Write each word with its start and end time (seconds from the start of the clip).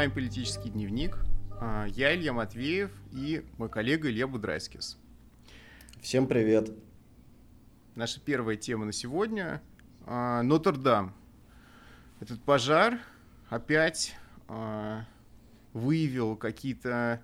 вами 0.00 0.12
«Политический 0.12 0.70
дневник». 0.70 1.18
А, 1.60 1.84
я 1.84 2.14
Илья 2.14 2.32
Матвеев 2.32 2.90
и 3.12 3.44
мой 3.58 3.68
коллега 3.68 4.08
Илья 4.08 4.26
Будрайскис. 4.26 4.98
Всем 6.00 6.26
привет! 6.26 6.70
Наша 7.96 8.18
первая 8.18 8.56
тема 8.56 8.86
на 8.86 8.92
сегодня 8.92 9.60
а, 10.06 10.42
Нотр-Дам. 10.42 11.14
Этот 12.18 12.42
пожар 12.42 12.98
опять 13.50 14.14
а, 14.48 15.04
выявил 15.74 16.34
какие-то 16.34 17.20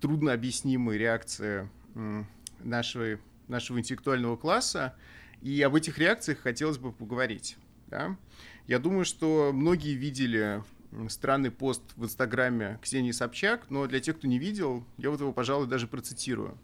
труднообъяснимые 0.00 0.98
реакции 0.98 1.70
нашего, 2.58 3.20
нашего 3.46 3.78
интеллектуального 3.78 4.36
класса, 4.36 4.96
и 5.42 5.62
об 5.62 5.76
этих 5.76 5.96
реакциях 5.98 6.40
хотелось 6.40 6.78
бы 6.78 6.90
поговорить. 6.90 7.56
Да? 7.86 8.16
Я 8.66 8.80
думаю, 8.80 9.04
что 9.04 9.52
многие 9.54 9.94
видели 9.94 10.64
странный 11.08 11.50
пост 11.50 11.82
в 11.96 12.04
Инстаграме 12.04 12.78
Ксении 12.82 13.12
Собчак, 13.12 13.70
но 13.70 13.86
для 13.86 14.00
тех, 14.00 14.16
кто 14.16 14.26
не 14.26 14.38
видел, 14.38 14.84
я 14.96 15.10
вот 15.10 15.20
его, 15.20 15.32
пожалуй, 15.32 15.66
даже 15.66 15.86
процитирую. 15.86 16.56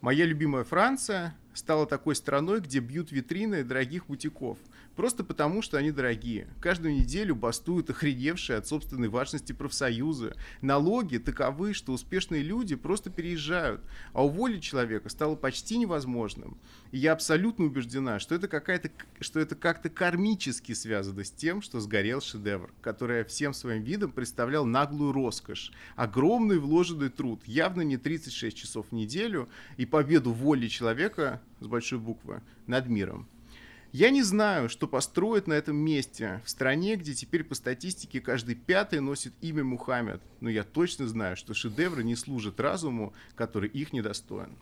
«Моя 0.00 0.24
любимая 0.24 0.64
Франция 0.64 1.36
стала 1.52 1.86
такой 1.86 2.16
страной, 2.16 2.60
где 2.60 2.78
бьют 2.78 3.12
витрины 3.12 3.64
дорогих 3.64 4.06
бутиков– 4.06 4.58
Просто 5.00 5.24
потому, 5.24 5.62
что 5.62 5.78
они 5.78 5.92
дорогие. 5.92 6.46
Каждую 6.60 6.92
неделю 6.92 7.34
бастуют 7.34 7.88
охреневшие 7.88 8.58
от 8.58 8.66
собственной 8.66 9.08
важности 9.08 9.54
профсоюзы. 9.54 10.34
Налоги 10.60 11.16
таковы, 11.16 11.72
что 11.72 11.94
успешные 11.94 12.42
люди 12.42 12.76
просто 12.76 13.08
переезжают. 13.08 13.80
А 14.12 14.22
уволить 14.22 14.62
человека 14.62 15.08
стало 15.08 15.36
почти 15.36 15.78
невозможным. 15.78 16.58
И 16.92 16.98
я 16.98 17.12
абсолютно 17.14 17.64
убеждена, 17.64 18.18
что 18.18 18.34
это, 18.34 18.46
какая-то, 18.46 18.90
что 19.20 19.40
это 19.40 19.54
как-то 19.56 19.88
кармически 19.88 20.72
связано 20.72 21.24
с 21.24 21.30
тем, 21.30 21.62
что 21.62 21.80
сгорел 21.80 22.20
шедевр, 22.20 22.70
который 22.82 23.24
всем 23.24 23.54
своим 23.54 23.82
видом 23.82 24.12
представлял 24.12 24.66
наглую 24.66 25.12
роскошь. 25.12 25.72
Огромный 25.96 26.58
вложенный 26.58 27.08
труд, 27.08 27.40
явно 27.46 27.80
не 27.80 27.96
36 27.96 28.54
часов 28.54 28.88
в 28.90 28.92
неделю, 28.92 29.48
и 29.78 29.86
победу 29.86 30.34
воли 30.34 30.68
человека 30.68 31.40
с 31.60 31.66
большой 31.66 32.00
буквы 32.00 32.42
над 32.66 32.86
миром. 32.86 33.26
Я 33.92 34.10
не 34.10 34.22
знаю, 34.22 34.68
что 34.68 34.86
построят 34.86 35.48
на 35.48 35.54
этом 35.54 35.76
месте, 35.76 36.40
в 36.44 36.50
стране, 36.50 36.94
где 36.94 37.12
теперь 37.12 37.42
по 37.42 37.56
статистике 37.56 38.20
каждый 38.20 38.54
пятый 38.54 39.00
носит 39.00 39.32
имя 39.40 39.64
Мухаммед, 39.64 40.22
но 40.40 40.48
я 40.48 40.62
точно 40.62 41.08
знаю, 41.08 41.36
что 41.36 41.54
шедевры 41.54 42.04
не 42.04 42.14
служат 42.14 42.60
разуму, 42.60 43.12
который 43.34 43.68
их 43.68 43.92
недостоин. 43.92 44.56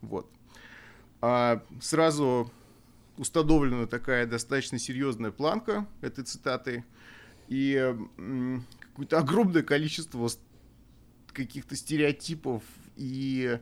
Вот. 0.00 0.28
А 1.20 1.62
сразу 1.80 2.50
установлена 3.16 3.86
такая 3.86 4.26
достаточно 4.26 4.80
серьезная 4.80 5.30
планка 5.30 5.86
этой 6.00 6.24
цитаты, 6.24 6.84
и 7.48 7.94
какое-то 8.90 9.18
огромное 9.18 9.62
количество 9.62 10.28
каких-то 11.32 11.76
стереотипов 11.76 12.64
и 12.96 13.60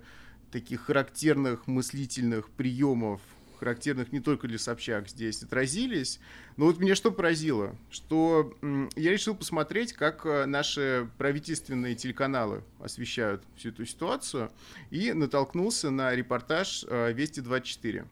таких 0.50 0.82
характерных 0.82 1.66
мыслительных 1.66 2.48
приемов 2.50 3.20
характерных 3.60 4.12
не 4.12 4.20
только 4.20 4.48
для 4.48 4.58
Собчак, 4.58 5.08
здесь 5.08 5.42
отразились. 5.42 6.18
Но 6.56 6.66
вот 6.66 6.78
меня 6.78 6.94
что 6.96 7.12
поразило, 7.12 7.76
что 7.90 8.56
я 8.96 9.12
решил 9.12 9.34
посмотреть, 9.36 9.92
как 9.92 10.26
э, 10.26 10.46
наши 10.46 11.08
правительственные 11.18 11.94
телеканалы 11.94 12.64
освещают 12.80 13.44
всю 13.56 13.68
эту 13.68 13.86
ситуацию, 13.86 14.50
и 14.90 15.12
натолкнулся 15.12 15.90
на 15.90 16.14
репортаж 16.14 16.84
э, 16.88 17.12
Вести-24. 17.12 18.06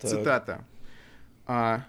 Цитата. 0.00 0.64
А, 1.46 1.84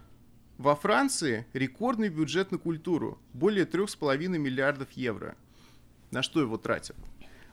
во 0.58 0.76
Франции 0.76 1.46
рекордный 1.54 2.10
бюджет 2.10 2.52
на 2.52 2.58
культуру, 2.58 3.20
более 3.34 3.66
3,5 3.66 4.28
миллиардов 4.38 4.92
евро. 4.94 5.36
На 6.12 6.24
что 6.24 6.42
его 6.42 6.58
тратят? 6.58 6.96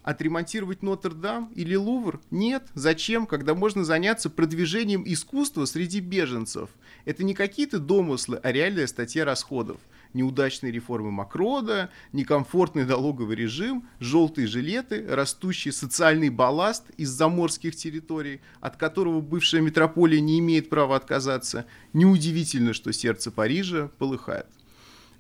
Отремонтировать 0.07 0.85
Нотр-Дам 0.85 1.53
или 1.57 1.75
Лувр? 1.75 2.21
Нет. 2.31 2.69
Зачем, 2.75 3.27
когда 3.27 3.57
можно 3.57 3.85
заняться 3.85 4.31
продвижением 4.31 5.03
искусства 5.05 5.65
среди 5.65 5.99
беженцев? 5.99 6.71
Это 7.05 7.25
не 7.25 7.35
какие-то 7.35 7.81
домыслы, 7.81 8.39
а 8.43 8.53
реальная 8.53 8.87
статья 8.87 9.25
расходов. 9.25 9.79
Неудачные 10.15 10.71
реформы 10.71 11.11
Макрода, 11.11 11.91
некомфортный 12.13 12.85
налоговый 12.87 13.35
режим, 13.35 13.89
желтые 13.99 14.47
жилеты, 14.47 15.05
растущий 15.09 15.73
социальный 15.73 16.31
балласт 16.31 16.85
из 16.97 17.11
заморских 17.11 17.75
территорий, 17.75 18.41
от 18.61 18.77
которого 18.77 19.21
бывшая 19.21 19.61
метрополия 19.61 20.21
не 20.21 20.39
имеет 20.39 20.71
права 20.71 20.95
отказаться. 20.95 21.67
Неудивительно, 21.93 22.75
что 22.75 22.93
сердце 22.93 23.33
Парижа 23.33 23.91
полыхает. 23.99 24.47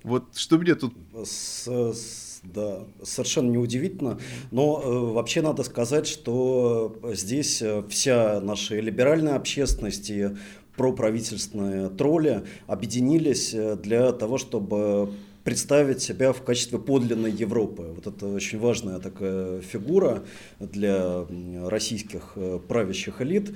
Вот 0.02 0.36
что 0.36 0.58
мне 0.58 0.74
тут... 0.74 0.94
С, 1.24 1.66
с 1.66 2.26
да, 2.42 2.84
совершенно 3.02 3.50
неудивительно. 3.50 4.18
Но 4.50 4.80
э, 4.82 5.12
вообще 5.14 5.42
надо 5.42 5.62
сказать, 5.62 6.06
что 6.06 6.96
здесь 7.12 7.60
э, 7.62 7.82
вся 7.88 8.40
наша 8.40 8.78
либеральная 8.78 9.36
общественность 9.36 10.10
и 10.10 10.28
проправительственные 10.76 11.88
тролли 11.88 12.44
объединились 12.66 13.52
э, 13.54 13.76
для 13.76 14.12
того, 14.12 14.38
чтобы 14.38 15.12
представить 15.44 16.02
себя 16.02 16.32
в 16.32 16.42
качестве 16.42 16.78
подлинной 16.78 17.30
Европы. 17.30 17.94
Вот 17.94 18.06
это 18.06 18.26
очень 18.26 18.58
важная 18.58 18.98
такая 18.98 19.60
фигура 19.60 20.24
для 20.58 21.24
российских 21.64 22.32
э, 22.34 22.58
правящих 22.66 23.22
элит 23.22 23.54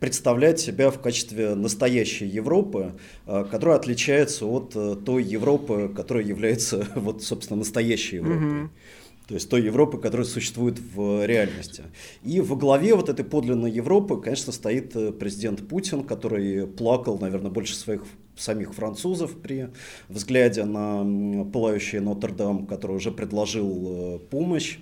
представлять 0.00 0.58
себя 0.58 0.90
в 0.90 0.98
качестве 1.00 1.54
настоящей 1.54 2.26
Европы, 2.26 2.94
э, 3.26 3.44
которая 3.48 3.76
отличается 3.76 4.46
от 4.46 4.72
э, 4.74 4.96
той 4.96 5.22
Европы, 5.22 5.92
которая 5.94 6.24
является, 6.24 6.88
вот, 6.96 7.22
собственно, 7.22 7.58
настоящей 7.58 8.16
Европой. 8.16 8.48
Mm-hmm. 8.48 8.68
То 9.28 9.34
есть 9.34 9.48
той 9.48 9.62
Европы, 9.62 9.98
которая 9.98 10.26
существует 10.26 10.80
в 10.80 11.24
реальности. 11.24 11.84
И 12.24 12.40
во 12.40 12.56
главе 12.56 12.96
вот 12.96 13.08
этой 13.08 13.24
подлинной 13.24 13.70
Европы, 13.70 14.20
конечно, 14.20 14.52
стоит 14.52 14.96
э, 14.96 15.12
президент 15.12 15.68
Путин, 15.68 16.02
который 16.02 16.66
плакал, 16.66 17.18
наверное, 17.18 17.50
больше 17.50 17.76
своих 17.76 18.02
самих 18.36 18.74
французов 18.74 19.36
при 19.36 19.68
взгляде 20.08 20.64
на 20.64 21.44
пылающий 21.44 22.00
Нотр-Дам, 22.00 22.66
который 22.66 22.96
уже 22.96 23.12
предложил 23.12 24.18
помощь 24.30 24.78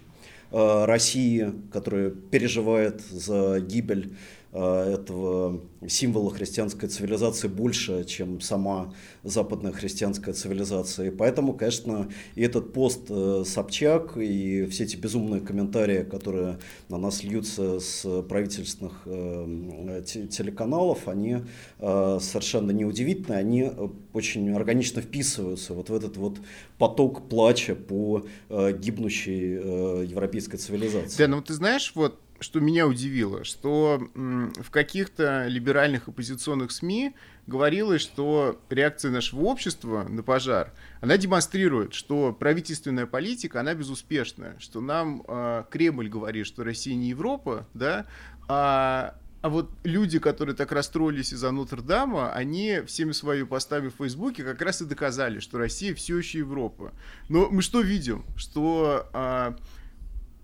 России, 0.53 1.53
которая 1.73 2.11
переживает 2.11 3.03
за 3.11 3.59
гибель 3.61 4.13
Э, 4.13 4.38
этого 4.59 5.61
символа 5.87 6.31
христианской 6.33 6.89
цивилизации 6.89 7.49
больше, 7.49 8.05
чем 8.05 8.41
сама 8.41 8.93
западная 9.23 9.73
христианская 9.73 10.33
цивилизация. 10.33 11.09
И 11.09 11.11
поэтому, 11.11 11.55
конечно, 11.55 12.09
и 12.35 12.43
этот 12.43 12.73
пост 12.73 13.03
э, 13.09 13.45
Собчак, 13.47 14.17
и 14.17 14.67
все 14.67 14.85
эти 14.85 14.97
безумные 14.97 15.41
комментарии, 15.41 16.03
которые 16.03 16.59
на 16.89 16.99
нас 16.99 17.23
льются 17.23 17.79
с 17.79 18.23
правительственных 18.23 19.03
э, 19.07 20.03
телеканалов, 20.05 21.09
они 21.09 21.39
совершенно 21.79 22.71
неудивительны, 22.73 23.35
они 23.35 23.71
очень 24.13 24.51
органично 24.51 25.01
вписываются 25.01 25.75
вот 25.75 25.91
в 25.91 25.95
этот 25.95 26.17
вот 26.17 26.39
поток 26.79 27.29
плача 27.29 27.75
по 27.75 28.27
гибнущей 28.49 30.07
европейской 30.07 30.57
цивилизации. 30.57 31.19
Да, 31.19 31.29
ну 31.29 31.41
ты 31.43 31.55
знаешь, 31.55 31.93
вот 31.95 32.19
что 32.41 32.61
меня 32.61 32.87
удивило, 32.87 33.45
что 33.45 34.01
в 34.15 34.71
каких-то 34.71 35.47
либеральных 35.47 36.09
оппозиционных 36.09 36.71
СМИ 36.71 37.15
говорилось, 37.47 38.03
что 38.03 38.61
реакция 38.71 39.11
нашего 39.11 39.41
общества 39.43 40.07
на 40.09 40.23
пожар, 40.23 40.73
она 41.01 41.17
демонстрирует, 41.17 41.95
что 41.95 42.33
правительственная 42.33 43.07
политика, 43.07 43.61
она 43.61 43.75
безуспешная, 43.75 44.57
что 44.59 44.81
нам 44.81 45.25
э, 45.27 45.65
Кремль 45.71 46.09
говорит, 46.09 46.47
что 46.47 46.63
Россия 46.63 46.95
не 46.95 47.09
Европа, 47.09 47.67
да, 47.75 48.07
а, 48.49 49.15
а 49.41 49.49
вот 49.49 49.71
люди, 49.83 50.19
которые 50.19 50.55
так 50.55 50.73
расстроились 50.73 51.33
из-за 51.33 51.51
Нотр-Дама, 51.51 52.33
они 52.33 52.83
всеми 52.87 53.13
своими 53.13 53.47
постами 53.47 53.89
в 53.89 53.95
Фейсбуке 53.95 54.45
как 54.45 54.61
раз 54.63 54.83
и 54.83 54.85
доказали, 54.85 55.41
что 55.41 55.59
Россия 55.59 55.95
все 55.95 56.19
еще 56.19 56.39
Европа. 56.39 56.93
Но 57.29 57.49
мы 57.51 57.63
что 57.63 57.81
видим? 57.81 58.25
Что... 58.37 59.09
Э, 59.13 59.55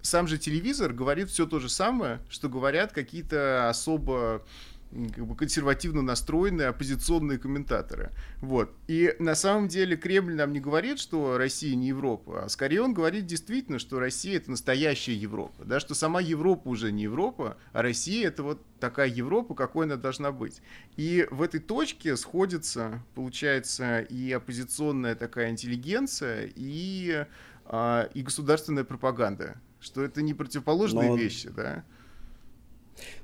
сам 0.05 0.29
же 0.29 0.37
телевизор 0.37 0.93
говорит 0.93 1.31
все 1.31 1.47
то 1.47 1.59
же 1.59 1.69
самое, 1.69 2.21
что 2.29 2.49
говорят 2.49 2.93
какие-то 2.93 3.69
особо 3.71 4.45
как 4.93 5.27
бы 5.27 5.35
консервативно 5.35 6.03
настроенные 6.03 6.69
оппозиционные 6.69 7.39
комментаторы. 7.39 8.12
Вот. 8.41 8.71
И 8.87 9.17
на 9.19 9.35
самом 9.35 9.67
деле 9.67 9.97
Кремль 9.97 10.35
нам 10.35 10.53
не 10.53 10.61
говорит, 10.61 11.01
что 11.01 11.37
Россия 11.37 11.75
не 11.75 11.89
Европа, 11.89 12.45
а 12.45 12.49
скорее 12.49 12.83
он 12.83 12.95
говорит 12.95 13.27
действительно, 13.27 13.81
что 13.81 13.99
Россия 13.99 14.37
это 14.37 14.53
настоящая 14.53 15.15
Европа, 15.15 15.65
да, 15.65 15.81
что 15.81 15.95
сама 15.95 16.21
Европа 16.21 16.69
уже 16.69 16.93
не 16.93 17.05
Европа, 17.05 17.56
а 17.73 17.83
Россия 17.83 18.29
это 18.29 18.45
вот 18.45 18.62
такая 18.79 19.09
Европа, 19.09 19.55
какой 19.55 19.87
она 19.87 19.97
должна 19.97 20.31
быть. 20.31 20.61
И 20.97 21.27
в 21.31 21.43
этой 21.43 21.61
точке 21.61 22.17
сходится, 22.17 23.03
получается, 23.15 24.01
и 24.01 24.31
оппозиционная 24.31 25.17
такая 25.17 25.51
интеллигенция, 25.51 26.53
и, 26.55 27.27
а, 27.65 28.09
и 28.15 28.23
государственная 28.23 28.85
пропаганда 28.85 29.56
что 29.85 30.03
это 30.03 30.23
не 30.23 30.33
противоположные 30.35 31.11
Но... 31.11 31.17
вещи, 31.17 31.51
да? 31.51 31.85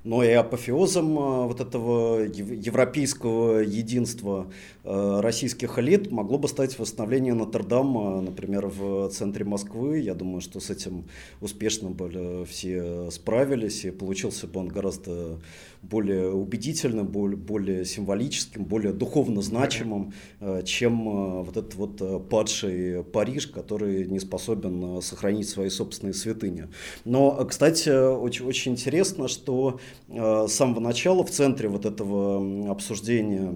Но 0.05 0.25
и 0.25 0.31
апофеозом 0.31 1.47
вот 1.47 1.61
этого 1.61 2.21
европейского 2.23 3.59
единства 3.59 4.51
российских 4.85 5.79
элит 5.79 6.11
могло 6.11 6.39
бы 6.39 6.49
стать 6.49 6.79
восстановление 6.79 7.35
Нотр-Дама, 7.35 8.21
например, 8.21 8.67
в 8.67 9.09
центре 9.11 9.45
Москвы. 9.45 9.99
Я 9.99 10.15
думаю, 10.15 10.41
что 10.41 10.61
с 10.61 10.71
этим 10.71 11.05
успешно 11.41 11.91
были 11.91 12.45
все 12.45 13.11
справились, 13.11 13.85
и 13.85 13.91
получился 13.91 14.47
бы 14.47 14.61
он 14.61 14.69
гораздо 14.69 15.39
более 15.83 16.31
убедительным, 16.31 17.07
более, 17.07 17.37
более 17.37 17.85
символическим, 17.85 18.65
более 18.65 18.93
духовно 18.93 19.41
значимым, 19.41 20.13
э, 20.41 20.63
чем 20.65 21.09
э, 21.09 21.43
вот 21.43 21.57
этот 21.57 21.75
вот 21.75 22.01
э, 22.01 22.21
падший 22.21 23.03
Париж, 23.05 23.47
который 23.47 24.07
не 24.07 24.21
способен 24.21 25.01
сохранить 25.01 25.49
свои 25.49 25.71
собственные 25.71 26.15
святыни. 26.15 26.69
Но, 27.05 27.45
кстати, 27.47 27.89
очень, 27.89 28.45
очень 28.45 28.73
интересно, 28.73 29.29
что 29.29 29.81
с 30.09 30.53
самого 30.53 30.81
начала 30.81 31.25
в 31.25 31.31
центре 31.31 31.69
вот 31.69 31.87
этого 31.87 32.71
обсуждения 32.71 33.55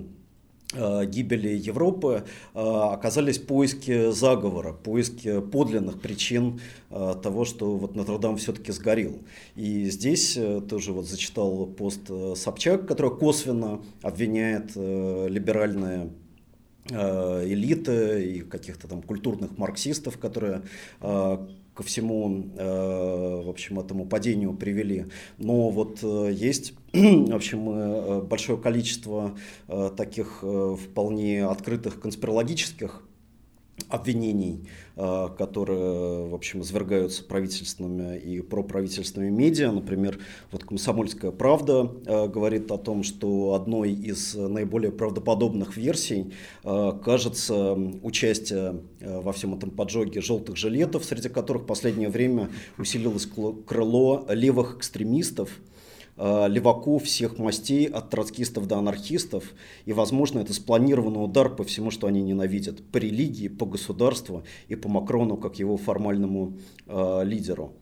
Э, 0.76 1.06
гибели 1.06 1.50
Европы 1.50 2.24
э, 2.54 2.58
оказались 2.58 3.38
поиски 3.38 4.10
заговора, 4.10 4.72
поиски 4.72 5.40
подлинных 5.40 6.00
причин 6.00 6.60
э, 6.90 7.14
того, 7.22 7.44
что 7.44 7.76
вот 7.76 7.94
Нотр-Дам 7.94 8.36
все-таки 8.38 8.72
сгорел. 8.72 9.20
И 9.54 9.84
здесь 9.90 10.38
тоже 10.68 10.92
вот 10.92 11.06
зачитал 11.06 11.66
пост 11.66 12.10
Собчак, 12.36 12.86
который 12.88 13.16
косвенно 13.16 13.82
обвиняет 14.02 14.74
либеральные 14.74 16.10
элиты 16.90 18.26
и 18.26 18.40
каких-то 18.40 18.88
там 18.88 19.00
культурных 19.00 19.56
марксистов, 19.56 20.18
которые 20.18 20.62
ко 21.74 21.82
всему, 21.82 22.46
э, 22.56 23.42
в 23.44 23.48
общем, 23.48 23.80
этому 23.80 24.06
падению 24.06 24.54
привели. 24.54 25.06
Но 25.38 25.70
вот 25.70 25.98
э, 26.02 26.30
есть, 26.32 26.74
в 26.92 27.34
общем, 27.34 27.68
э, 27.70 28.22
большое 28.22 28.58
количество 28.58 29.36
таких 29.96 30.42
вполне 30.42 31.46
открытых 31.46 32.00
конспирологических 32.00 33.02
обвинений, 33.88 34.68
э, 34.96 35.28
которые, 35.36 36.28
в 36.28 36.34
общем, 36.34 36.62
извергаются 36.62 37.24
правительственными 37.24 38.18
и 38.18 38.40
проправительственными 38.40 39.30
медиа. 39.30 39.72
Например, 39.72 40.18
вот 40.52 40.64
«Комсомольская 40.64 41.30
правда» 41.30 41.90
э, 42.06 42.28
говорит 42.28 42.70
о 42.70 42.78
том, 42.78 43.02
что 43.02 43.54
одной 43.54 43.92
из 43.92 44.34
наиболее 44.34 44.92
правдоподобных 44.92 45.76
версий 45.76 46.32
э, 46.62 46.92
кажется 47.04 47.72
участие 48.02 48.80
во 49.00 49.32
всем 49.32 49.54
этом 49.54 49.70
поджоге 49.70 50.20
желтых 50.20 50.56
жилетов, 50.56 51.04
среди 51.04 51.28
которых 51.28 51.64
в 51.64 51.66
последнее 51.66 52.08
время 52.08 52.48
усилилось 52.78 53.28
крыло 53.66 54.26
левых 54.30 54.78
экстремистов, 54.78 55.50
леваков 56.16 57.04
всех 57.04 57.38
мастей, 57.38 57.86
от 57.86 58.10
троцкистов 58.10 58.66
до 58.66 58.78
анархистов. 58.78 59.52
И, 59.84 59.92
возможно, 59.92 60.40
это 60.40 60.54
спланированный 60.54 61.22
удар 61.22 61.48
по 61.54 61.64
всему, 61.64 61.90
что 61.90 62.06
они 62.06 62.22
ненавидят. 62.22 62.84
По 62.92 62.98
религии, 62.98 63.48
по 63.48 63.66
государству 63.66 64.44
и 64.68 64.76
по 64.76 64.88
Макрону, 64.88 65.36
как 65.36 65.58
его 65.58 65.76
формальному 65.76 66.58
э, 66.86 67.20
лидеру. 67.24 67.74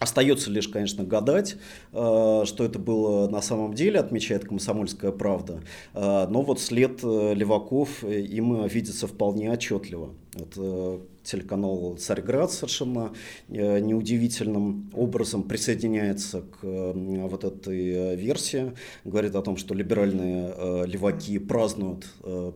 Остается 0.00 0.50
лишь, 0.50 0.68
конечно, 0.68 1.04
гадать, 1.04 1.56
э, 1.92 2.42
что 2.44 2.64
это 2.64 2.78
было 2.78 3.28
на 3.28 3.40
самом 3.40 3.74
деле, 3.74 4.00
отмечает 4.00 4.44
«Комсомольская 4.44 5.12
правда». 5.12 5.62
Э, 5.94 6.26
но 6.28 6.42
вот 6.42 6.60
след 6.60 7.00
э, 7.02 7.34
леваков 7.34 8.02
им 8.02 8.66
видится 8.66 9.06
вполне 9.06 9.50
отчетливо. 9.52 10.14
Вот 10.34 11.08
телеканал 11.24 11.96
«Царьград» 11.96 12.52
совершенно 12.52 13.12
неудивительным 13.48 14.90
образом 14.94 15.42
присоединяется 15.42 16.42
к 16.42 16.62
вот 16.62 17.44
этой 17.44 18.16
версии. 18.16 18.72
Говорит 19.04 19.34
о 19.34 19.42
том, 19.42 19.56
что 19.56 19.74
либеральные 19.74 20.86
леваки 20.86 21.38
празднуют 21.38 22.06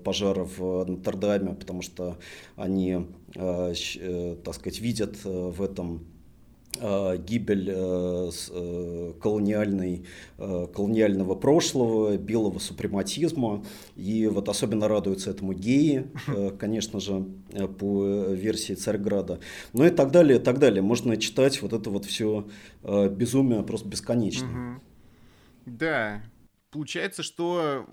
пожары 0.05 0.45
в 0.45 0.85
Нотр-Даме, 0.85 1.55
потому 1.55 1.83
что 1.83 2.19
они, 2.57 3.07
так 3.35 4.55
сказать, 4.55 4.81
видят 4.81 5.17
в 5.25 5.63
этом 5.63 6.07
Э, 6.18 6.18
гибель 7.19 7.71
э, 7.71 8.31
э, 8.51 9.13
колониальной, 9.21 10.07
колониального 10.37 11.35
прошлого, 11.35 12.17
белого 12.17 12.59
супрематизма. 12.59 13.65
И 13.97 14.27
вот 14.27 14.49
особенно 14.49 14.89
радуются 14.89 15.31
этому 15.31 15.53
геи, 15.53 16.07
конечно 16.59 17.01
же, 17.01 17.27
по 17.79 18.05
версии 18.05 18.75
Царьграда. 18.75 19.41
Ну 19.73 19.85
и 19.85 19.91
так 19.91 20.11
далее, 20.11 20.39
и 20.39 20.43
так 20.43 20.59
далее. 20.59 20.83
Можно 20.83 21.17
читать 21.17 21.61
вот 21.63 21.73
это 21.73 21.91
вот 21.91 22.05
все 22.05 22.47
безумие 22.83 23.63
просто 23.63 23.89
бесконечно. 23.89 24.81
Да, 25.67 26.23
Получается, 26.71 27.23
что 27.23 27.87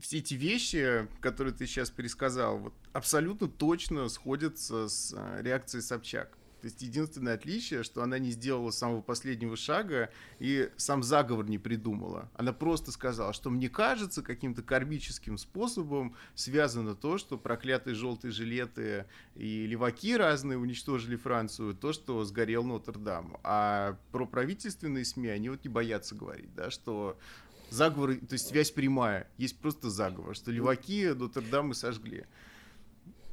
все 0.00 0.18
эти 0.18 0.34
вещи, 0.34 1.06
которые 1.20 1.54
ты 1.54 1.66
сейчас 1.66 1.88
пересказал, 1.88 2.58
вот 2.58 2.74
абсолютно 2.92 3.46
точно 3.46 4.08
сходятся 4.08 4.88
с 4.88 5.14
реакцией 5.40 5.82
Собчак. 5.82 6.36
То 6.62 6.66
есть 6.66 6.80
единственное 6.80 7.34
отличие, 7.34 7.82
что 7.82 8.04
она 8.04 8.20
не 8.20 8.30
сделала 8.30 8.70
самого 8.70 9.02
последнего 9.02 9.56
шага 9.56 10.10
и 10.38 10.70
сам 10.76 11.02
заговор 11.02 11.48
не 11.48 11.58
придумала. 11.58 12.30
Она 12.34 12.52
просто 12.52 12.92
сказала, 12.92 13.32
что 13.32 13.50
мне 13.50 13.68
кажется, 13.68 14.22
каким-то 14.22 14.62
кармическим 14.62 15.38
способом 15.38 16.14
связано 16.36 16.94
то, 16.94 17.18
что 17.18 17.36
проклятые 17.36 17.96
желтые 17.96 18.30
жилеты 18.30 19.06
и 19.34 19.66
леваки 19.66 20.16
разные 20.16 20.56
уничтожили 20.56 21.16
Францию, 21.16 21.74
то, 21.74 21.92
что 21.92 22.22
сгорел 22.22 22.62
Нотр-Дам. 22.62 23.38
А 23.42 23.98
про 24.12 24.24
правительственные 24.24 25.04
СМИ 25.04 25.30
они 25.30 25.48
вот 25.48 25.64
не 25.64 25.68
боятся 25.68 26.14
говорить, 26.14 26.54
да, 26.54 26.70
что 26.70 27.18
заговор, 27.70 28.14
то 28.14 28.34
есть 28.34 28.46
связь 28.46 28.70
прямая, 28.70 29.28
есть 29.36 29.58
просто 29.58 29.90
заговор, 29.90 30.36
что 30.36 30.52
леваки 30.52 31.08
Нотр-Дам 31.08 31.72
и 31.72 31.74
сожгли. 31.74 32.24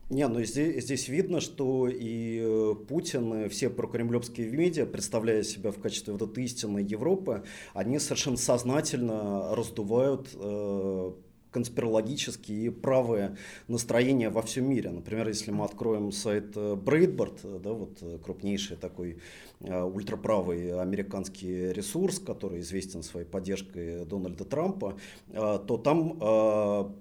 Не, 0.10 0.28
ну 0.28 0.44
здесь, 0.44 0.84
здесь 0.84 1.08
видно, 1.08 1.40
что 1.40 1.88
и 1.88 2.40
э, 2.42 2.76
Путин, 2.88 3.46
и 3.46 3.48
все 3.48 3.70
прокремлевские 3.70 4.50
медиа, 4.50 4.88
представляя 4.88 5.44
себя 5.44 5.72
в 5.72 5.80
качестве 5.80 6.14
вот 6.14 6.24
этой 6.24 6.46
истинной 6.46 6.84
Европы, 6.84 7.44
они 7.76 8.00
совершенно 8.00 8.38
сознательно 8.38 9.54
раздувают 9.56 10.30
э, 10.34 11.12
конспирологические 11.52 12.66
и 12.66 12.70
правые 12.70 13.38
настроения 13.68 14.32
во 14.32 14.42
всем 14.42 14.68
мире. 14.68 14.90
Например, 14.90 15.28
если 15.28 15.52
мы 15.52 15.66
откроем 15.66 16.12
сайт 16.12 16.54
э, 16.56 16.74
Breitbart, 16.74 17.60
да, 17.60 17.74
вот 17.74 18.00
э, 18.02 18.18
крупнейший 18.18 18.78
такой 18.78 19.20
ультраправый 19.60 20.80
американский 20.80 21.72
ресурс, 21.74 22.18
который 22.18 22.62
известен 22.62 23.04
своей 23.04 23.28
поддержкой 23.28 24.06
Дональда 24.06 24.46
Трампа, 24.46 24.98
то 25.34 25.78
там 25.84 26.96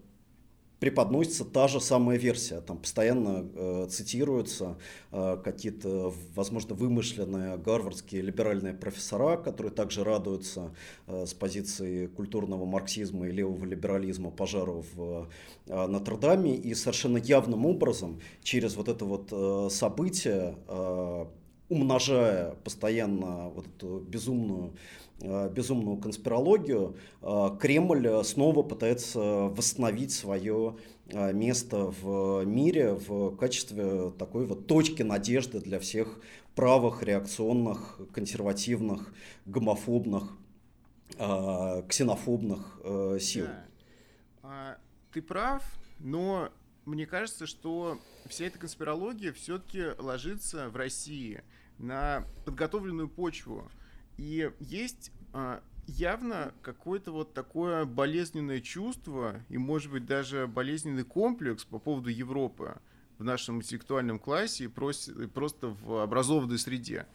преподносится 0.80 1.44
та 1.44 1.68
же 1.68 1.80
самая 1.80 2.18
версия. 2.18 2.60
Там 2.60 2.78
постоянно 2.78 3.48
э, 3.54 3.86
цитируются 3.90 4.78
э, 5.10 5.36
какие-то, 5.42 6.12
возможно, 6.34 6.74
вымышленные 6.74 7.56
гарвардские 7.56 8.22
либеральные 8.22 8.74
профессора, 8.74 9.36
которые 9.36 9.72
также 9.72 10.04
радуются 10.04 10.74
э, 11.06 11.26
с 11.26 11.34
позиции 11.34 12.06
культурного 12.06 12.64
марксизма 12.64 13.28
и 13.28 13.32
левого 13.32 13.64
либерализма 13.64 14.30
пожару 14.30 14.84
в 14.94 15.28
э, 15.66 15.86
Нотр-Даме. 15.86 16.54
И 16.54 16.74
совершенно 16.74 17.18
явным 17.18 17.66
образом 17.66 18.20
через 18.42 18.76
вот 18.76 18.88
это 18.88 19.04
вот 19.04 19.28
э, 19.32 19.68
событие, 19.70 20.56
э, 20.68 21.26
умножая 21.68 22.54
постоянно 22.64 23.50
вот 23.50 23.66
эту 23.66 23.98
безумную 24.00 24.72
безумную 25.20 25.96
конспирологию, 25.96 26.96
э, 27.22 27.56
Кремль 27.60 28.24
снова 28.24 28.62
пытается 28.62 29.18
восстановить 29.18 30.12
свое 30.12 30.76
э, 31.06 31.32
место 31.32 31.92
в 32.00 32.44
мире 32.44 32.94
в 32.94 33.36
качестве 33.36 34.10
такой 34.18 34.46
вот 34.46 34.66
точки 34.66 35.02
надежды 35.02 35.60
для 35.60 35.80
всех 35.80 36.20
правых, 36.54 37.02
реакционных, 37.02 38.00
консервативных, 38.12 39.12
гомофобных, 39.46 40.36
ксенофобных 41.88 42.80
сил. 43.20 43.46
Да. 43.46 43.64
А, 44.42 44.78
ты 45.12 45.22
прав, 45.22 45.62
но 46.00 46.50
мне 46.84 47.06
кажется, 47.06 47.46
что 47.46 47.98
вся 48.26 48.46
эта 48.46 48.58
конспирология 48.58 49.32
все-таки 49.32 49.90
ложится 49.98 50.68
в 50.70 50.76
России 50.76 51.42
на 51.78 52.24
подготовленную 52.44 53.08
почву. 53.08 53.70
И 54.18 54.50
есть 54.60 55.12
а, 55.32 55.62
явно 55.86 56.52
какое-то 56.60 57.12
вот 57.12 57.32
такое 57.32 57.84
болезненное 57.86 58.60
чувство 58.60 59.40
и, 59.48 59.56
может 59.56 59.90
быть, 59.90 60.06
даже 60.06 60.46
болезненный 60.46 61.04
комплекс 61.04 61.64
по 61.64 61.78
поводу 61.78 62.10
Европы 62.10 62.76
в 63.16 63.24
нашем 63.24 63.56
интеллектуальном 63.56 64.18
классе 64.18 64.64
и 64.64 64.68
просто 64.68 65.68
в 65.68 66.02
образованной 66.02 66.58
среде. 66.58 67.06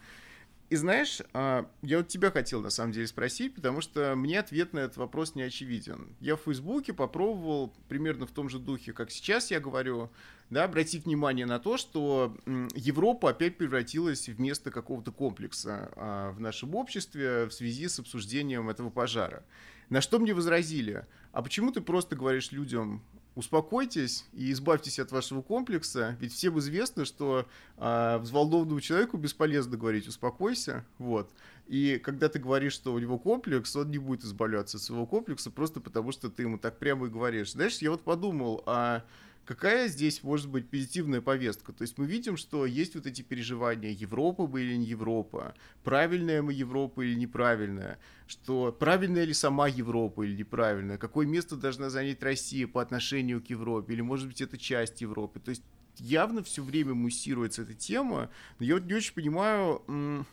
И 0.70 0.76
знаешь, 0.76 1.20
а, 1.34 1.68
я 1.82 1.98
вот 1.98 2.08
тебя 2.08 2.30
хотел 2.30 2.62
на 2.62 2.70
самом 2.70 2.92
деле 2.92 3.06
спросить, 3.06 3.54
потому 3.54 3.80
что 3.80 4.14
мне 4.16 4.40
ответ 4.40 4.72
на 4.72 4.80
этот 4.80 4.96
вопрос 4.96 5.34
не 5.34 5.42
очевиден. 5.42 6.16
Я 6.20 6.36
в 6.36 6.40
Фейсбуке 6.40 6.94
попробовал 6.94 7.74
примерно 7.88 8.26
в 8.26 8.30
том 8.30 8.48
же 8.48 8.58
духе, 8.58 8.92
как 8.92 9.10
сейчас 9.10 9.50
я 9.50 9.60
говорю, 9.60 10.10
да, 10.48 10.64
обратить 10.64 11.04
внимание 11.04 11.44
на 11.44 11.58
то, 11.58 11.76
что 11.76 12.36
Европа 12.74 13.30
опять 13.30 13.58
превратилась 13.58 14.28
в 14.28 14.40
место 14.40 14.70
какого-то 14.70 15.12
комплекса 15.12 15.92
а, 15.96 16.32
в 16.32 16.40
нашем 16.40 16.74
обществе 16.74 17.44
в 17.46 17.52
связи 17.52 17.86
с 17.86 17.98
обсуждением 17.98 18.70
этого 18.70 18.88
пожара. 18.88 19.44
На 19.90 20.00
что 20.00 20.18
мне 20.18 20.32
возразили, 20.32 21.06
а 21.32 21.42
почему 21.42 21.72
ты 21.72 21.82
просто 21.82 22.16
говоришь 22.16 22.52
людям, 22.52 23.04
успокойтесь 23.34 24.24
и 24.32 24.52
избавьтесь 24.52 24.98
от 24.98 25.12
вашего 25.12 25.42
комплекса, 25.42 26.16
ведь 26.20 26.32
всем 26.32 26.58
известно, 26.58 27.04
что 27.04 27.46
э, 27.76 28.18
взволнованному 28.18 28.80
человеку 28.80 29.16
бесполезно 29.16 29.76
говорить 29.76 30.06
«успокойся», 30.06 30.84
вот. 30.98 31.30
И 31.66 31.98
когда 31.98 32.28
ты 32.28 32.38
говоришь, 32.38 32.74
что 32.74 32.92
у 32.92 32.98
него 32.98 33.18
комплекс, 33.18 33.74
он 33.74 33.90
не 33.90 33.98
будет 33.98 34.24
избавляться 34.24 34.76
от 34.76 34.82
своего 34.82 35.06
комплекса 35.06 35.50
просто 35.50 35.80
потому, 35.80 36.12
что 36.12 36.28
ты 36.30 36.42
ему 36.42 36.58
так 36.58 36.78
прямо 36.78 37.06
и 37.06 37.10
говоришь. 37.10 37.52
Знаешь, 37.52 37.78
я 37.78 37.90
вот 37.90 38.02
подумал, 38.02 38.62
а 38.66 39.02
какая 39.44 39.88
здесь 39.88 40.22
может 40.22 40.48
быть 40.48 40.68
позитивная 40.68 41.20
повестка? 41.20 41.72
То 41.72 41.82
есть 41.82 41.98
мы 41.98 42.06
видим, 42.06 42.36
что 42.36 42.66
есть 42.66 42.94
вот 42.94 43.06
эти 43.06 43.22
переживания, 43.22 43.90
Европа 43.90 44.46
бы 44.46 44.62
или 44.62 44.74
не 44.76 44.86
Европа, 44.86 45.54
правильная 45.82 46.42
мы 46.42 46.52
Европа 46.52 47.02
или 47.02 47.14
неправильная, 47.14 47.98
что 48.26 48.72
правильная 48.72 49.24
ли 49.24 49.34
сама 49.34 49.68
Европа 49.68 50.22
или 50.22 50.36
неправильная, 50.36 50.98
какое 50.98 51.26
место 51.26 51.56
должна 51.56 51.90
занять 51.90 52.22
Россия 52.22 52.66
по 52.66 52.80
отношению 52.80 53.42
к 53.42 53.46
Европе, 53.50 53.94
или 53.94 54.00
может 54.00 54.28
быть 54.28 54.40
это 54.40 54.58
часть 54.58 55.00
Европы. 55.00 55.40
То 55.40 55.50
есть 55.50 55.62
явно 55.98 56.42
все 56.42 56.62
время 56.62 56.94
муссируется 56.94 57.62
эта 57.62 57.74
тема, 57.74 58.30
но 58.58 58.66
я 58.66 58.74
вот 58.74 58.84
не 58.84 58.94
очень 58.94 59.14
понимаю, 59.14 60.26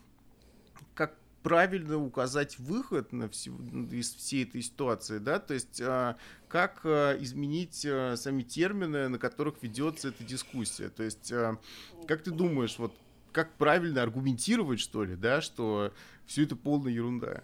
правильно 1.44 1.98
указать 1.98 2.60
выход 2.60 3.12
на 3.14 3.30
всю, 3.30 3.58
из 3.92 4.14
всей 4.14 4.44
этой 4.44 4.62
ситуации, 4.62 5.18
да, 5.18 5.40
то 5.40 5.54
есть 5.54 5.82
а, 5.82 6.18
как 6.48 6.82
а, 6.84 7.18
изменить 7.22 7.86
а, 7.86 8.16
сами 8.16 8.44
термины, 8.44 9.08
на 9.08 9.18
которых 9.18 9.56
ведется 9.62 10.10
эта 10.10 10.24
дискуссия, 10.24 10.90
то 10.90 11.04
есть 11.04 11.34
как 12.08 12.24
ты 12.24 12.32
думаешь, 12.32 12.78
вот 12.78 12.94
как 13.32 13.54
правильно 13.54 14.04
аргументировать, 14.04 14.80
что 14.80 15.04
ли, 15.04 15.16
да, 15.16 15.42
что 15.42 15.94
все 16.26 16.44
это 16.44 16.56
полная 16.56 16.92
ерунда? 16.92 17.44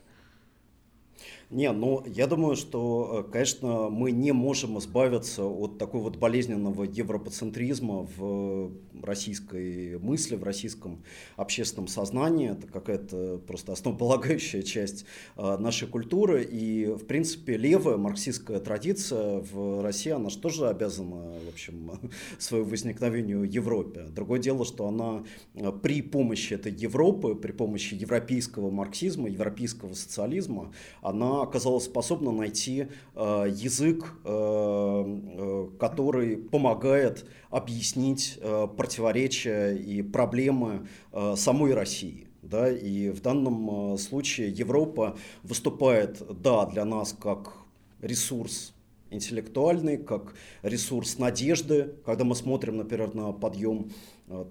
Не, 1.49 1.71
ну, 1.71 2.03
я 2.05 2.27
думаю, 2.27 2.57
что, 2.57 3.23
э, 3.25 3.31
конечно, 3.31 3.89
мы 3.89 4.11
не 4.11 4.33
можем 4.33 4.79
избавиться 4.79 5.45
от 5.45 5.77
такого 5.77 6.03
вот 6.03 6.17
болезненного 6.17 6.83
европоцентризма 6.83 8.05
в 8.17 8.73
российской 9.01 9.97
мысли, 9.99 10.35
в 10.35 10.43
российском 10.43 11.01
общественном 11.37 11.87
сознании. 11.87 12.51
Это 12.51 12.67
какая-то 12.67 13.41
просто 13.47 13.71
основополагающая 13.71 14.61
часть 14.61 15.05
э, 15.37 15.57
нашей 15.57 15.87
культуры. 15.87 16.43
И, 16.43 16.85
в 16.87 17.05
принципе, 17.05 17.55
левая 17.55 17.95
марксистская 17.95 18.59
традиция 18.59 19.39
в 19.39 19.81
России, 19.81 20.11
она 20.11 20.29
же 20.29 20.39
тоже 20.39 20.67
обязана, 20.67 21.31
в 21.45 21.49
общем, 21.49 21.91
своему 22.39 22.67
возникновению 22.67 23.49
Европе. 23.49 24.07
Другое 24.09 24.41
дело, 24.41 24.65
что 24.65 24.85
она 24.85 25.23
э, 25.53 25.71
при 25.71 26.01
помощи 26.01 26.55
этой 26.55 26.73
Европы, 26.73 27.35
при 27.35 27.53
помощи 27.53 27.93
европейского 27.93 28.69
марксизма, 28.69 29.29
европейского 29.29 29.93
социализма, 29.93 30.73
она 31.01 31.37
оказалась 31.44 31.86
способна 31.86 32.32
найти 32.32 32.88
э, 33.15 33.46
язык, 33.50 34.13
э, 34.24 34.29
э, 34.29 35.70
который 35.79 36.38
помогает 36.38 37.25
объяснить 37.50 38.38
э, 38.41 38.67
противоречия 38.75 39.75
и 39.75 40.01
проблемы 40.01 40.88
э, 41.12 41.36
самой 41.36 41.74
России. 41.74 42.27
Да, 42.41 42.72
и 42.72 43.10
в 43.10 43.22
данном 43.22 43.96
э, 43.96 43.98
случае 43.98 44.50
Европа 44.50 45.17
выступает, 45.44 46.22
да, 46.41 46.65
для 46.65 46.86
нас 46.86 47.13
как 47.20 47.53
ресурс 48.01 48.74
интеллектуальный, 49.10 49.98
как 49.98 50.36
ресурс 50.62 51.17
надежды, 51.17 51.96
когда 52.06 52.24
мы 52.24 52.36
смотрим, 52.36 52.77
например, 52.77 53.13
на 53.13 53.32
подъем 53.32 53.91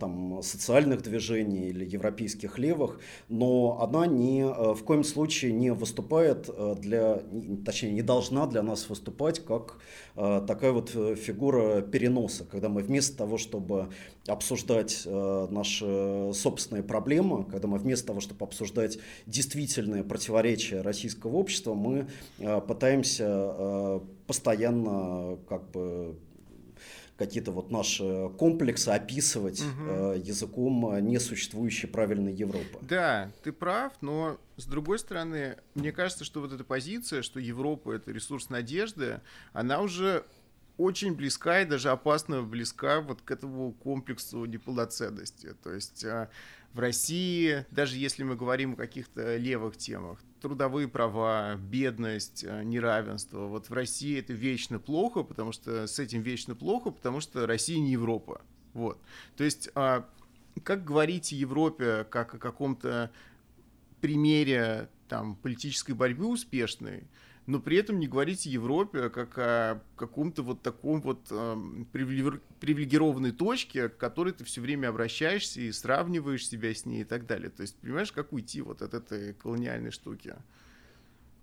там, 0.00 0.42
социальных 0.42 1.02
движений 1.02 1.68
или 1.68 1.84
европейских 1.84 2.58
левых, 2.58 2.98
но 3.28 3.78
она 3.82 4.06
ни 4.06 4.40
э, 4.40 4.74
в 4.74 4.82
коем 4.84 5.04
случае 5.04 5.52
не 5.52 5.70
выступает 5.70 6.48
э, 6.48 6.76
для, 6.78 7.22
точнее, 7.64 7.92
не 7.92 8.02
должна 8.02 8.46
для 8.46 8.62
нас 8.62 8.88
выступать 8.88 9.44
как 9.44 9.78
такая 10.14 10.72
вот 10.72 10.88
фигура 10.88 11.82
переноса, 11.82 12.46
когда 12.46 12.70
мы 12.70 12.80
вместо 12.80 13.18
того, 13.18 13.36
чтобы 13.36 13.90
обсуждать 14.26 15.06
наши 15.06 16.30
собственные 16.32 16.82
проблемы, 16.82 17.44
когда 17.44 17.68
мы 17.68 17.76
вместо 17.76 18.06
того, 18.06 18.20
чтобы 18.20 18.46
обсуждать 18.46 18.98
действительные 19.26 20.04
противоречия 20.04 20.80
российского 20.80 21.36
общества, 21.36 21.74
мы 21.74 22.08
пытаемся 22.38 24.00
постоянно 24.26 25.36
как 25.46 25.70
бы 25.70 26.16
какие-то 27.16 27.50
вот 27.50 27.70
наши 27.70 28.30
комплексы 28.38 28.90
описывать 28.90 29.60
угу. 29.60 29.88
э, 29.88 30.22
языком 30.22 31.06
несуществующей 31.06 31.88
правильной 31.88 32.32
Европы. 32.32 32.78
Да, 32.82 33.30
ты 33.42 33.52
прав, 33.52 33.92
но 34.00 34.38
с 34.56 34.66
другой 34.66 34.98
стороны, 34.98 35.56
мне 35.74 35.92
кажется, 35.92 36.24
что 36.24 36.40
вот 36.40 36.52
эта 36.52 36.64
позиция, 36.64 37.22
что 37.22 37.40
Европа 37.40 37.92
это 37.92 38.12
ресурс 38.12 38.50
надежды, 38.50 39.20
она 39.52 39.80
уже 39.80 40.24
очень 40.76 41.14
близка 41.14 41.62
и 41.62 41.64
даже 41.64 41.90
опасно 41.90 42.42
близка 42.42 43.00
вот 43.00 43.22
к 43.22 43.30
этому 43.30 43.72
комплексу 43.72 44.44
неполноценности. 44.44 45.54
То 45.62 45.72
есть 45.72 46.04
э, 46.04 46.28
в 46.72 46.78
России, 46.80 47.64
даже 47.70 47.96
если 47.96 48.22
мы 48.22 48.36
говорим 48.36 48.74
о 48.74 48.76
каких-то 48.76 49.36
левых 49.36 49.78
темах, 49.78 50.20
трудовые 50.46 50.86
права, 50.86 51.56
бедность, 51.56 52.44
э, 52.44 52.62
неравенство. 52.62 53.46
Вот 53.46 53.68
в 53.68 53.72
России 53.72 54.16
это 54.16 54.32
вечно 54.32 54.78
плохо, 54.78 55.24
потому 55.24 55.50
что 55.50 55.88
с 55.88 55.98
этим 55.98 56.22
вечно 56.22 56.54
плохо, 56.54 56.92
потому 56.92 57.20
что 57.20 57.48
Россия 57.48 57.80
не 57.80 57.90
Европа. 57.90 58.42
Вот. 58.72 59.00
То 59.36 59.42
есть, 59.42 59.70
а, 59.74 60.08
как 60.62 60.84
говорить 60.84 61.32
о 61.32 61.34
Европе 61.34 62.06
как 62.10 62.34
о 62.34 62.38
каком-то 62.38 63.10
примере 64.00 64.88
там, 65.08 65.34
политической 65.34 65.94
борьбы 65.94 66.28
успешной, 66.28 67.08
но 67.46 67.60
при 67.60 67.76
этом 67.78 68.00
не 68.00 68.08
говорить 68.08 68.46
о 68.46 68.50
Европе 68.50 69.08
как 69.08 69.38
о 69.38 69.82
каком-то 69.96 70.42
вот 70.42 70.62
таком 70.62 71.00
вот 71.00 71.28
э, 71.30 71.56
привилегированной 71.92 73.32
точке, 73.32 73.88
к 73.88 73.96
которой 73.96 74.32
ты 74.32 74.44
все 74.44 74.60
время 74.60 74.88
обращаешься 74.88 75.60
и 75.60 75.70
сравниваешь 75.72 76.48
себя 76.48 76.74
с 76.74 76.84
ней 76.84 77.02
и 77.02 77.04
так 77.04 77.26
далее. 77.26 77.50
То 77.50 77.62
есть, 77.62 77.76
понимаешь, 77.76 78.12
как 78.12 78.32
уйти 78.32 78.60
вот 78.62 78.82
от 78.82 78.94
этой 78.94 79.34
колониальной 79.34 79.92
штуки? 79.92 80.34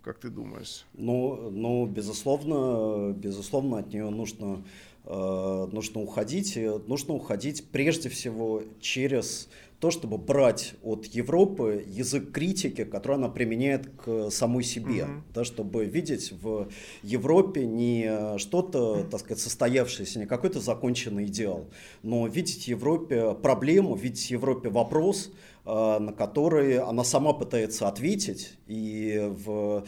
Как 0.02 0.20
ты 0.20 0.30
думаешь? 0.30 0.86
Ну, 0.94 1.50
ну 1.50 1.86
безусловно, 1.86 3.14
безусловно, 3.14 3.78
от 3.78 3.94
нее 3.94 4.10
нужно, 4.10 4.62
нужно 5.06 6.02
уходить. 6.02 6.56
И 6.56 6.68
нужно 6.88 7.14
уходить 7.14 7.70
прежде 7.72 8.10
всего 8.10 8.64
через 8.80 9.50
то, 9.84 9.92
чтобы 9.92 10.18
брать 10.18 10.76
от 10.82 11.08
Европы 11.08 11.84
язык 11.86 12.32
критики, 12.32 12.86
который 12.86 13.18
она 13.18 13.28
применяет 13.28 13.90
к 13.98 14.30
самой 14.32 14.64
себе, 14.64 15.02
mm-hmm. 15.02 15.22
да, 15.34 15.44
чтобы 15.44 15.84
видеть 15.84 16.32
в 16.32 16.70
Европе 17.02 17.66
не 17.66 18.38
что-то, 18.38 19.04
так 19.04 19.20
сказать, 19.20 19.44
состоявшееся, 19.44 20.20
не 20.20 20.26
какой-то 20.26 20.62
законченный 20.62 21.26
идеал, 21.26 21.68
но 22.02 22.28
видеть 22.28 22.64
в 22.64 22.68
Европе 22.70 23.34
проблему, 23.34 23.96
видеть 23.96 24.28
в 24.28 24.32
Европе 24.32 24.70
вопрос, 24.70 25.34
э, 25.66 26.00
на 26.00 26.14
который 26.14 26.78
она 26.78 27.04
сама 27.04 27.34
пытается 27.34 27.90
ответить, 27.90 28.54
и 28.68 29.34
в 29.44 29.84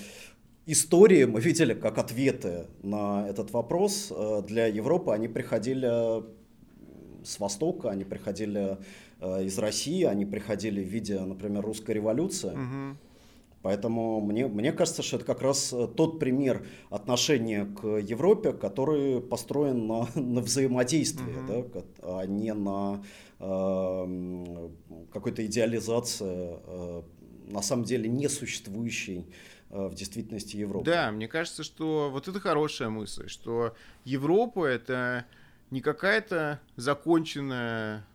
истории 0.66 1.26
мы 1.26 1.42
видели, 1.42 1.74
как 1.74 1.98
ответы 1.98 2.68
на 2.84 3.28
этот 3.30 3.52
вопрос 3.52 4.12
э, 4.16 4.42
для 4.48 4.68
Европы, 4.68 5.12
они 5.12 5.28
приходили 5.28 6.24
с 7.24 7.40
Востока, 7.40 7.90
они 7.90 8.04
приходили 8.04 8.78
Э, 9.20 9.44
из 9.44 9.58
России, 9.58 10.04
они 10.04 10.26
приходили 10.26 10.84
в 10.84 10.88
виде, 10.88 11.20
например, 11.20 11.64
русской 11.64 11.92
революции. 11.92 12.50
Угу. 12.50 12.98
Поэтому 13.62 14.22
мне, 14.22 14.48
мне 14.48 14.72
кажется, 14.72 15.02
что 15.02 15.18
это 15.18 15.26
как 15.26 15.42
раз 15.42 15.74
э, 15.74 15.88
тот 15.88 16.20
пример 16.20 16.66
отношения 16.90 17.66
к 17.66 17.88
Европе, 17.88 18.52
который 18.52 19.22
построен 19.22 19.88
на, 19.88 20.08
на 20.16 20.42
взаимодействии, 20.42 21.38
угу. 21.38 21.72
да, 21.74 21.84
а 22.02 22.26
не 22.26 22.54
на 22.54 23.04
э, 23.40 24.70
какой-то 25.14 25.46
идеализации 25.46 26.60
э, 26.66 27.02
на 27.48 27.62
самом 27.62 27.86
деле 27.86 28.10
несуществующей 28.10 29.26
в 29.76 29.96
действительности 29.96 30.58
Европы. 30.58 30.86
Да, 30.86 31.12
мне 31.12 31.28
кажется, 31.28 31.64
что 31.64 32.10
вот 32.12 32.28
это 32.28 32.40
хорошая 32.40 32.90
мысль, 32.90 33.28
что 33.28 33.76
Европа 34.04 34.66
это 34.66 35.26
не 35.72 35.82
какая-то 35.82 36.60
законченная 36.76 38.06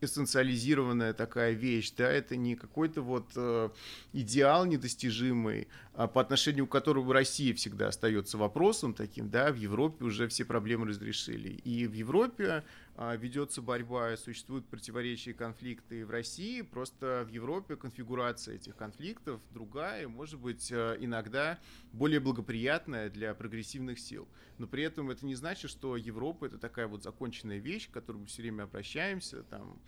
эссенциализированная 0.00 1.12
такая 1.12 1.52
вещь, 1.52 1.92
да, 1.96 2.08
это 2.08 2.36
не 2.36 2.54
какой-то 2.54 3.02
вот 3.02 3.26
э, 3.34 3.70
идеал 4.12 4.64
недостижимый, 4.64 5.68
а 5.94 6.06
по 6.06 6.20
отношению 6.20 6.66
к 6.66 6.72
которому 6.72 7.12
Россия 7.12 7.54
всегда 7.54 7.88
остается 7.88 8.38
вопросом 8.38 8.94
таким, 8.94 9.28
да, 9.28 9.50
в 9.50 9.56
Европе 9.56 10.04
уже 10.04 10.28
все 10.28 10.44
проблемы 10.44 10.86
разрешили. 10.86 11.48
И 11.64 11.86
в 11.86 11.94
Европе 11.94 12.62
ведется 12.98 13.62
борьба, 13.62 14.16
существуют 14.16 14.66
противоречия 14.66 15.30
и 15.30 15.34
конфликты 15.34 16.04
в 16.04 16.10
России, 16.10 16.62
просто 16.62 17.24
в 17.28 17.32
Европе 17.32 17.76
конфигурация 17.76 18.56
этих 18.56 18.74
конфликтов 18.74 19.40
другая, 19.52 20.08
может 20.08 20.40
быть, 20.40 20.72
э, 20.72 20.96
иногда 20.98 21.60
более 21.92 22.18
благоприятная 22.18 23.08
для 23.08 23.34
прогрессивных 23.34 24.00
сил. 24.00 24.26
Но 24.58 24.66
при 24.66 24.82
этом 24.82 25.10
это 25.10 25.24
не 25.24 25.36
значит, 25.36 25.70
что 25.70 25.96
Европа 25.96 26.46
это 26.46 26.58
такая 26.58 26.88
вот 26.88 27.04
законченная 27.04 27.58
вещь, 27.58 27.88
к 27.88 27.92
которой 27.92 28.16
мы 28.16 28.26
все 28.26 28.42
время 28.42 28.64
обращаемся, 28.64 29.44
там, 29.44 29.80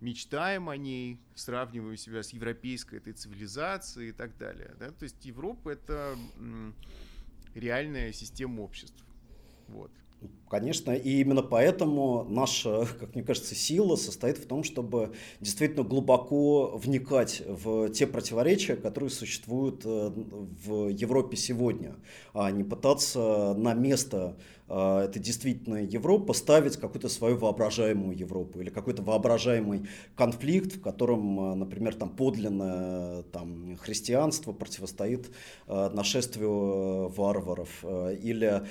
мечтаем 0.00 0.68
о 0.68 0.76
ней, 0.76 1.20
сравниваем 1.36 1.96
себя 1.96 2.24
с 2.24 2.30
европейской 2.30 2.96
этой 2.96 3.12
цивилизацией 3.12 4.10
и 4.10 4.12
так 4.12 4.36
далее. 4.36 4.74
Да? 4.80 4.90
То 4.90 5.04
есть 5.04 5.24
Европа 5.24 5.70
это 5.70 6.16
реальная 7.54 8.12
система 8.12 8.62
обществ. 8.62 9.04
Вот. 9.68 9.92
Конечно, 10.48 10.92
и 10.92 11.20
именно 11.20 11.42
поэтому 11.42 12.24
наша, 12.28 12.86
как 13.00 13.14
мне 13.14 13.22
кажется, 13.22 13.54
сила 13.54 13.96
состоит 13.96 14.38
в 14.38 14.46
том, 14.46 14.64
чтобы 14.64 15.12
действительно 15.40 15.84
глубоко 15.84 16.76
вникать 16.78 17.42
в 17.46 17.90
те 17.90 18.06
противоречия, 18.06 18.76
которые 18.76 19.10
существуют 19.10 19.82
э, 19.84 20.10
в 20.64 20.88
Европе 20.88 21.36
сегодня, 21.36 21.96
а 22.32 22.50
не 22.50 22.64
пытаться 22.64 23.54
на 23.54 23.74
место 23.74 24.36
это 24.68 25.18
действительно 25.18 25.76
Европа, 25.76 26.34
ставить 26.34 26.76
какую-то 26.76 27.08
свою 27.08 27.36
воображаемую 27.38 28.16
Европу 28.16 28.60
или 28.60 28.70
какой-то 28.70 29.02
воображаемый 29.02 29.88
конфликт, 30.14 30.76
в 30.76 30.80
котором, 30.80 31.40
а, 31.40 31.54
например, 31.54 31.94
там 31.94 32.10
подлинное 32.10 33.22
там, 33.24 33.76
христианство 33.76 34.52
противостоит 34.52 35.30
а, 35.66 35.90
нашествию 35.90 37.08
варваров 37.08 37.84
или 38.22 38.62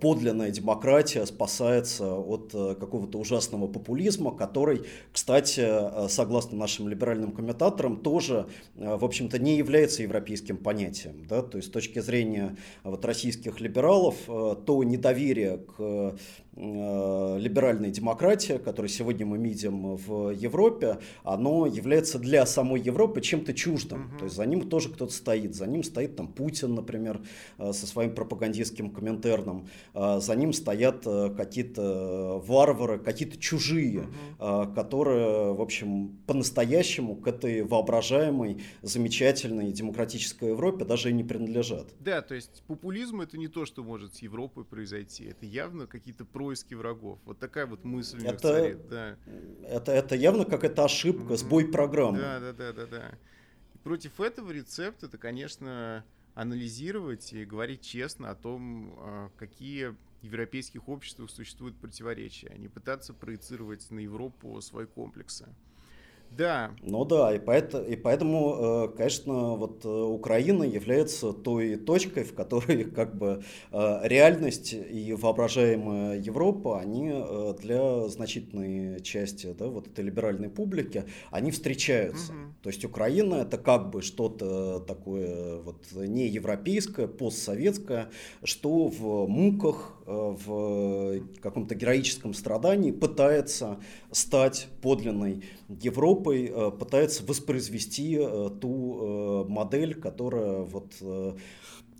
подлинная 0.00 0.50
демократия 0.50 1.26
спасается 1.26 2.14
от 2.14 2.52
какого-то 2.52 3.18
ужасного 3.18 3.66
популизма, 3.66 4.34
который, 4.36 4.82
кстати, 5.12 6.08
согласно 6.08 6.58
нашим 6.58 6.88
либеральным 6.88 7.32
комментаторам, 7.32 7.96
тоже, 7.96 8.46
в 8.74 9.04
общем-то, 9.04 9.38
не 9.38 9.56
является 9.56 10.02
европейским 10.02 10.56
понятием. 10.56 11.24
Да? 11.28 11.42
То 11.42 11.56
есть 11.56 11.68
с 11.68 11.72
точки 11.72 12.00
зрения 12.00 12.56
вот, 12.84 13.04
российских 13.04 13.60
либералов, 13.60 14.16
то 14.26 14.84
недоверие 14.84 15.39
доверие 15.40 15.58
к 15.58 15.80
Э, 15.80 16.49
либеральная 16.60 17.90
демократия, 17.90 18.58
которую 18.58 18.90
сегодня 18.90 19.24
мы 19.24 19.38
видим 19.38 19.96
в 19.96 20.30
Европе, 20.30 20.98
оно 21.24 21.66
является 21.66 22.18
для 22.18 22.44
самой 22.44 22.80
Европы 22.80 23.20
чем-то 23.20 23.54
чуждым. 23.54 24.06
Угу. 24.06 24.18
То 24.18 24.24
есть 24.24 24.36
за 24.36 24.44
ним 24.44 24.68
тоже 24.68 24.90
кто-то 24.90 25.12
стоит. 25.12 25.54
За 25.54 25.66
ним 25.66 25.82
стоит 25.82 26.16
там 26.16 26.28
Путин, 26.28 26.74
например, 26.74 27.20
э, 27.58 27.72
со 27.72 27.86
своим 27.86 28.14
пропагандистским 28.14 28.90
комментарном. 28.90 29.68
Э, 29.94 30.20
за 30.20 30.34
ним 30.36 30.52
стоят 30.52 31.04
какие-то 31.36 32.42
варвары, 32.46 32.98
какие-то 32.98 33.38
чужие, 33.38 34.08
угу. 34.38 34.72
которые, 34.74 35.54
в 35.54 35.60
общем, 35.60 36.18
по-настоящему 36.26 37.16
к 37.16 37.26
этой 37.26 37.62
воображаемой, 37.62 38.62
замечательной 38.82 39.72
демократической 39.72 40.50
Европе 40.50 40.84
даже 40.84 41.10
и 41.10 41.12
не 41.12 41.24
принадлежат. 41.24 41.88
Да, 42.00 42.20
то 42.22 42.34
есть 42.34 42.62
популизм 42.66 43.20
это 43.20 43.38
не 43.38 43.48
то, 43.48 43.64
что 43.64 43.82
может 43.82 44.16
с 44.16 44.22
Европой 44.22 44.64
произойти. 44.64 45.24
Это 45.24 45.46
явно 45.46 45.86
какие-то 45.86 46.24
происки 46.50 46.74
врагов. 46.74 47.20
Вот 47.26 47.38
такая 47.38 47.64
вот 47.66 47.84
мысль 47.84 48.26
это, 48.26 48.38
царит, 48.38 48.88
да. 48.88 49.16
Это, 49.68 49.92
это 49.92 50.16
явно 50.16 50.44
какая-то 50.44 50.84
ошибка, 50.84 51.36
сбой 51.36 51.68
программы. 51.68 52.18
Да, 52.18 52.40
да, 52.40 52.52
да, 52.52 52.72
да, 52.72 52.86
да. 52.86 53.18
И 53.72 53.78
против 53.78 54.20
этого 54.20 54.50
рецепта 54.50 55.06
это, 55.06 55.16
конечно, 55.16 56.04
анализировать 56.34 57.32
и 57.32 57.44
говорить 57.44 57.82
честно 57.82 58.30
о 58.30 58.34
том, 58.34 58.94
а, 58.98 59.30
какие 59.36 59.94
в 60.22 60.24
европейских 60.24 60.88
обществах 60.88 61.30
существуют 61.30 61.76
противоречия, 61.76 62.48
а 62.48 62.58
не 62.58 62.66
пытаться 62.66 63.14
проецировать 63.14 63.88
на 63.92 64.00
Европу 64.00 64.60
свои 64.60 64.86
комплексы. 64.86 65.46
Да. 66.36 66.70
Ну 66.82 67.04
да, 67.04 67.34
и 67.34 67.38
поэтому, 67.38 67.84
и 67.84 67.96
поэтому 67.96 68.86
э, 68.86 68.96
конечно, 68.96 69.56
вот 69.56 69.84
э, 69.84 69.88
Украина 69.88 70.62
является 70.62 71.32
той 71.32 71.76
точкой, 71.76 72.24
в 72.24 72.34
которой 72.34 72.84
как 72.96 73.16
бы 73.16 73.42
э, 73.72 74.00
реальность 74.04 74.72
и 74.72 75.12
воображаемая 75.12 76.18
Европа, 76.20 76.80
они 76.80 77.10
для 77.60 78.08
значительной 78.08 79.00
части 79.00 79.54
да, 79.58 79.66
вот 79.66 79.88
этой 79.88 80.04
либеральной 80.04 80.48
публики, 80.48 81.04
они 81.30 81.50
встречаются. 81.50 82.32
Угу. 82.32 82.40
То 82.62 82.68
есть 82.70 82.84
Украина 82.84 83.36
это 83.36 83.58
как 83.58 83.90
бы 83.90 84.02
что-то 84.02 84.80
такое 84.80 85.60
вот 85.60 85.86
не 85.92 86.28
европейское, 86.28 87.06
постсоветское, 87.08 88.10
что 88.44 88.88
в 88.88 89.26
муках, 89.26 89.99
в 90.10 91.20
каком-то 91.40 91.74
героическом 91.74 92.34
страдании 92.34 92.90
пытается 92.90 93.80
стать 94.10 94.68
подлинной 94.82 95.44
Европой, 95.68 96.46
э, 96.46 96.70
пытается 96.70 97.24
воспроизвести 97.24 98.16
э, 98.18 98.50
ту 98.60 99.44
э, 99.46 99.48
модель, 99.48 99.94
которая 99.94 100.62
вот, 100.62 100.94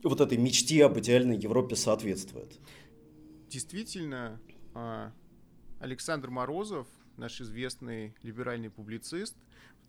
вот 0.02 0.20
этой 0.20 0.38
мечте 0.38 0.84
об 0.84 0.98
идеальной 0.98 1.36
Европе 1.36 1.76
соответствует. 1.76 2.58
Действительно, 3.48 4.40
а, 4.74 5.12
Александр 5.80 6.30
Морозов, 6.30 6.86
наш 7.16 7.40
известный 7.40 8.14
либеральный 8.22 8.70
публицист, 8.70 9.36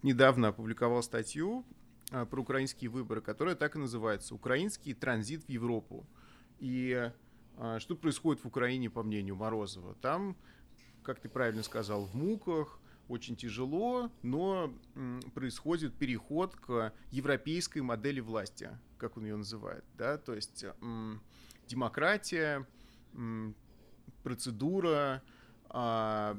недавно 0.02 0.48
опубликовал 0.48 1.04
статью 1.04 1.64
а, 2.12 2.26
про 2.26 2.42
украинские 2.42 2.90
выборы, 2.90 3.22
которая 3.22 3.56
так 3.56 3.76
и 3.76 3.80
называется 3.80 4.34
«Украинский 4.34 4.94
транзит 4.94 5.44
в 5.46 5.50
Европу». 5.50 6.08
И 6.60 7.12
что 7.80 7.96
происходит 7.96 8.44
в 8.44 8.48
Украине, 8.48 8.90
по 8.90 9.04
мнению 9.04 9.36
Морозова? 9.36 9.96
Там, 10.02 10.36
как 11.04 11.20
ты 11.20 11.30
правильно 11.30 11.64
сказал, 11.64 12.06
в 12.06 12.16
муках, 12.16 12.80
очень 13.08 13.36
тяжело, 13.36 14.10
но 14.22 14.74
происходит 15.34 15.94
переход 15.96 16.56
к 16.56 16.94
европейской 17.12 17.80
модели 17.80 18.22
власти, 18.22 18.70
как 18.98 19.18
он 19.18 19.26
ее 19.26 19.36
называет, 19.36 19.84
да, 19.98 20.18
то 20.18 20.34
есть 20.34 20.66
демократия, 21.68 22.66
процедура, 24.24 25.22
а, 25.70 26.38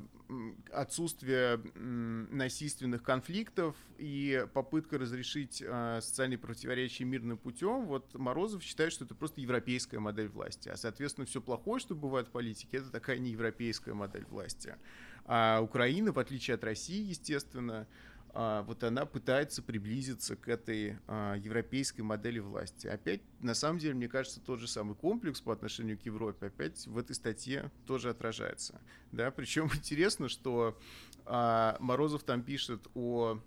отсутствие 0.73 1.61
насильственных 1.75 3.03
конфликтов 3.03 3.77
и 3.99 4.47
попытка 4.53 4.99
разрешить 4.99 5.63
а, 5.67 6.01
социальные 6.01 6.39
противоречия 6.39 7.05
мирным 7.05 7.39
путем, 7.39 7.87
вот 7.87 8.15
Морозов 8.15 8.63
считает, 8.63 8.93
что 8.93 9.05
это 9.05 9.15
просто 9.15 9.41
европейская 9.41 9.99
модель 9.99 10.29
власти. 10.29 10.69
А, 10.69 10.77
соответственно, 10.77 11.27
все 11.27 11.41
плохое, 11.41 11.81
что 11.81 11.95
бывает 11.95 12.29
в 12.29 12.31
политике, 12.31 12.79
это 12.79 12.91
такая 12.91 13.19
неевропейская 13.19 13.95
модель 13.95 14.25
власти. 14.27 14.77
А 15.25 15.61
Украина, 15.61 16.13
в 16.13 16.19
отличие 16.19 16.55
от 16.55 16.65
России, 16.65 17.09
естественно, 17.09 17.87
вот 18.35 18.83
она 18.83 19.05
пытается 19.05 19.63
приблизиться 19.63 20.37
к 20.37 20.49
этой 20.49 20.97
а, 21.07 21.35
европейской 21.35 22.01
модели 22.01 22.39
власти. 22.39 22.87
Опять, 22.87 23.21
на 23.41 23.55
самом 23.55 23.79
деле, 23.79 23.95
мне 23.95 24.09
кажется, 24.09 24.41
тот 24.41 24.59
же 24.59 24.69
самый 24.69 24.95
комплекс 24.95 25.41
по 25.41 25.53
отношению 25.53 25.99
к 25.99 26.03
Европе 26.03 26.47
опять 26.47 26.87
в 26.87 26.97
этой 26.97 27.15
статье 27.15 27.71
тоже 27.87 28.09
отражается. 28.09 28.81
Да? 29.13 29.31
Причем 29.31 29.67
интересно, 29.75 30.29
что 30.29 30.79
а, 31.27 31.77
Морозов 31.79 32.23
там 32.23 32.43
пишет 32.43 32.87
о 32.95 33.39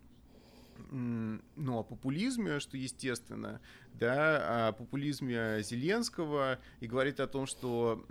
ну, 0.91 1.79
о 1.79 1.83
популизме, 1.83 2.59
что 2.59 2.77
естественно, 2.77 3.61
да, 3.93 4.67
о 4.67 4.71
популизме 4.73 5.61
Зеленского 5.61 6.59
и 6.79 6.87
говорит 6.87 7.19
о 7.19 7.27
том, 7.27 7.45
что 7.45 8.05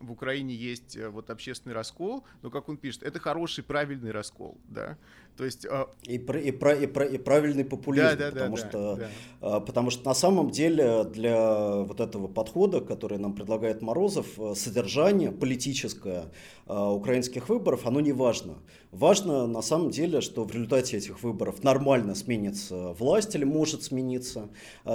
в 0.00 0.10
Украине 0.10 0.54
есть 0.54 0.96
э, 0.96 1.08
вот 1.08 1.30
общественный 1.30 1.74
раскол, 1.74 2.24
но, 2.42 2.50
как 2.50 2.68
он 2.68 2.76
пишет, 2.76 3.02
это 3.02 3.20
хороший, 3.20 3.62
правильный 3.62 4.10
раскол, 4.10 4.58
да, 4.68 4.98
то 5.38 5.44
есть... 5.44 5.66
А, 5.70 5.88
и, 6.02 6.16
и, 6.16 6.16
и, 6.16 6.50
и, 6.50 7.14
и 7.14 7.18
правильный 7.18 7.64
популизм, 7.64 8.08
да, 8.08 8.16
да, 8.16 8.30
потому, 8.32 8.56
да, 8.56 8.68
что, 8.68 8.96
да. 8.96 9.08
А, 9.40 9.60
потому 9.60 9.90
что 9.90 10.04
на 10.04 10.14
самом 10.14 10.50
деле 10.50 11.04
для 11.04 11.76
вот 11.76 12.00
этого 12.00 12.26
подхода, 12.26 12.80
который 12.80 13.18
нам 13.18 13.34
предлагает 13.34 13.80
Морозов, 13.80 14.26
э, 14.36 14.54
содержание 14.56 15.30
политическое 15.30 16.24
а, 16.66 16.92
украинских 16.92 17.48
выборов, 17.48 17.86
оно 17.86 18.00
не 18.00 18.12
важно. 18.12 18.56
Важно 18.90 19.46
на 19.46 19.62
самом 19.62 19.90
деле, 19.90 20.20
что 20.20 20.44
в 20.44 20.50
результате 20.50 20.96
этих 20.96 21.22
выборов 21.22 21.62
нормально 21.62 22.16
сменится 22.16 22.94
власть 22.94 23.36
или 23.36 23.44
может 23.44 23.84
смениться, 23.84 24.48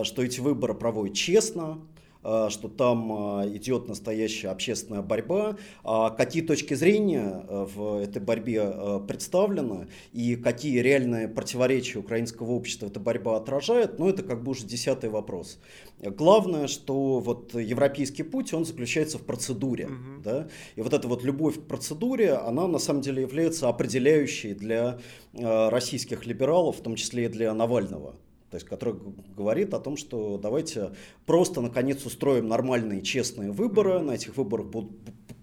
что 0.04 0.24
эти 0.24 0.42
выборы 0.42 0.74
проводят 0.74 1.16
честно, 1.16 1.80
что 2.24 2.70
там 2.70 3.42
э, 3.42 3.58
идет 3.58 3.90
настоящая 3.90 4.50
общественная 4.50 5.02
борьба, 5.02 5.58
а 5.84 6.10
какие 6.10 6.42
точки 6.42 6.74
зрения 6.74 7.44
э, 7.48 7.68
в 7.76 8.02
этой 8.02 8.22
борьбе 8.22 9.00
представлены 9.08 9.88
и 10.14 10.38
какие 10.38 10.80
реальные 10.80 11.28
противоречия 11.28 12.00
украинского 12.00 12.52
общества 12.52 12.86
эта 12.86 13.00
борьба 13.00 13.38
отражает, 13.38 14.00
ну 14.00 14.08
это 14.08 14.24
как 14.24 14.44
бы 14.44 14.52
уже 14.52 14.66
десятый 14.66 15.10
вопрос. 15.10 15.60
Главное, 16.00 16.68
что 16.68 17.20
вот 17.20 17.54
европейский 17.56 18.24
путь, 18.24 18.54
он 18.54 18.66
заключается 18.66 19.18
в 19.18 19.24
процедуре, 19.24 19.88
угу. 19.88 20.22
да, 20.24 20.48
и 20.76 20.82
вот 20.82 20.94
эта 20.94 21.08
вот 21.08 21.24
любовь 21.24 21.56
к 21.60 21.64
процедуре, 21.64 22.34
она 22.34 22.68
на 22.68 22.80
самом 22.80 23.02
деле 23.02 23.22
является 23.22 23.68
определяющей 23.68 24.54
для 24.54 25.00
российских 25.34 26.26
либералов, 26.26 26.78
в 26.78 26.82
том 26.82 26.96
числе 26.96 27.26
и 27.26 27.28
для 27.28 27.54
Навального 27.54 28.16
то 28.54 28.58
есть 28.58 28.68
который 28.68 28.94
говорит 29.36 29.74
о 29.74 29.80
том, 29.80 29.98
что 29.98 30.38
давайте 30.38 30.92
просто 31.26 31.60
наконец 31.60 32.06
устроим 32.06 32.48
нормальные 32.48 33.02
честные 33.02 33.52
выборы, 33.52 34.00
на 34.00 34.12
этих 34.12 34.38
выборах 34.38 34.68
будут 34.68 34.92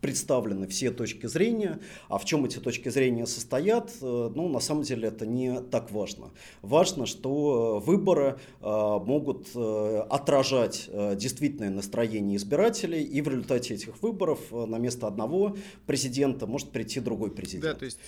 представлены 0.01 0.67
все 0.67 0.91
точки 0.91 1.27
зрения, 1.27 1.81
а 2.09 2.19
в 2.19 2.25
чем 2.25 2.45
эти 2.45 2.59
точки 2.59 2.89
зрения 2.89 3.27
состоят, 3.27 3.93
э, 4.01 4.31
ну, 4.35 4.49
на 4.49 4.61
самом 4.61 4.83
деле 4.83 5.09
это 5.09 5.27
не 5.27 5.61
так 5.61 5.91
важно. 5.91 6.31
Важно, 6.63 7.07
что 7.07 7.83
выборы 7.85 8.39
э, 8.61 8.65
могут 8.65 9.49
э, 9.55 10.05
отражать 10.11 10.89
действительное 11.17 11.71
настроение 11.71 12.37
избирателей, 12.37 13.03
и 13.03 13.21
в 13.21 13.29
результате 13.29 13.75
этих 13.75 14.03
выборов 14.03 14.41
на 14.51 14.79
место 14.79 15.07
одного 15.07 15.57
президента 15.87 16.47
может 16.47 16.71
прийти 16.71 17.01
другой 17.01 17.31
президент. 17.31 17.75
Да, 17.75 17.75
то 17.75 17.85
есть... 17.85 17.99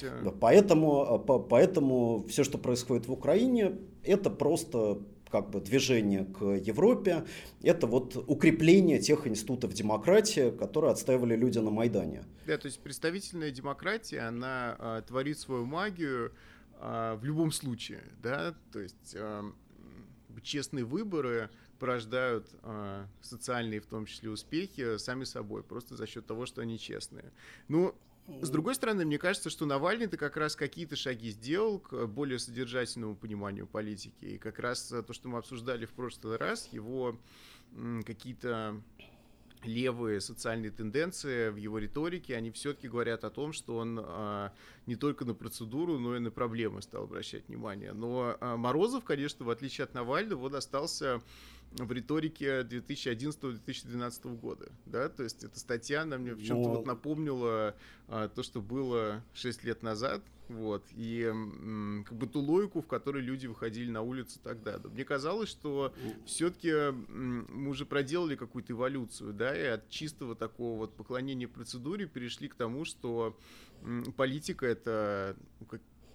Поэтому, 0.41 1.19
поэтому 1.49 2.25
все, 2.29 2.45
что 2.45 2.59
происходит 2.59 3.07
в 3.07 3.13
Украине, 3.13 3.79
это 4.05 4.31
просто 4.31 4.99
как 5.33 5.49
бы 5.49 5.61
движение 5.61 6.27
к 6.27 6.45
Европе, 6.45 7.25
это 7.63 7.87
вот 7.87 8.17
укрепление 8.29 8.99
тех 9.01 9.27
институтов 9.27 9.73
демократии, 9.73 10.51
которые 10.51 10.93
отстаивали 10.93 11.35
люди 11.35 11.59
на 11.59 11.71
Майдане. 11.71 12.25
Да, 12.47 12.59
то 12.59 12.67
есть 12.67 12.81
представительная 12.81 13.51
демократия, 13.51 14.21
она 14.21 14.77
а, 14.79 15.03
творит 15.03 15.39
свою 15.39 15.65
магию 15.65 16.33
а, 16.79 17.17
в 17.17 17.25
любом 17.25 17.51
случае, 17.51 18.03
да, 18.23 18.55
то 18.73 18.81
есть 18.81 19.17
а, 19.17 19.43
честные 20.43 20.85
выборы 20.85 21.49
порождают 21.79 22.47
э, 22.63 23.07
социальные, 23.23 23.81
в 23.81 23.87
том 23.87 24.07
числе, 24.07 24.31
успехи 24.31 24.99
сами 24.99 25.25
собой, 25.25 25.65
просто 25.65 25.97
за 25.97 26.07
счет 26.07 26.25
того, 26.25 26.47
что 26.47 26.63
они 26.63 26.79
честные. 26.79 27.33
Ну, 27.67 27.93
с 28.29 28.51
другой 28.51 28.75
стороны, 28.75 29.05
мне 29.05 29.19
кажется, 29.19 29.51
что 29.51 29.67
Навальный-то 29.67 30.17
как 30.17 30.37
раз 30.37 30.55
какие-то 30.55 30.97
шаги 30.97 31.31
сделал 31.31 31.81
к 31.81 32.07
более 32.07 32.39
содержательному 32.39 33.17
пониманию 33.17 33.67
политики. 33.67 34.25
И 34.25 34.39
как 34.39 34.59
раз 34.59 34.83
то, 35.07 35.13
что 35.13 35.29
мы 35.29 35.39
обсуждали 35.39 35.87
в 35.87 35.93
прошлый 35.93 36.37
раз, 36.37 36.69
его 36.73 37.19
какие-то 38.05 38.81
левые 39.65 40.21
социальные 40.21 40.71
тенденции 40.71 41.51
в 41.51 41.57
его 41.57 41.79
риторике, 41.79 42.37
они 42.37 42.51
все-таки 42.51 42.89
говорят 42.89 43.25
о 43.25 43.31
том, 43.31 43.53
что 43.53 43.77
он 43.77 44.01
а, 44.03 44.53
не 44.87 44.97
только 44.97 45.25
на 45.25 45.35
процедуру, 45.35 45.99
но 45.99 46.17
и 46.17 46.19
на 46.19 46.31
проблемы 46.31 46.83
стал 46.83 47.05
обращать 47.05 47.47
внимание. 47.49 47.93
Но 47.93 48.37
а, 48.41 48.57
Морозов, 48.57 49.05
конечно, 49.05 49.45
в 49.45 49.51
отличие 49.51 49.85
от 49.85 49.95
Навального, 49.95 50.47
он 50.47 50.55
остался 50.57 51.23
в 51.79 51.91
риторике 51.93 52.63
2011-2012 52.63 54.37
года, 54.37 54.69
да, 54.87 55.09
то 55.09 55.23
есть 55.23 55.45
эта 55.45 55.59
статья 55.59 56.03
она 56.03 56.19
мне 56.19 56.35
в 56.35 56.43
чем-то 56.43 56.69
вот 56.69 56.87
напомнила 56.87 57.75
а, 58.09 58.29
то, 58.29 58.43
что 58.43 58.61
было 58.61 59.25
6 59.35 59.65
лет 59.65 59.83
назад, 59.83 60.23
вот, 60.49 60.85
и 60.91 61.23
м, 61.23 62.05
как 62.07 62.19
бы 62.19 62.27
ту 62.27 62.41
логику, 62.41 62.83
в 62.83 62.87
которой 62.87 63.23
люди 63.23 63.47
выходили 63.47 63.91
на 63.91 64.03
улицу 64.03 64.39
тогда. 64.43 64.79
Да. 64.79 64.89
Мне 64.91 65.05
казалось, 65.05 65.49
что 65.49 65.95
все-таки 66.27 66.91
мы 66.91 67.71
уже 67.71 67.87
проделали 67.87 68.37
какую-то 68.37 68.73
эволюцию, 68.73 69.33
да, 69.33 69.57
и 69.57 69.65
от 69.65 69.89
чистого 69.89 70.35
такого 70.35 70.79
вот 70.79 70.95
поклонения 70.95 71.49
процедуре 71.49 72.07
перешли 72.07 72.49
к 72.49 72.55
тому, 72.55 72.85
что 72.85 73.39
м, 73.83 74.05
политика 74.13 74.67
это 74.67 75.37
ну, 75.61 75.67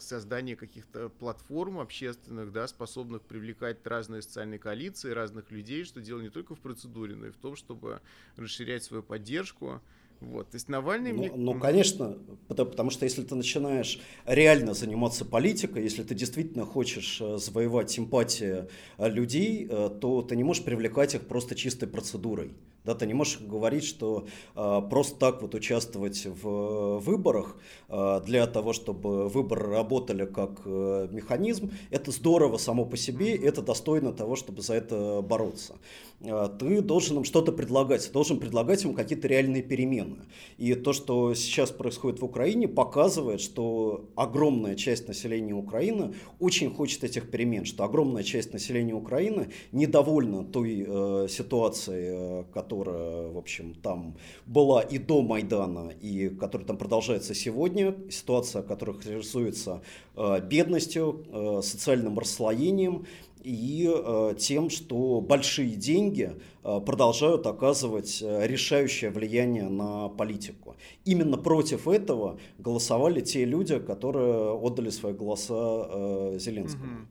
создание 0.02 0.56
каких-то 0.56 1.10
платформ 1.10 1.80
общественных, 1.80 2.52
да, 2.52 2.68
способных 2.68 3.22
привлекать 3.22 3.78
разные 3.86 4.22
социальные 4.22 4.60
коалиции, 4.60 5.12
разных 5.12 5.52
людей, 5.52 5.84
что 5.84 6.02
дело 6.02 6.22
не 6.22 6.30
только 6.30 6.56
в 6.56 6.60
процедуре, 6.60 7.16
но 7.16 7.28
и 7.28 7.32
в 7.32 7.38
том, 7.38 7.56
чтобы 7.56 8.02
расширять 8.36 8.84
свою 8.84 9.04
поддержку. 9.04 9.82
Вот, 10.20 10.50
то 10.50 10.56
есть 10.56 10.68
Навальный... 10.68 11.12
Ну, 11.12 11.20
мне... 11.20 11.32
ну 11.36 11.60
конечно, 11.60 12.18
потому, 12.48 12.72
потому 12.72 12.90
что 12.90 13.06
если 13.06 13.22
ты 13.22 13.36
начинаешь 13.36 14.00
реально 14.26 14.74
заниматься 14.74 15.26
политикой, 15.26 15.84
если 15.84 16.04
ты 16.04 16.16
действительно 16.16 16.66
хочешь 16.66 17.22
э, 17.22 17.38
завоевать 17.38 17.92
симпатии 17.92 18.68
э, 18.98 19.10
людей, 19.10 19.68
э, 19.70 19.90
то 20.02 20.24
ты 20.24 20.36
не 20.36 20.44
можешь 20.44 20.64
привлекать 20.64 21.14
их 21.14 21.28
просто 21.28 21.54
чистой 21.54 21.88
процедурой. 21.88 22.54
Да, 22.88 22.96
ты 22.96 23.06
не 23.06 23.14
можешь 23.14 23.42
говорить, 23.42 23.84
что 23.84 24.28
э, 24.56 24.82
просто 24.90 25.20
так 25.20 25.42
вот 25.42 25.54
участвовать 25.54 26.26
в 26.26 27.00
выборах 27.00 27.58
э, 27.90 28.22
для 28.26 28.48
того, 28.48 28.72
чтобы 28.72 29.28
выборы 29.28 29.68
работали 29.68 30.26
как 30.26 30.62
э, 30.64 31.10
механизм, 31.12 31.72
это 31.90 32.12
здорово 32.12 32.56
само 32.56 32.86
по 32.86 32.96
себе, 32.96 33.36
это 33.36 33.62
достойно 33.62 34.14
того, 34.14 34.38
чтобы 34.38 34.62
за 34.62 34.76
это 34.76 35.22
бороться. 35.22 35.76
Э, 36.22 36.50
ты 36.60 36.82
должен 36.82 37.18
им 37.18 37.24
что-то 37.24 37.52
предлагать, 37.52 38.10
должен 38.14 38.40
предлагать 38.40 38.86
им 38.86 38.94
какие-то 38.94 39.28
реальные 39.28 39.64
перемены. 39.64 40.20
И 40.58 40.74
то, 40.74 40.94
что 40.94 41.34
сейчас 41.34 41.72
происходит 41.72 42.22
в 42.22 42.26
Украине, 42.26 42.68
показывает, 42.68 43.42
что 43.42 44.10
огромная 44.16 44.76
часть 44.76 45.08
населения 45.08 45.54
Украины 45.54 46.14
очень 46.40 46.74
хочет 46.74 47.04
этих 47.04 47.30
перемен, 47.30 47.66
что 47.66 47.84
огромная 47.84 48.24
часть 48.24 48.54
населения 48.54 48.94
Украины 48.94 49.50
недовольна 49.72 50.46
той 50.46 50.86
э, 50.88 51.28
ситуацией, 51.30 52.06
э, 52.10 52.44
которая 52.54 52.77
которая, 52.78 53.28
в 53.30 53.38
общем, 53.38 53.74
там 53.76 54.16
была 54.46 54.82
и 54.82 54.98
до 54.98 55.22
Майдана, 55.22 55.90
и 55.90 56.30
которая 56.30 56.68
там 56.68 56.78
продолжается 56.78 57.34
сегодня, 57.34 57.96
ситуация, 58.10 58.62
которая 58.62 58.96
характеризуется 58.96 59.82
э, 60.16 60.42
бедностью, 60.42 61.26
э, 61.28 61.62
социальным 61.64 62.20
расслоением 62.20 63.06
и 63.44 63.90
э, 63.90 64.36
тем, 64.38 64.70
что 64.70 65.22
большие 65.22 65.76
деньги 65.76 66.36
продолжают 66.64 67.48
оказывать 67.48 68.22
решающее 68.22 69.10
влияние 69.10 69.70
на 69.70 70.10
политику. 70.10 70.76
Именно 71.06 71.38
против 71.38 71.88
этого 71.88 72.38
голосовали 72.58 73.22
те 73.22 73.46
люди, 73.46 73.80
которые 73.80 74.52
отдали 74.52 74.90
свои 74.90 75.14
голоса 75.14 76.38
Зеленскому. 76.38 76.94
Угу. 76.94 77.08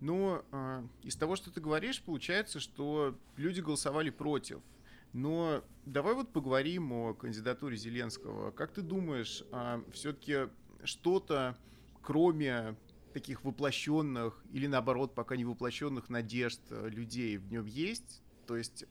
Ну, 0.00 0.40
из 1.02 1.16
того, 1.16 1.36
что 1.36 1.50
ты 1.50 1.60
говоришь, 1.60 2.00
получается, 2.00 2.58
что 2.58 3.14
люди 3.36 3.60
голосовали 3.60 4.08
против 4.08 4.60
но 5.16 5.64
давай 5.86 6.12
вот 6.14 6.30
поговорим 6.30 6.92
о 6.92 7.14
кандидатуре 7.14 7.74
Зеленского. 7.74 8.50
Как 8.50 8.72
ты 8.72 8.82
думаешь, 8.82 9.44
а, 9.50 9.82
все-таки 9.90 10.50
что-то, 10.84 11.56
кроме 12.02 12.76
таких 13.14 13.42
воплощенных 13.42 14.44
или 14.52 14.66
наоборот 14.66 15.14
пока 15.14 15.36
не 15.36 15.46
воплощенных 15.46 16.10
надежд 16.10 16.60
э, 16.68 16.90
людей 16.90 17.38
в 17.38 17.50
нем 17.50 17.64
есть? 17.64 18.20
То 18.46 18.58
есть 18.58 18.84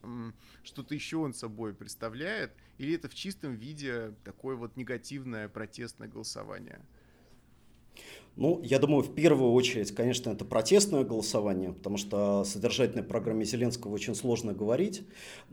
что-то 0.64 0.96
еще 0.96 1.18
он 1.18 1.32
собой 1.32 1.74
представляет? 1.74 2.52
Или 2.78 2.96
это 2.96 3.08
в 3.08 3.14
чистом 3.14 3.54
виде 3.54 4.12
такое 4.24 4.56
вот 4.56 4.76
негативное 4.76 5.48
протестное 5.48 6.08
голосование? 6.08 6.84
Ну, 8.36 8.60
я 8.62 8.78
думаю, 8.78 9.02
в 9.02 9.14
первую 9.14 9.52
очередь, 9.52 9.92
конечно, 9.92 10.28
это 10.30 10.44
протестное 10.44 11.04
голосование, 11.04 11.72
потому 11.72 11.96
что 11.96 12.40
о 12.40 12.44
содержательной 12.44 13.02
программе 13.02 13.46
Зеленского 13.46 13.94
очень 13.94 14.14
сложно 14.14 14.52
говорить, 14.52 15.04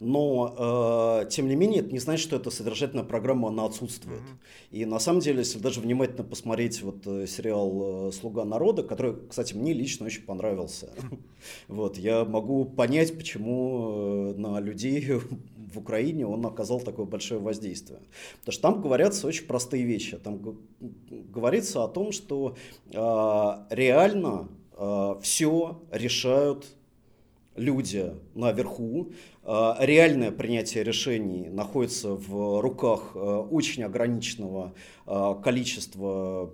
но, 0.01 1.21
э, 1.23 1.29
тем 1.29 1.47
не 1.47 1.55
менее, 1.55 1.79
это 1.79 1.93
не 1.93 1.99
значит, 1.99 2.25
что 2.25 2.35
эта 2.35 2.51
содержательная 2.51 3.05
программа, 3.05 3.47
она 3.47 3.63
отсутствует. 3.63 4.19
Mm-hmm. 4.19 4.79
И 4.79 4.85
на 4.85 4.99
самом 4.99 5.21
деле, 5.21 5.39
если 5.39 5.59
даже 5.59 5.79
внимательно 5.79 6.25
посмотреть 6.25 6.81
вот 6.81 7.07
э, 7.07 7.25
сериал 7.25 8.09
э, 8.09 8.11
«Слуга 8.11 8.43
народа», 8.43 8.83
который, 8.83 9.15
кстати, 9.29 9.53
мне 9.53 9.71
лично 9.71 10.05
очень 10.07 10.23
понравился, 10.23 10.89
вот, 11.69 11.97
я 11.97 12.25
могу 12.25 12.65
понять, 12.65 13.15
почему 13.15 14.33
э, 14.35 14.39
на 14.39 14.59
людей 14.59 15.21
в 15.73 15.77
Украине 15.77 16.25
он 16.25 16.45
оказал 16.45 16.79
такое 16.79 17.05
большое 17.05 17.39
воздействие. 17.39 17.99
Потому 18.39 18.53
что 18.53 18.61
там 18.61 18.81
говорятся 18.81 19.27
очень 19.27 19.45
простые 19.45 19.83
вещи. 19.83 20.17
Там 20.17 20.57
говорится 21.09 21.83
о 21.83 21.87
том, 21.87 22.11
что 22.11 22.55
э, 22.91 23.75
реально 23.75 24.49
э, 24.77 25.15
все 25.21 25.81
решают 25.91 26.65
люди 27.55 28.13
наверху. 28.35 29.11
Э, 29.43 29.73
реальное 29.79 30.31
принятие 30.31 30.83
решений 30.83 31.49
находится 31.49 32.15
в 32.15 32.61
руках 32.61 33.15
очень 33.15 33.83
ограниченного 33.83 34.73
количества 35.43 36.53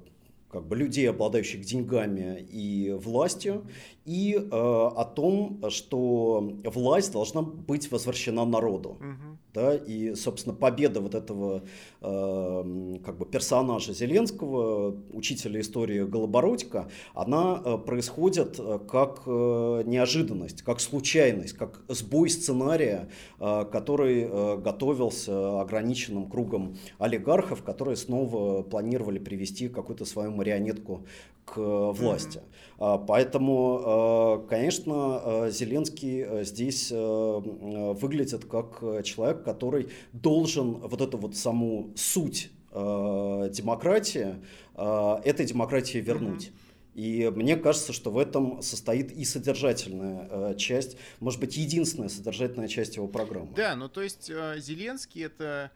как 0.52 0.68
бы 0.68 0.76
людей, 0.76 1.10
обладающих 1.10 1.62
деньгами 1.62 2.40
и 2.50 2.92
властью, 2.92 3.68
и 4.06 4.36
э, 4.36 4.48
о 4.52 5.06
том, 5.06 5.62
что 5.70 6.52
власть 6.64 7.14
должна 7.14 7.42
быть 7.42 7.92
возвращена 7.92 8.46
народу. 8.46 8.90
Угу. 8.90 9.29
Да, 9.52 9.74
и, 9.74 10.14
собственно, 10.14 10.56
победа 10.56 11.02
вот 11.02 11.16
этого 11.16 11.64
э, 12.02 12.98
как 13.04 13.18
бы 13.18 13.26
персонажа 13.26 13.94
Зеленского, 13.94 14.96
учителя 15.12 15.60
истории 15.60 16.04
Голобородько, 16.04 16.88
она 17.16 17.60
э, 17.66 17.78
происходит 17.80 18.60
э, 18.60 18.80
как 18.88 19.24
э, 19.26 19.84
неожиданность, 19.88 20.62
как 20.62 20.80
случайность, 20.80 21.54
как 21.54 21.82
сбой 21.88 22.30
сценария, 22.30 23.10
э, 23.40 23.66
который 23.72 24.28
э, 24.30 24.58
готовился 24.58 25.62
ограниченным 25.62 26.30
кругом 26.30 26.78
олигархов, 27.00 27.64
которые 27.64 27.96
снова 27.96 28.62
планировали 28.62 29.18
привести 29.18 29.68
какую-то 29.68 30.06
свою 30.06 30.30
марионетку 30.30 31.08
к 31.46 31.58
власти. 31.58 32.38
Mm-hmm. 32.38 32.69
Поэтому 32.80 34.40
Э, 34.40 34.48
конечно, 34.48 35.22
э, 35.24 35.52
Зеленский 35.52 36.24
э, 36.24 36.44
здесь 36.44 36.92
выглядит 36.92 38.46
как 38.46 39.04
человек, 39.04 39.44
который 39.44 39.90
должен 40.14 40.76
вот 40.76 41.02
эту 41.02 41.18
вот 41.18 41.36
саму 41.36 41.94
суть 41.96 42.52
демократии, 42.72 44.36
этой 44.76 45.46
демократии 45.48 45.98
вернуть. 45.98 46.52
И 46.94 47.32
мне 47.36 47.56
кажется, 47.56 47.94
что 47.94 48.12
в 48.12 48.20
этом 48.20 48.62
состоит 48.62 49.12
и 49.12 49.26
содержательная 49.26 50.54
часть, 50.54 50.96
может 51.20 51.40
быть, 51.40 51.58
единственная 51.58 52.10
содержательная 52.10 52.68
часть 52.68 52.96
его 52.98 53.08
программы. 53.08 53.50
Да, 53.56 53.76
ну 53.76 53.90
то 53.90 54.04
есть 54.04 54.28
Зеленский 54.28 55.24
это 55.24 55.72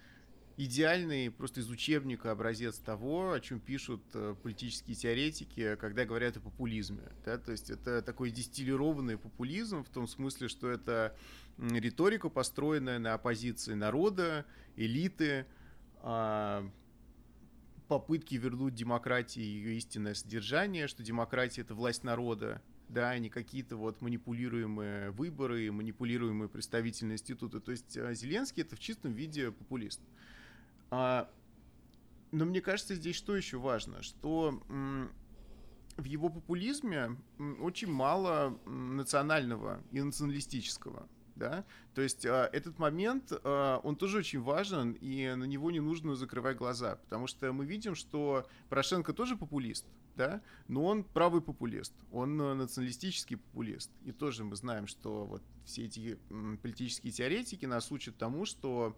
идеальный 0.57 1.31
просто 1.31 1.61
из 1.61 1.69
учебника 1.69 2.31
образец 2.31 2.77
того, 2.77 3.33
о 3.33 3.39
чем 3.39 3.59
пишут 3.59 4.01
э, 4.13 4.35
политические 4.41 4.95
теоретики, 4.95 5.75
когда 5.79 6.05
говорят 6.05 6.37
о 6.37 6.39
популизме. 6.39 7.03
Да? 7.25 7.37
То 7.37 7.51
есть 7.51 7.69
это 7.69 8.01
такой 8.01 8.31
дистиллированный 8.31 9.17
популизм 9.17 9.83
в 9.83 9.89
том 9.89 10.07
смысле, 10.07 10.47
что 10.47 10.69
это 10.69 11.15
риторика, 11.57 12.29
построенная 12.29 12.99
на 12.99 13.13
оппозиции 13.13 13.73
народа, 13.73 14.45
элиты, 14.75 15.45
э, 16.03 16.69
попытки 17.87 18.35
вернуть 18.35 18.75
демократии 18.75 19.41
ее 19.41 19.77
истинное 19.77 20.13
содержание, 20.13 20.87
что 20.87 21.03
демократия 21.03 21.61
это 21.61 21.75
власть 21.75 22.03
народа, 22.03 22.61
да, 22.89 23.09
а 23.09 23.17
не 23.17 23.29
какие-то 23.29 23.75
вот 23.75 24.01
манипулируемые 24.01 25.11
выборы, 25.11 25.71
манипулируемые 25.71 26.49
представительные 26.49 27.15
институты. 27.15 27.59
То 27.59 27.71
есть 27.71 27.97
э, 27.97 28.13
Зеленский 28.13 28.61
это 28.61 28.75
в 28.75 28.79
чистом 28.79 29.13
виде 29.13 29.51
популист. 29.51 29.99
А, 30.95 31.27
но 32.31 32.45
мне 32.45 32.61
кажется, 32.61 32.93
здесь 32.93 33.15
что 33.15 33.35
еще 33.35 33.57
важно, 33.57 34.03
что 34.03 34.61
в 35.97 36.03
его 36.03 36.29
популизме 36.29 37.17
очень 37.59 37.91
мало 37.91 38.59
национального 38.65 39.81
и 39.91 40.01
националистического. 40.01 41.09
Да? 41.35 41.65
То 41.95 42.03
есть 42.03 42.25
э, 42.25 42.49
этот 42.53 42.77
момент, 42.77 43.31
э, 43.31 43.79
он 43.83 43.95
тоже 43.95 44.19
очень 44.19 44.39
важен, 44.39 44.91
и 44.91 45.33
на 45.33 45.45
него 45.45 45.71
не 45.71 45.79
нужно 45.79 46.15
закрывать 46.15 46.57
глаза, 46.57 46.97
потому 46.97 47.25
что 47.25 47.51
мы 47.51 47.65
видим, 47.65 47.95
что 47.95 48.45
Порошенко 48.69 49.13
тоже 49.13 49.35
популист, 49.35 49.87
да, 50.15 50.43
но 50.67 50.85
он 50.85 51.03
правый 51.03 51.41
популист, 51.41 51.91
он 52.11 52.39
э, 52.39 52.53
националистический 52.53 53.37
популист. 53.37 53.89
И 54.05 54.11
тоже 54.11 54.43
мы 54.43 54.55
знаем, 54.55 54.85
что 54.85 55.25
вот 55.25 55.41
все 55.65 55.85
эти 55.85 56.19
политические 56.61 57.11
теоретики 57.11 57.65
нас 57.65 57.91
учат 57.91 58.15
тому, 58.15 58.45
что 58.45 58.95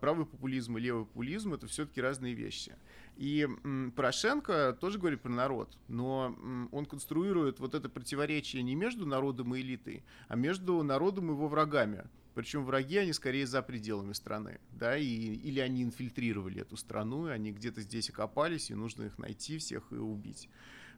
правый 0.00 0.26
популизм 0.26 0.76
и 0.76 0.80
левый 0.80 1.04
популизм 1.04 1.54
это 1.54 1.66
все-таки 1.66 2.00
разные 2.00 2.34
вещи. 2.34 2.74
И 3.16 3.48
Порошенко 3.96 4.76
тоже 4.80 4.98
говорит 4.98 5.22
про 5.22 5.30
народ, 5.30 5.76
но 5.88 6.36
он 6.70 6.86
конструирует 6.86 7.58
вот 7.58 7.74
это 7.74 7.88
противоречие 7.88 8.62
не 8.62 8.74
между 8.74 9.06
народом 9.06 9.54
и 9.54 9.60
элитой, 9.60 10.04
а 10.28 10.36
между 10.36 10.82
народом 10.82 11.30
и 11.30 11.32
его 11.32 11.48
врагами. 11.48 12.04
Причем 12.34 12.64
враги, 12.64 12.98
они 12.98 13.12
скорее 13.12 13.48
за 13.48 13.62
пределами 13.62 14.12
страны, 14.12 14.60
да, 14.70 14.96
и, 14.96 15.04
или 15.04 15.58
они 15.58 15.82
инфильтрировали 15.82 16.60
эту 16.60 16.76
страну, 16.76 17.26
и 17.26 17.32
они 17.32 17.50
где-то 17.50 17.80
здесь 17.80 18.10
окопались, 18.10 18.70
и 18.70 18.74
нужно 18.76 19.04
их 19.04 19.18
найти 19.18 19.58
всех 19.58 19.90
и 19.90 19.96
убить. 19.96 20.48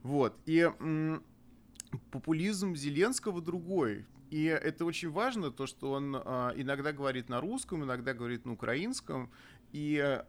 Вот, 0.02 0.37
и 0.44 0.70
популизм 2.11 2.74
Зеленского 2.76 3.40
другой. 3.40 4.04
И 4.31 4.45
это 4.45 4.85
очень 4.85 5.11
важно, 5.11 5.51
то, 5.51 5.66
что 5.66 5.93
он 5.93 6.14
э, 6.14 6.21
иногда 6.57 6.93
говорит 6.93 7.29
на 7.29 7.40
русском, 7.40 7.83
иногда 7.85 8.14
говорит 8.14 8.45
на 8.45 8.53
украинском, 8.53 9.31
и 9.73 10.21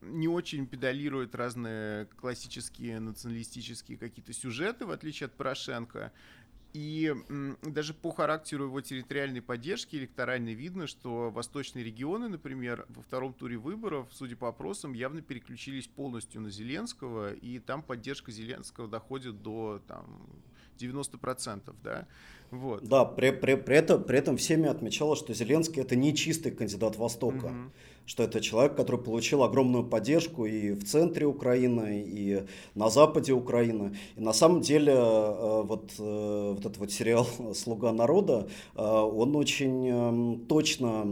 не 0.00 0.26
очень 0.26 0.66
педалирует 0.66 1.34
разные 1.36 2.06
классические 2.16 2.98
националистические 2.98 3.96
какие-то 3.96 4.32
сюжеты, 4.32 4.84
в 4.84 4.90
отличие 4.90 5.26
от 5.26 5.32
Порошенко. 5.34 6.12
И 6.72 7.12
даже 7.62 7.94
по 7.94 8.12
характеру 8.12 8.66
его 8.66 8.80
территориальной 8.80 9.42
поддержки 9.42 9.96
электоральной 9.96 10.54
видно, 10.54 10.86
что 10.86 11.30
восточные 11.30 11.84
регионы, 11.84 12.28
например, 12.28 12.86
во 12.88 13.02
втором 13.02 13.34
туре 13.34 13.56
выборов, 13.56 14.08
судя 14.12 14.36
по 14.36 14.48
опросам, 14.48 14.92
явно 14.92 15.20
переключились 15.20 15.88
полностью 15.88 16.40
на 16.40 16.50
Зеленского, 16.50 17.32
и 17.32 17.58
там 17.58 17.82
поддержка 17.82 18.30
Зеленского 18.30 18.86
доходит 18.86 19.42
до 19.42 19.82
там, 19.88 20.28
90%, 20.78 21.74
да. 21.82 22.06
Вот. 22.50 22.82
Да, 22.82 23.04
при, 23.04 23.30
при, 23.30 23.54
при, 23.54 23.76
этом, 23.76 24.02
при 24.02 24.18
этом 24.18 24.36
всеми 24.36 24.68
отмечалось, 24.68 25.18
что 25.18 25.32
Зеленский 25.34 25.82
это 25.82 25.96
не 25.96 26.14
чистый 26.14 26.50
кандидат 26.50 26.96
Востока. 26.96 27.46
Угу 27.46 27.70
что 28.10 28.24
это 28.24 28.40
человек, 28.40 28.74
который 28.74 29.00
получил 29.00 29.44
огромную 29.44 29.84
поддержку 29.84 30.44
и 30.44 30.72
в 30.72 30.84
центре 30.84 31.26
Украины, 31.26 32.04
и 32.04 32.42
на 32.74 32.90
западе 32.90 33.32
Украины. 33.32 33.96
И 34.16 34.20
на 34.20 34.32
самом 34.32 34.62
деле 34.62 34.92
э, 34.92 35.62
вот, 35.62 35.92
э, 35.96 36.54
вот 36.56 36.58
этот 36.58 36.78
вот 36.78 36.90
сериал 36.90 37.24
«Слуга 37.54 37.92
народа», 37.92 38.48
э, 38.74 38.82
он 38.82 39.36
очень 39.36 39.88
эм, 39.88 40.46
точно 40.48 41.06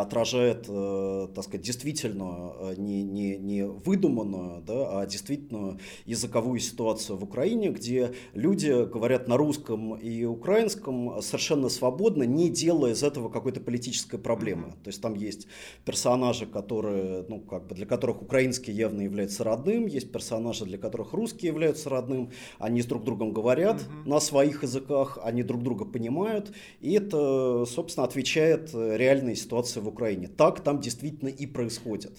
отражает, 0.00 0.62
так 0.64 1.44
сказать, 1.44 1.60
действительно 1.60 2.52
не, 2.78 3.02
не, 3.02 3.36
не 3.36 3.66
выдуманную, 3.66 4.62
да, 4.62 5.00
а 5.00 5.06
действительно 5.06 5.78
языковую 6.06 6.60
ситуацию 6.60 7.18
в 7.18 7.24
Украине, 7.24 7.68
где 7.68 8.14
люди 8.32 8.86
говорят 8.86 9.28
на 9.28 9.36
русском 9.36 9.94
и 9.94 10.24
украинском 10.24 10.69
совершенно 10.72 11.68
свободно, 11.68 12.24
не 12.24 12.48
делая 12.48 12.92
из 12.92 13.02
этого 13.02 13.28
какой-то 13.28 13.60
политической 13.60 14.18
проблемы. 14.18 14.72
То 14.82 14.88
есть 14.88 15.00
там 15.00 15.14
есть 15.14 15.46
персонаж 15.84 16.10
персонажи, 16.20 16.46
которые, 16.46 17.24
ну, 17.28 17.40
как 17.40 17.66
бы 17.66 17.74
для 17.74 17.86
которых 17.86 18.22
украинский 18.22 18.72
явно 18.72 19.02
является 19.02 19.44
родным, 19.44 19.86
есть 19.86 20.12
персонажи, 20.12 20.64
для 20.64 20.78
которых 20.78 21.12
русский 21.12 21.46
являются 21.46 21.88
родным, 21.88 22.30
они 22.58 22.82
с 22.82 22.86
друг 22.86 23.04
другом 23.04 23.32
говорят 23.32 23.76
mm-hmm. 23.76 24.08
на 24.08 24.20
своих 24.20 24.62
языках, 24.62 25.18
они 25.22 25.42
друг 25.42 25.62
друга 25.62 25.84
понимают, 25.84 26.52
и 26.80 26.92
это, 26.92 27.64
собственно, 27.66 28.06
отвечает 28.06 28.70
реальной 28.74 29.36
ситуации 29.36 29.80
в 29.80 29.88
Украине. 29.88 30.28
Так 30.28 30.60
там 30.60 30.80
действительно 30.80 31.28
и 31.28 31.46
происходит. 31.46 32.12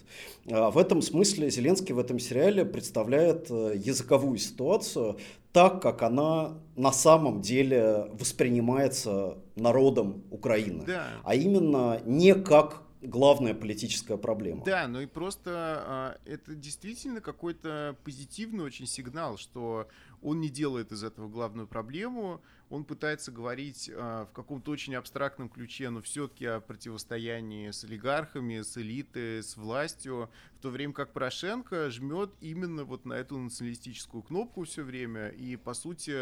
А 0.49 0.71
в 0.71 0.77
этом 0.77 1.01
смысле 1.01 1.49
Зеленский 1.49 1.93
в 1.93 1.99
этом 1.99 2.19
сериале 2.19 2.65
представляет 2.65 3.51
э, 3.51 3.73
языковую 3.75 4.37
ситуацию 4.37 5.17
так, 5.51 5.81
как 5.81 6.01
она 6.01 6.57
на 6.75 6.91
самом 6.91 7.41
деле 7.41 8.07
воспринимается 8.13 9.37
народом 9.55 10.23
Украины. 10.31 10.85
Да. 10.85 11.07
А 11.23 11.35
именно 11.35 12.01
не 12.05 12.33
как 12.33 12.83
главная 13.01 13.53
политическая 13.53 14.17
проблема. 14.17 14.63
Да, 14.63 14.87
ну 14.87 15.01
и 15.01 15.05
просто 15.05 15.51
а, 15.53 16.17
это 16.25 16.55
действительно 16.55 17.19
какой-то 17.19 17.95
позитивный 18.03 18.63
очень 18.63 18.85
сигнал, 18.85 19.37
что 19.37 19.87
он 20.21 20.39
не 20.39 20.49
делает 20.49 20.91
из 20.91 21.03
этого 21.03 21.27
главную 21.27 21.67
проблему, 21.67 22.41
он 22.71 22.85
пытается 22.85 23.31
говорить 23.31 23.89
э, 23.89 24.25
в 24.29 24.33
каком-то 24.33 24.71
очень 24.71 24.95
абстрактном 24.95 25.49
ключе, 25.49 25.89
но 25.89 26.01
все-таки 26.01 26.45
о 26.45 26.61
противостоянии 26.61 27.69
с 27.69 27.83
олигархами, 27.83 28.61
с 28.61 28.77
элитой, 28.77 29.43
с 29.43 29.57
властью, 29.57 30.29
в 30.57 30.61
то 30.61 30.69
время 30.69 30.93
как 30.93 31.11
Порошенко 31.11 31.89
жмет 31.91 32.31
именно 32.39 32.85
вот 32.85 33.03
на 33.03 33.13
эту 33.13 33.37
националистическую 33.37 34.23
кнопку 34.23 34.63
все 34.63 34.83
время, 34.83 35.27
и 35.29 35.57
по 35.57 35.73
сути 35.73 36.15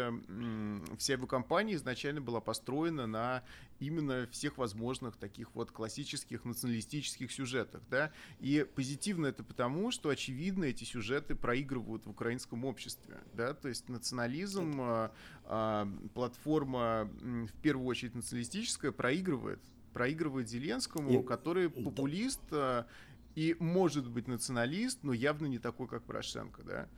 вся 0.96 1.12
его 1.12 1.26
кампания 1.26 1.74
изначально 1.74 2.20
была 2.20 2.40
построена 2.40 3.06
на 3.06 3.44
именно 3.80 4.26
всех 4.30 4.58
возможных 4.58 5.16
таких 5.16 5.54
вот 5.54 5.72
классических 5.72 6.44
националистических 6.44 7.32
сюжетах, 7.32 7.82
да, 7.90 8.12
и 8.38 8.66
позитивно 8.74 9.26
это 9.26 9.42
потому, 9.42 9.90
что 9.90 10.10
очевидно 10.10 10.64
эти 10.64 10.84
сюжеты 10.84 11.34
проигрывают 11.34 12.06
в 12.06 12.10
украинском 12.10 12.64
обществе, 12.64 13.18
да, 13.34 13.54
то 13.54 13.68
есть 13.68 13.88
национализм, 13.88 14.80
а, 14.80 15.12
а, 15.39 15.39
платформа, 16.14 17.10
в 17.20 17.52
первую 17.62 17.86
очередь 17.86 18.14
националистическая, 18.14 18.92
проигрывает. 18.92 19.60
Проигрывает 19.92 20.48
Зеленскому, 20.48 21.20
и, 21.20 21.24
который 21.24 21.68
популист 21.68 22.40
да. 22.50 22.86
и 23.34 23.56
может 23.58 24.08
быть 24.08 24.28
националист, 24.28 25.00
но 25.02 25.12
явно 25.12 25.46
не 25.46 25.58
такой, 25.58 25.88
как 25.88 26.04
Порошенко, 26.04 26.62
да. 26.62 26.88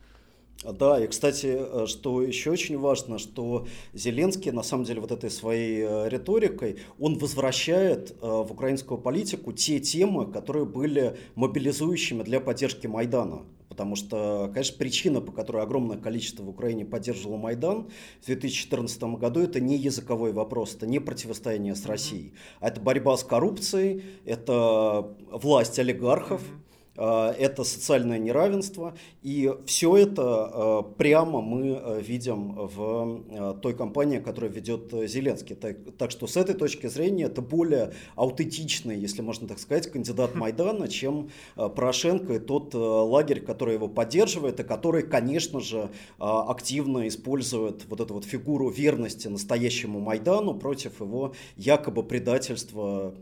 Да, 0.63 1.03
и, 1.03 1.07
кстати, 1.07 1.57
э, 1.57 1.87
что 1.87 2.21
еще 2.21 2.51
очень 2.51 2.77
важно, 2.77 3.19
что 3.19 3.67
Зеленский, 3.93 4.51
на 4.51 4.63
самом 4.63 4.85
деле, 4.85 5.01
вот 5.01 5.11
этой 5.11 5.29
своей 5.29 5.81
э, 5.81 6.09
риторикой, 6.09 6.77
он 6.99 7.17
возвращает 7.17 8.11
э, 8.11 8.15
в 8.21 8.51
украинскую 8.51 8.97
политику 8.97 9.51
те 9.51 9.79
темы, 9.79 10.31
которые 10.31 10.65
были 10.65 11.17
мобилизующими 11.35 12.23
для 12.23 12.39
поддержки 12.39 12.87
Майдана. 12.87 13.41
Потому 13.73 13.95
что, 13.95 14.51
конечно, 14.53 14.77
причина, 14.77 15.19
по 15.19 15.31
которой 15.31 15.63
огромное 15.63 15.97
количество 15.97 16.43
в 16.43 16.49
Украине 16.49 16.85
поддерживало 16.85 17.37
Майдан 17.37 17.89
в 18.21 18.25
2014 18.27 19.03
году, 19.17 19.41
это 19.41 19.59
не 19.59 19.77
языковой 19.77 20.31
вопрос, 20.31 20.75
это 20.75 20.85
не 20.85 20.99
противостояние 20.99 21.73
с 21.73 21.87
Россией, 21.87 22.33
а 22.59 22.67
это 22.67 22.79
борьба 22.79 23.17
с 23.17 23.23
коррупцией, 23.23 24.03
это 24.25 25.15
власть 25.31 25.79
олигархов. 25.79 26.43
Mm-hmm 26.43 26.72
это 26.95 27.63
социальное 27.63 28.19
неравенство, 28.19 28.95
и 29.23 29.51
все 29.65 29.97
это 29.97 30.51
э, 30.53 30.93
прямо 30.97 31.41
мы 31.41 31.79
э, 31.81 32.01
видим 32.01 32.53
в 32.53 33.53
той 33.61 33.73
кампании, 33.73 34.19
которую 34.19 34.51
ведет 34.51 34.91
Зеленский. 34.91 35.55
Так, 35.55 35.77
так 35.97 36.11
что 36.11 36.27
с 36.27 36.37
этой 36.37 36.55
точки 36.55 36.87
зрения 36.87 37.25
это 37.25 37.41
более 37.41 37.93
аутентичный, 38.15 38.99
если 38.99 39.21
можно 39.21 39.47
так 39.47 39.59
сказать, 39.59 39.91
кандидат 39.91 40.35
Майдана, 40.35 40.87
чем 40.87 41.29
Порошенко 41.55 42.33
и 42.33 42.39
тот 42.39 42.73
лагерь, 42.73 43.41
который 43.41 43.75
его 43.75 43.87
поддерживает, 43.87 44.59
и 44.59 44.63
который, 44.63 45.03
конечно 45.03 45.59
же, 45.59 45.89
активно 46.19 47.07
использует 47.07 47.85
вот 47.89 48.01
эту 48.01 48.13
вот 48.13 48.25
фигуру 48.25 48.69
верности 48.69 49.27
настоящему 49.27 49.99
Майдану 49.99 50.53
против 50.53 51.01
его 51.01 51.33
якобы 51.55 52.03
предательства 52.03 53.15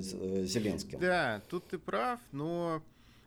Зеленским. 0.00 0.98
Да, 0.98 1.42
тут 1.48 1.68
ты 1.68 1.78
прав, 1.78 2.20
но 2.32 2.82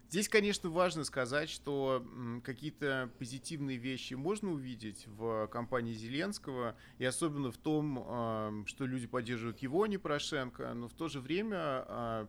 Здесь, 0.10 0.30
конечно, 0.30 0.70
важно 0.70 1.04
сказать, 1.04 1.50
что 1.50 2.02
какие-то 2.46 3.10
позитивные 3.20 3.76
вещи 3.76 4.14
можно 4.14 4.54
увидеть 4.54 5.06
в 5.06 5.48
кампании 5.48 5.92
Зеленского, 5.94 6.78
и 6.98 7.04
особенно 7.04 7.52
в 7.52 7.58
том, 7.58 8.64
что 8.68 8.86
люди 8.86 9.06
поддерживают 9.06 9.60
его, 9.60 9.84
а 9.84 9.88
не 9.90 9.98
Порошенко, 9.98 10.74
но 10.74 10.88
в 10.88 10.94
то 10.94 11.10
же 11.10 11.20
время 11.20 12.26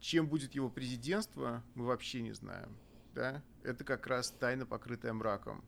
чем 0.00 0.28
будет 0.28 0.54
его 0.54 0.68
президентство, 0.68 1.62
мы 1.74 1.86
вообще 1.86 2.22
не 2.22 2.32
знаем. 2.32 2.76
Да? 3.14 3.42
Это 3.62 3.84
как 3.84 4.06
раз 4.06 4.30
тайна, 4.30 4.66
покрытая 4.66 5.12
мраком. 5.12 5.64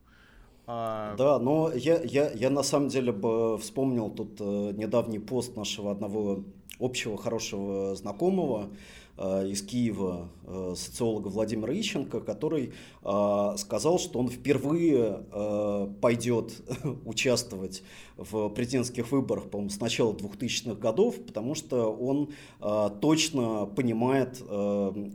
А... 0.67 1.15
Да, 1.17 1.39
но 1.39 1.71
я, 1.73 2.01
я, 2.01 2.31
я 2.31 2.49
на 2.49 2.63
самом 2.63 2.89
деле 2.89 3.11
бы 3.11 3.57
вспомнил 3.57 4.09
тут 4.09 4.39
э, 4.39 4.43
недавний 4.73 5.19
пост 5.19 5.55
нашего 5.57 5.91
одного 5.91 6.43
общего 6.79 7.17
хорошего 7.17 7.95
знакомого, 7.95 8.69
из 9.17 9.61
Киева 9.61 10.29
э, 10.45 10.73
социолога 10.75 11.27
Владимира 11.27 11.73
Ищенко, 11.73 12.21
который 12.21 12.73
э, 13.03 13.53
сказал, 13.57 13.99
что 13.99 14.19
он 14.19 14.29
впервые 14.29 15.23
пойдет 16.01 16.53
участвовать 17.05 17.83
в 18.17 18.49
президентских 18.49 19.11
выборах, 19.11 19.49
по-моему, 19.49 19.69
с 19.69 19.79
начала 19.79 20.13
2000-х 20.13 20.75
годов, 20.75 21.15
потому 21.25 21.55
что 21.55 21.91
он 21.91 22.29
точно 22.99 23.65
понимает 23.65 24.41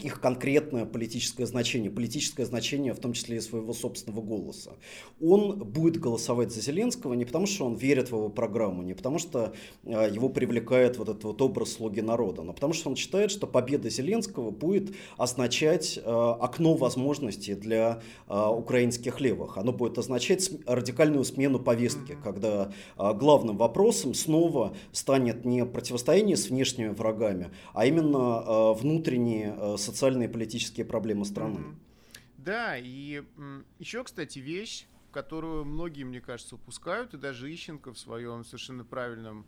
их 0.03 0.21
конкретное 0.21 0.87
политическое 0.87 1.47
значение, 1.47 1.91
политическое 1.91 2.45
значение 2.45 2.95
в 2.95 2.99
том 2.99 3.13
числе 3.13 3.37
и 3.37 3.41
своего 3.41 3.73
собственного 3.73 4.23
голоса. 4.23 4.73
Он 5.21 5.59
будет 5.59 5.99
голосовать 5.99 6.53
за 6.53 6.61
Зеленского 6.61 7.15
не 7.15 7.25
потому, 7.25 7.47
что 7.47 7.67
он 7.67 7.75
верит 7.75 8.11
в 8.11 8.17
его 8.17 8.29
программу, 8.29 8.83
не 8.83 8.95
потому, 8.95 9.19
что 9.19 9.53
его 9.85 10.29
привлекает 10.29 10.99
вот 10.99 11.09
этот 11.09 11.25
вот 11.25 11.43
образ 11.43 11.73
слуги 11.75 12.01
народа, 12.01 12.43
но 12.43 12.53
потому, 12.53 12.73
что 12.73 12.91
он 12.91 12.97
считает, 12.97 13.31
что 13.31 13.47
победа 13.47 13.86
Зеленского 13.90 14.51
будет 14.51 14.94
означать 15.16 15.99
э, 15.99 16.01
окно 16.03 16.75
возможностей 16.75 17.55
для 17.55 18.03
э, 18.29 18.46
украинских 18.49 19.20
левых. 19.20 19.59
Оно 19.59 19.72
будет 19.72 19.99
означать 19.99 20.51
радикальную 20.66 21.25
смену 21.25 21.59
повестки, 21.59 22.16
когда 22.22 22.72
э, 22.99 23.14
главным 23.14 23.57
вопросом 23.57 24.14
снова 24.14 24.77
станет 24.92 25.44
не 25.44 25.64
противостояние 25.64 26.37
с 26.37 26.49
внешними 26.49 26.88
врагами, 26.88 27.51
а 27.72 27.87
именно 27.87 28.72
внутренние 28.72 29.77
социальные 29.79 30.29
и 30.29 30.33
политические 30.33 30.87
проблемы 30.87 31.25
страны. 31.25 31.61
Да, 32.38 32.77
и 32.79 33.22
еще, 33.79 34.05
кстати, 34.05 34.38
вещь, 34.38 34.87
которую 35.11 35.64
многие, 35.64 36.05
мне 36.05 36.20
кажется, 36.20 36.57
упускают, 36.57 37.14
и 37.14 37.16
даже 37.16 37.53
Ищенко 37.53 37.92
в 37.92 37.99
своем 37.99 38.44
совершенно 38.44 38.85
правильном 38.85 39.46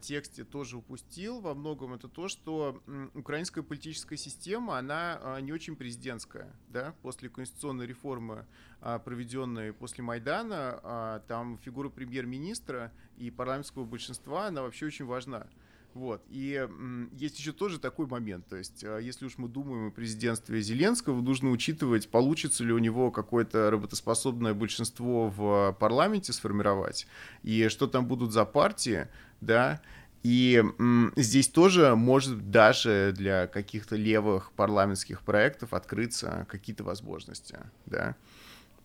тексте 0.00 0.44
тоже 0.44 0.76
упустил 0.76 1.40
во 1.40 1.54
многом, 1.54 1.94
это 1.94 2.08
то, 2.08 2.28
что 2.28 2.82
украинская 3.14 3.64
политическая 3.64 4.16
система, 4.16 4.78
она 4.78 5.18
а, 5.22 5.40
не 5.40 5.52
очень 5.52 5.76
президентская. 5.76 6.52
Да? 6.68 6.94
После 7.02 7.28
конституционной 7.28 7.86
реформы, 7.86 8.46
а, 8.80 8.98
проведенной 8.98 9.72
после 9.72 10.04
Майдана, 10.04 11.22
там 11.28 11.58
фигура 11.58 11.88
премьер-министра 11.88 12.92
и 13.16 13.30
парламентского 13.30 13.84
большинства, 13.84 14.46
она 14.46 14.62
вообще 14.62 14.86
очень 14.86 15.06
важна. 15.06 15.46
Вот. 15.94 16.22
И 16.28 16.68
есть 17.12 17.38
еще 17.38 17.52
тоже 17.52 17.78
такой 17.80 18.06
момент. 18.06 18.46
То 18.46 18.56
есть, 18.56 18.84
а, 18.84 18.98
если 18.98 19.26
уж 19.26 19.38
мы 19.38 19.48
думаем 19.48 19.88
о 19.88 19.90
президентстве 19.90 20.60
Зеленского, 20.60 21.20
нужно 21.20 21.50
учитывать, 21.50 22.08
получится 22.08 22.64
ли 22.64 22.72
у 22.72 22.78
него 22.78 23.10
какое-то 23.10 23.70
работоспособное 23.70 24.54
большинство 24.54 25.28
в 25.28 25.76
парламенте 25.80 26.32
сформировать, 26.32 27.06
и 27.42 27.68
что 27.68 27.86
там 27.86 28.06
будут 28.06 28.32
за 28.32 28.44
партии, 28.44 29.08
да, 29.40 29.80
и 30.22 30.62
м, 30.78 31.12
здесь 31.16 31.48
тоже 31.48 31.94
может 31.96 32.50
даже 32.50 33.12
для 33.16 33.46
каких-то 33.46 33.96
левых 33.96 34.52
парламентских 34.52 35.22
проектов 35.22 35.72
открыться 35.74 36.46
какие-то 36.50 36.84
возможности, 36.84 37.58
да. 37.86 38.16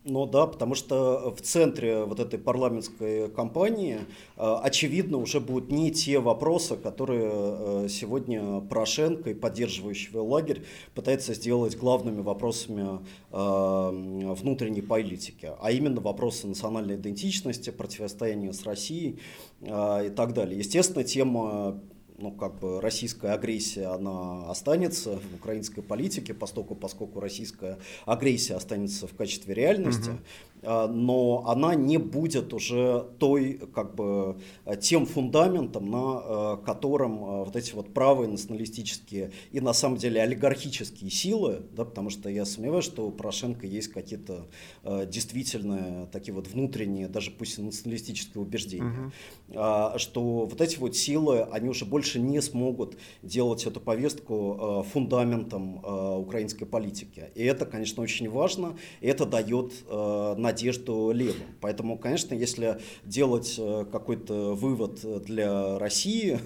Ну 0.07 0.27
да, 0.27 0.45
потому 0.45 0.75
что 0.75 1.33
в 1.35 1.41
центре 1.41 2.03
вот 2.03 2.19
этой 2.19 2.37
парламентской 2.37 3.27
кампании 3.27 4.01
э, 4.37 4.55
очевидно 4.61 5.17
уже 5.17 5.39
будут 5.39 5.71
не 5.71 5.89
те 5.89 6.19
вопросы, 6.19 6.77
которые 6.77 7.31
э, 7.33 7.87
сегодня 7.89 8.61
Порошенко 8.61 9.31
и 9.31 9.33
поддерживающий 9.33 10.11
его 10.11 10.23
лагерь 10.23 10.63
пытается 10.93 11.33
сделать 11.33 11.75
главными 11.75 12.21
вопросами 12.21 12.99
э, 13.31 14.33
внутренней 14.35 14.83
политики, 14.83 15.51
а 15.59 15.71
именно 15.71 16.01
вопросы 16.01 16.45
национальной 16.45 16.97
идентичности, 16.97 17.71
противостояния 17.71 18.53
с 18.53 18.63
Россией 18.63 19.19
и 19.61 20.11
так 20.15 20.33
далее. 20.35 20.59
Естественно, 20.59 21.03
тема 21.03 21.79
ну, 22.17 22.31
как 22.31 22.59
бы 22.59 22.79
российская 22.81 23.33
агрессия, 23.33 23.87
она 23.87 24.49
останется 24.49 25.19
в 25.19 25.35
украинской 25.35 25.81
политике, 25.81 26.33
поскольку, 26.33 26.75
поскольку 26.75 27.19
российская 27.19 27.77
агрессия 28.05 28.55
останется 28.55 29.07
в 29.07 29.15
качестве 29.15 29.53
реальности. 29.53 30.09
Угу. 30.09 30.19
А, 30.65 30.87
но 30.87 31.43
она 31.47 31.75
не 31.75 31.97
будет 31.97 32.53
уже 32.53 33.05
той, 33.19 33.61
как 33.73 33.95
бы, 33.95 34.37
тем 34.81 35.05
фундаментом, 35.05 35.89
на 35.91 35.97
а, 35.99 36.57
котором 36.57 37.43
вот 37.45 37.55
эти 37.55 37.73
вот 37.73 37.93
правые 37.93 38.27
националистические 38.27 39.31
и 39.51 39.59
на 39.59 39.73
самом 39.73 39.97
деле 39.97 40.21
олигархические 40.21 41.11
силы, 41.11 41.61
да, 41.71 41.85
потому 41.85 42.09
что 42.09 42.29
я 42.29 42.45
сомневаюсь, 42.45 42.85
что 42.85 43.07
у 43.07 43.11
Порошенко 43.11 43.67
есть 43.67 43.89
какие-то 43.89 44.47
действительно 44.83 46.07
такие 46.11 46.33
вот 46.33 46.47
внутренние, 46.47 47.07
даже 47.07 47.31
пусть 47.31 47.59
и 47.59 47.61
националистические 47.61 48.41
убеждения, 48.41 49.11
угу. 49.49 49.99
что 49.99 50.45
вот 50.45 50.61
эти 50.61 50.77
вот 50.77 50.95
силы, 50.95 51.43
они 51.51 51.69
уже 51.69 51.85
больше 51.85 52.19
не 52.19 52.41
смогут 52.41 52.97
делать 53.21 53.65
эту 53.65 53.79
повестку 53.79 54.85
фундаментом 54.91 55.77
украинской 56.19 56.65
политики. 56.65 57.25
И 57.35 57.43
это, 57.43 57.65
конечно, 57.65 58.01
очень 58.01 58.29
важно, 58.29 58.77
и 59.01 59.07
это 59.07 59.25
дает 59.25 59.73
надежду 59.89 60.54
надежду 60.55 61.11
левым. 61.11 61.47
Поэтому, 61.59 61.97
конечно, 61.97 62.33
если 62.33 62.79
делать 63.03 63.55
э, 63.57 63.85
какой-то 63.91 64.53
вывод 64.53 65.01
для 65.25 65.77
России 65.77 66.39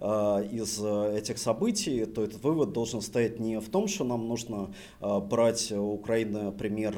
э, 0.00 0.04
из 0.52 0.80
этих 0.82 1.38
событий, 1.38 2.04
то 2.06 2.24
этот 2.24 2.42
вывод 2.42 2.72
должен 2.72 3.00
стоять 3.00 3.38
не 3.38 3.60
в 3.60 3.68
том, 3.68 3.86
что 3.86 4.04
нам 4.04 4.26
нужно 4.26 4.74
э, 5.00 5.20
брать 5.20 5.70
Украины 5.72 6.50
пример 6.50 6.92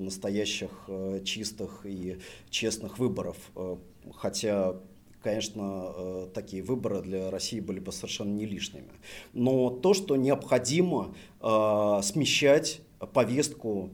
настоящих 0.00 0.70
чистых 1.24 1.84
и 1.84 2.18
честных 2.50 2.98
выборов, 2.98 3.36
хотя 4.14 4.76
конечно, 5.22 6.28
такие 6.32 6.62
выборы 6.62 7.02
для 7.02 7.30
России 7.30 7.60
были 7.60 7.78
бы 7.78 7.92
совершенно 7.92 8.32
не 8.32 8.46
лишними. 8.46 8.90
Но 9.34 9.68
то, 9.68 9.92
что 9.92 10.16
необходимо 10.16 11.14
смещать 11.40 12.80
повестку 13.12 13.90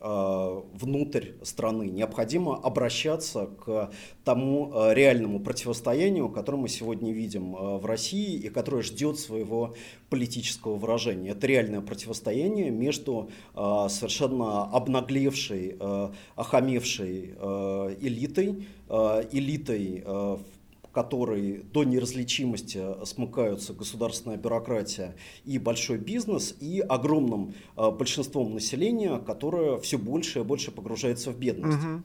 внутрь 0.00 1.32
страны. 1.42 1.90
Необходимо 1.90 2.56
обращаться 2.56 3.46
к 3.46 3.90
тому 4.24 4.72
э, 4.72 4.94
реальному 4.94 5.40
противостоянию, 5.40 6.30
которое 6.30 6.56
мы 6.58 6.68
сегодня 6.68 7.12
видим 7.12 7.54
э, 7.54 7.76
в 7.76 7.84
России 7.84 8.36
и 8.38 8.48
которое 8.48 8.82
ждет 8.82 9.18
своего 9.18 9.74
политического 10.08 10.76
выражения. 10.76 11.30
Это 11.30 11.46
реальное 11.46 11.82
противостояние 11.82 12.70
между 12.70 13.30
совершенно 13.54 14.64
обнаглевшей, 14.64 15.78
охамевшей 16.34 17.34
элитой, 18.00 18.66
элитой 18.88 20.02
в 20.04 20.40
которой 20.92 21.62
до 21.72 21.84
неразличимости 21.84 22.82
смыкаются 23.04 23.72
государственная 23.72 24.36
бюрократия 24.36 25.16
и 25.44 25.58
большой 25.58 25.98
бизнес, 25.98 26.54
и 26.60 26.80
огромным 26.80 27.54
э, 27.76 27.90
большинством 27.90 28.54
населения, 28.54 29.18
которое 29.18 29.78
все 29.78 29.98
больше 29.98 30.40
и 30.40 30.42
больше 30.42 30.70
погружается 30.70 31.30
в 31.30 31.38
бедность. 31.38 31.78
Угу. 31.78 32.02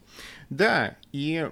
Да, 0.50 0.98
и 1.12 1.50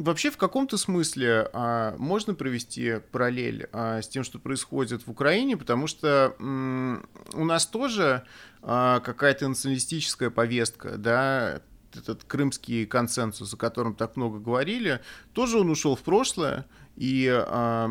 Вообще, 0.00 0.30
в 0.30 0.38
каком-то 0.38 0.78
смысле 0.78 1.50
а, 1.52 1.94
можно 1.98 2.34
провести 2.34 3.00
параллель 3.12 3.68
а, 3.70 4.00
с 4.00 4.08
тем, 4.08 4.24
что 4.24 4.38
происходит 4.38 5.06
в 5.06 5.10
Украине, 5.10 5.58
потому 5.58 5.86
что 5.86 6.34
м, 6.40 7.06
у 7.34 7.44
нас 7.44 7.66
тоже 7.66 8.24
а, 8.62 9.00
какая-то 9.00 9.46
националистическая 9.46 10.30
повестка, 10.30 10.96
да, 10.96 11.60
этот 11.96 12.24
крымский 12.24 12.86
консенсус, 12.86 13.54
о 13.54 13.56
котором 13.56 13.94
так 13.94 14.16
много 14.16 14.38
говорили, 14.38 15.00
тоже 15.32 15.58
он 15.58 15.70
ушел 15.70 15.96
в 15.96 16.02
прошлое, 16.02 16.66
и 16.96 17.26
э, 17.30 17.88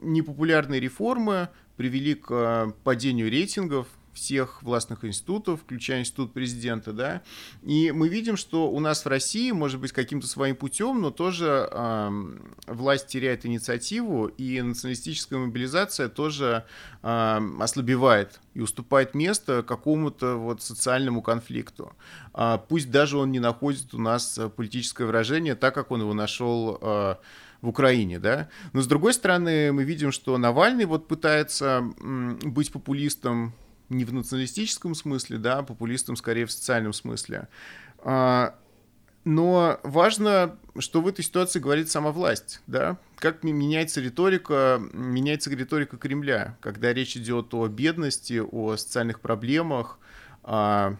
непопулярные 0.00 0.80
реформы 0.80 1.48
привели 1.76 2.14
к 2.14 2.74
падению 2.84 3.30
рейтингов 3.30 3.88
всех 4.16 4.62
властных 4.62 5.04
институтов, 5.04 5.60
включая 5.60 6.00
институт 6.00 6.32
президента, 6.32 6.92
да, 6.92 7.22
и 7.62 7.92
мы 7.92 8.08
видим, 8.08 8.36
что 8.36 8.70
у 8.70 8.80
нас 8.80 9.04
в 9.04 9.08
России, 9.08 9.50
может 9.50 9.78
быть, 9.78 9.92
каким-то 9.92 10.26
своим 10.26 10.56
путем, 10.56 11.02
но 11.02 11.10
тоже 11.10 11.68
э, 11.70 12.38
власть 12.66 13.08
теряет 13.08 13.44
инициативу, 13.44 14.26
и 14.26 14.62
националистическая 14.62 15.38
мобилизация 15.38 16.08
тоже 16.08 16.64
э, 17.02 17.40
ослабевает 17.60 18.40
и 18.54 18.60
уступает 18.60 19.14
место 19.14 19.62
какому-то 19.62 20.36
вот 20.36 20.62
социальному 20.62 21.20
конфликту. 21.20 21.92
Э, 22.32 22.58
пусть 22.68 22.90
даже 22.90 23.18
он 23.18 23.30
не 23.30 23.40
находит 23.40 23.92
у 23.92 23.98
нас 23.98 24.40
политическое 24.56 25.04
выражение 25.04 25.54
так, 25.54 25.74
как 25.74 25.90
он 25.90 26.00
его 26.00 26.14
нашел 26.14 26.78
э, 26.80 27.16
в 27.60 27.68
Украине, 27.68 28.18
да. 28.18 28.48
Но 28.72 28.80
с 28.80 28.86
другой 28.86 29.12
стороны, 29.12 29.72
мы 29.72 29.84
видим, 29.84 30.12
что 30.12 30.38
Навальный 30.38 30.84
вот 30.84 31.08
пытается 31.08 31.84
быть 31.98 32.72
популистом 32.72 33.52
не 33.88 34.04
в 34.04 34.12
националистическом 34.12 34.94
смысле, 34.94 35.38
да, 35.38 35.58
а 35.58 35.62
популистом 35.62 36.16
скорее 36.16 36.46
в 36.46 36.52
социальном 36.52 36.92
смысле. 36.92 37.48
А, 37.98 38.58
но 39.24 39.80
важно, 39.82 40.56
что 40.78 41.00
в 41.00 41.08
этой 41.08 41.24
ситуации 41.24 41.58
говорит 41.58 41.90
сама 41.90 42.12
власть, 42.12 42.60
да, 42.66 42.98
как 43.16 43.42
меняется 43.42 44.00
риторика, 44.00 44.80
меняется 44.92 45.50
риторика 45.50 45.96
Кремля, 45.96 46.56
когда 46.60 46.92
речь 46.92 47.16
идет 47.16 47.52
о 47.54 47.66
бедности, 47.66 48.40
о 48.40 48.76
социальных 48.76 49.20
проблемах, 49.20 49.98
а, 50.42 50.96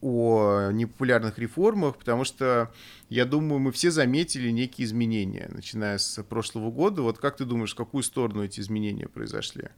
о 0.00 0.70
непопулярных 0.72 1.38
реформах, 1.38 1.96
потому 1.96 2.24
что, 2.24 2.72
я 3.08 3.24
думаю, 3.24 3.58
мы 3.58 3.72
все 3.72 3.90
заметили 3.90 4.50
некие 4.50 4.86
изменения, 4.86 5.48
начиная 5.50 5.98
с 5.98 6.22
прошлого 6.22 6.70
года. 6.70 7.02
Вот 7.02 7.18
как 7.18 7.36
ты 7.36 7.44
думаешь, 7.44 7.72
в 7.72 7.76
какую 7.76 8.02
сторону 8.02 8.44
эти 8.44 8.60
изменения 8.60 9.08
произошли? 9.08 9.68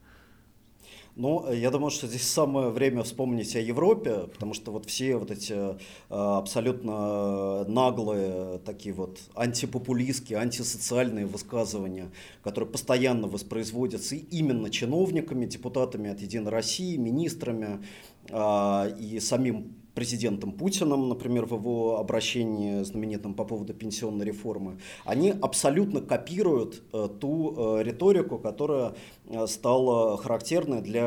Ну, 1.16 1.52
я 1.52 1.70
думаю, 1.70 1.90
что 1.90 2.06
здесь 2.06 2.28
самое 2.28 2.68
время 2.68 3.02
вспомнить 3.02 3.56
о 3.56 3.60
Европе, 3.60 4.28
потому 4.32 4.54
что 4.54 4.70
вот 4.70 4.86
все 4.86 5.16
вот 5.16 5.30
эти 5.30 5.52
э, 5.52 5.76
абсолютно 6.08 7.64
наглые, 7.64 8.58
такие 8.60 8.94
вот 8.94 9.18
антипопулистские, 9.34 10.38
антисоциальные 10.38 11.26
высказывания, 11.26 12.10
которые 12.44 12.70
постоянно 12.70 13.26
воспроизводятся 13.26 14.14
именно 14.14 14.70
чиновниками, 14.70 15.46
депутатами 15.46 16.10
от 16.10 16.20
Единой 16.20 16.50
России, 16.50 16.96
министрами 16.96 17.84
э, 18.28 18.96
и 18.98 19.18
самим 19.20 19.74
президентом 20.00 20.52
Путиным, 20.52 21.10
например, 21.10 21.44
в 21.44 21.52
его 21.52 21.98
обращении 21.98 22.82
знаменитом 22.84 23.34
по 23.34 23.44
поводу 23.44 23.74
пенсионной 23.74 24.24
реформы, 24.24 24.78
они 25.04 25.34
абсолютно 25.42 26.00
копируют 26.00 26.82
э, 26.94 27.10
ту 27.20 27.54
э, 27.78 27.82
риторику, 27.82 28.38
которая 28.38 28.94
э, 29.26 29.46
стала 29.46 30.16
характерной 30.16 30.80
для 30.80 31.00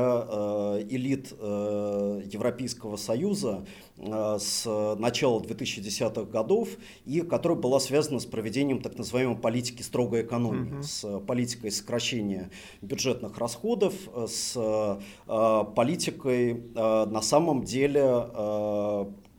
элит 0.89 1.31
Европейского 1.31 2.97
Союза 2.97 3.65
с 3.97 4.65
начала 4.99 5.39
2010-х 5.39 6.23
годов 6.23 6.69
и 7.05 7.21
которая 7.21 7.57
была 7.57 7.79
связана 7.79 8.19
с 8.19 8.25
проведением 8.25 8.81
так 8.81 8.97
называемой 8.97 9.37
политики 9.37 9.81
строгой 9.81 10.21
экономии, 10.23 10.73
угу. 10.73 10.83
с 10.83 11.19
политикой 11.21 11.71
сокращения 11.71 12.49
бюджетных 12.81 13.37
расходов, 13.37 13.93
с 14.27 14.99
политикой 15.75 16.63
на 16.75 17.21
самом 17.21 17.63
деле 17.63 18.03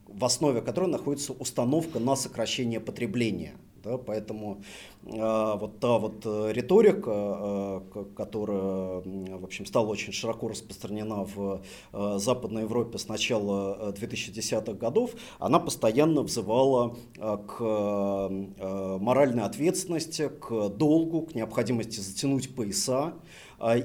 в 0.08 0.24
основе 0.24 0.60
которой 0.60 0.90
находится 0.90 1.32
установка 1.32 1.98
на 1.98 2.16
сокращение 2.16 2.80
потребления. 2.80 3.54
Да, 3.84 3.98
поэтому 3.98 4.62
э, 5.04 5.54
вот 5.60 5.78
та 5.78 5.98
вот 5.98 6.24
э, 6.24 6.52
риторика, 6.52 7.82
э, 7.94 8.04
которая, 8.16 9.02
в 9.02 9.44
общем, 9.44 9.66
стала 9.66 9.88
очень 9.88 10.12
широко 10.12 10.48
распространена 10.48 11.24
в 11.24 11.62
э, 11.92 12.18
Западной 12.18 12.62
Европе 12.62 12.96
с 12.96 13.08
начала 13.08 13.92
2010-х 13.92 14.72
э, 14.72 14.74
годов, 14.74 15.10
она 15.38 15.60
постоянно 15.60 16.22
взывала 16.22 16.96
э, 17.18 17.38
к 17.46 17.60
э, 17.60 18.98
моральной 19.00 19.42
ответственности, 19.42 20.30
к 20.30 20.70
долгу, 20.70 21.22
к 21.22 21.34
необходимости 21.34 22.00
затянуть 22.00 22.54
пояса. 22.54 23.12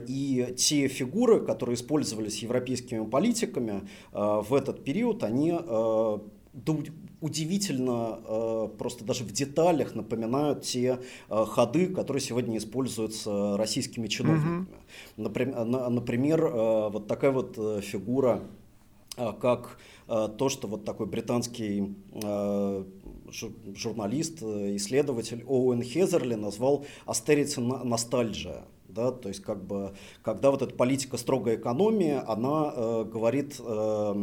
И 0.08 0.54
те 0.58 0.88
фигуры, 0.88 1.40
которые 1.46 1.76
использовались 1.76 2.44
европейскими 2.44 3.06
политиками 3.06 3.88
в 4.12 4.54
этот 4.54 4.84
период, 4.84 5.24
они 5.24 5.54
удивительно 7.22 8.20
э, 8.24 8.70
просто 8.78 9.04
даже 9.04 9.24
в 9.24 9.32
деталях 9.32 9.96
напоминают 9.96 10.64
те 10.64 11.00
э, 11.30 11.46
ходы, 11.46 11.88
которые 11.88 12.22
сегодня 12.22 12.58
используются 12.58 13.58
российскими 13.58 14.08
чиновниками. 14.08 14.68
Mm-hmm. 15.18 15.90
Например, 15.90 16.46
э, 16.46 16.90
вот 16.90 17.08
такая 17.08 17.32
вот 17.32 17.56
фигура, 17.84 18.42
как 19.42 19.80
то, 20.08 20.48
что 20.48 20.68
вот 20.70 20.86
такой 20.86 21.06
британский 21.06 21.94
журналист, 23.76 24.42
исследователь 24.42 25.44
Оуэн 25.46 25.84
Хезерли 25.84 26.36
назвал 26.36 26.86
«астерица 27.06 27.60
ностальджия». 27.60 28.64
Да, 29.00 29.12
то 29.12 29.30
есть, 29.30 29.42
как 29.42 29.66
бы, 29.66 29.94
когда 30.22 30.52
вот 30.52 30.62
эта 30.62 30.76
политика 30.76 31.16
строгой 31.16 31.56
экономии, 31.56 32.22
она 32.28 32.74
э, 32.76 33.06
говорит 33.06 33.56
э, 33.58 33.64
э, 33.64 34.16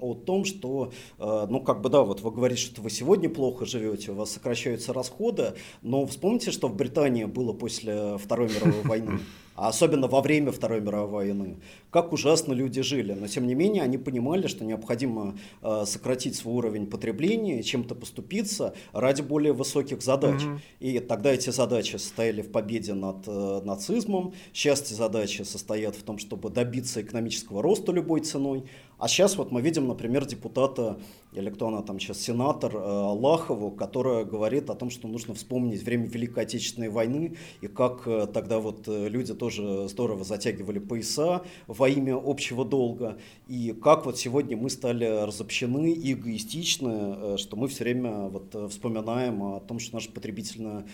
о 0.00 0.14
том, 0.26 0.44
что, 0.44 0.92
э, 1.18 1.46
ну, 1.48 1.60
как 1.60 1.80
бы, 1.80 1.88
да, 1.88 2.02
вот 2.02 2.20
вы 2.20 2.30
говорите, 2.30 2.60
что 2.60 2.82
вы 2.82 2.90
сегодня 2.90 3.30
плохо 3.30 3.64
живете, 3.64 4.12
у 4.12 4.14
вас 4.14 4.32
сокращаются 4.32 4.92
расходы, 4.92 5.54
но 5.80 6.04
вспомните, 6.04 6.50
что 6.50 6.68
в 6.68 6.76
Британии 6.76 7.24
было 7.24 7.54
после 7.54 8.18
Второй 8.18 8.48
мировой 8.48 8.82
войны 8.82 9.20
а 9.56 9.68
особенно 9.68 10.06
во 10.06 10.20
время 10.20 10.52
Второй 10.52 10.80
мировой 10.80 11.26
войны, 11.26 11.56
как 11.90 12.12
ужасно 12.12 12.52
люди 12.52 12.82
жили. 12.82 13.12
Но 13.14 13.26
тем 13.26 13.46
не 13.46 13.54
менее 13.54 13.82
они 13.82 13.98
понимали, 13.98 14.46
что 14.46 14.64
необходимо 14.64 15.38
э, 15.62 15.84
сократить 15.86 16.36
свой 16.36 16.56
уровень 16.56 16.86
потребления, 16.86 17.62
чем-то 17.62 17.94
поступиться 17.94 18.74
ради 18.92 19.22
более 19.22 19.52
высоких 19.52 20.02
задач. 20.02 20.42
Mm-hmm. 20.42 20.60
И 20.80 20.98
тогда 21.00 21.32
эти 21.32 21.50
задачи 21.50 21.96
состояли 21.96 22.42
в 22.42 22.52
победе 22.52 22.94
над 22.94 23.26
э, 23.26 23.60
нацизмом. 23.64 24.34
Сейчас 24.52 24.82
эти 24.82 24.92
задачи 24.92 25.42
состоят 25.42 25.96
в 25.96 26.02
том, 26.02 26.18
чтобы 26.18 26.50
добиться 26.50 27.02
экономического 27.02 27.62
роста 27.62 27.92
любой 27.92 28.20
ценой. 28.20 28.64
А 28.98 29.08
сейчас 29.08 29.36
вот 29.36 29.52
мы 29.52 29.60
видим, 29.60 29.88
например, 29.88 30.24
депутата, 30.24 30.98
или 31.36 31.50
кто 31.50 31.68
она 31.68 31.82
там 31.82 32.00
сейчас, 32.00 32.20
сенатор 32.20 32.74
э, 32.74 32.78
Аллахову, 32.78 33.70
которая 33.70 34.24
говорит 34.24 34.70
о 34.70 34.74
том, 34.74 34.90
что 34.90 35.06
нужно 35.06 35.34
вспомнить 35.34 35.82
время 35.82 36.06
Великой 36.06 36.44
Отечественной 36.44 36.88
войны 36.88 37.36
и 37.60 37.66
как 37.66 38.06
э, 38.06 38.26
тогда 38.26 38.58
вот 38.58 38.88
э, 38.88 39.08
люди 39.08 39.34
тоже 39.34 39.86
здорово 39.88 40.24
затягивали 40.24 40.78
пояса 40.78 41.42
во 41.66 41.88
имя 41.88 42.16
общего 42.16 42.64
долга, 42.64 43.18
и 43.48 43.72
как 43.72 44.06
вот 44.06 44.18
сегодня 44.18 44.56
мы 44.56 44.70
стали 44.70 45.04
разобщены 45.04 45.92
и 45.92 46.14
эгоистичны, 46.14 47.36
что 47.36 47.56
мы 47.56 47.68
все 47.68 47.84
время 47.84 48.28
вот 48.28 48.70
вспоминаем 48.70 49.42
о 49.42 49.60
том, 49.60 49.78
что 49.78 49.96
наша 49.96 50.10
потребительная 50.10 50.86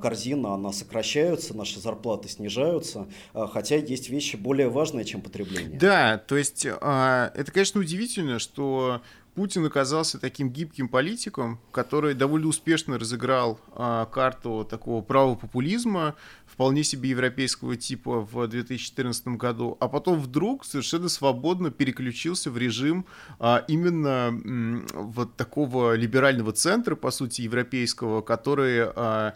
корзина, 0.00 0.54
она 0.54 0.72
сокращается, 0.72 1.54
наши 1.54 1.80
зарплаты 1.80 2.28
снижаются, 2.28 3.06
хотя 3.32 3.76
есть 3.76 4.08
вещи 4.08 4.36
более 4.36 4.68
важные, 4.68 5.04
чем 5.04 5.20
потребление. 5.20 5.78
Да, 5.78 6.18
то 6.18 6.36
есть 6.36 6.66
а, 6.80 7.32
это, 7.34 7.52
конечно, 7.52 7.80
удивительно, 7.80 8.38
что 8.38 9.02
Путин 9.34 9.66
оказался 9.66 10.18
таким 10.20 10.50
гибким 10.50 10.88
политиком, 10.88 11.58
который 11.72 12.14
довольно 12.14 12.46
успешно 12.46 12.98
разыграл 12.98 13.60
а, 13.72 14.06
карту 14.06 14.66
такого 14.68 15.02
правопопулизма, 15.02 16.14
вполне 16.46 16.84
себе 16.84 17.10
европейского 17.10 17.76
типа 17.76 18.20
в 18.20 18.46
2014 18.46 19.26
году, 19.28 19.76
а 19.80 19.88
потом 19.88 20.20
вдруг 20.20 20.64
совершенно 20.64 21.08
свободно 21.08 21.72
переключился 21.72 22.50
в 22.50 22.56
режим 22.56 23.06
а, 23.40 23.64
именно 23.66 24.28
м, 24.28 24.86
вот 24.92 25.34
такого 25.36 25.94
либерального 25.94 26.52
центра, 26.52 26.94
по 26.94 27.10
сути, 27.10 27.42
европейского, 27.42 28.22
который 28.22 28.84
а, 28.84 29.34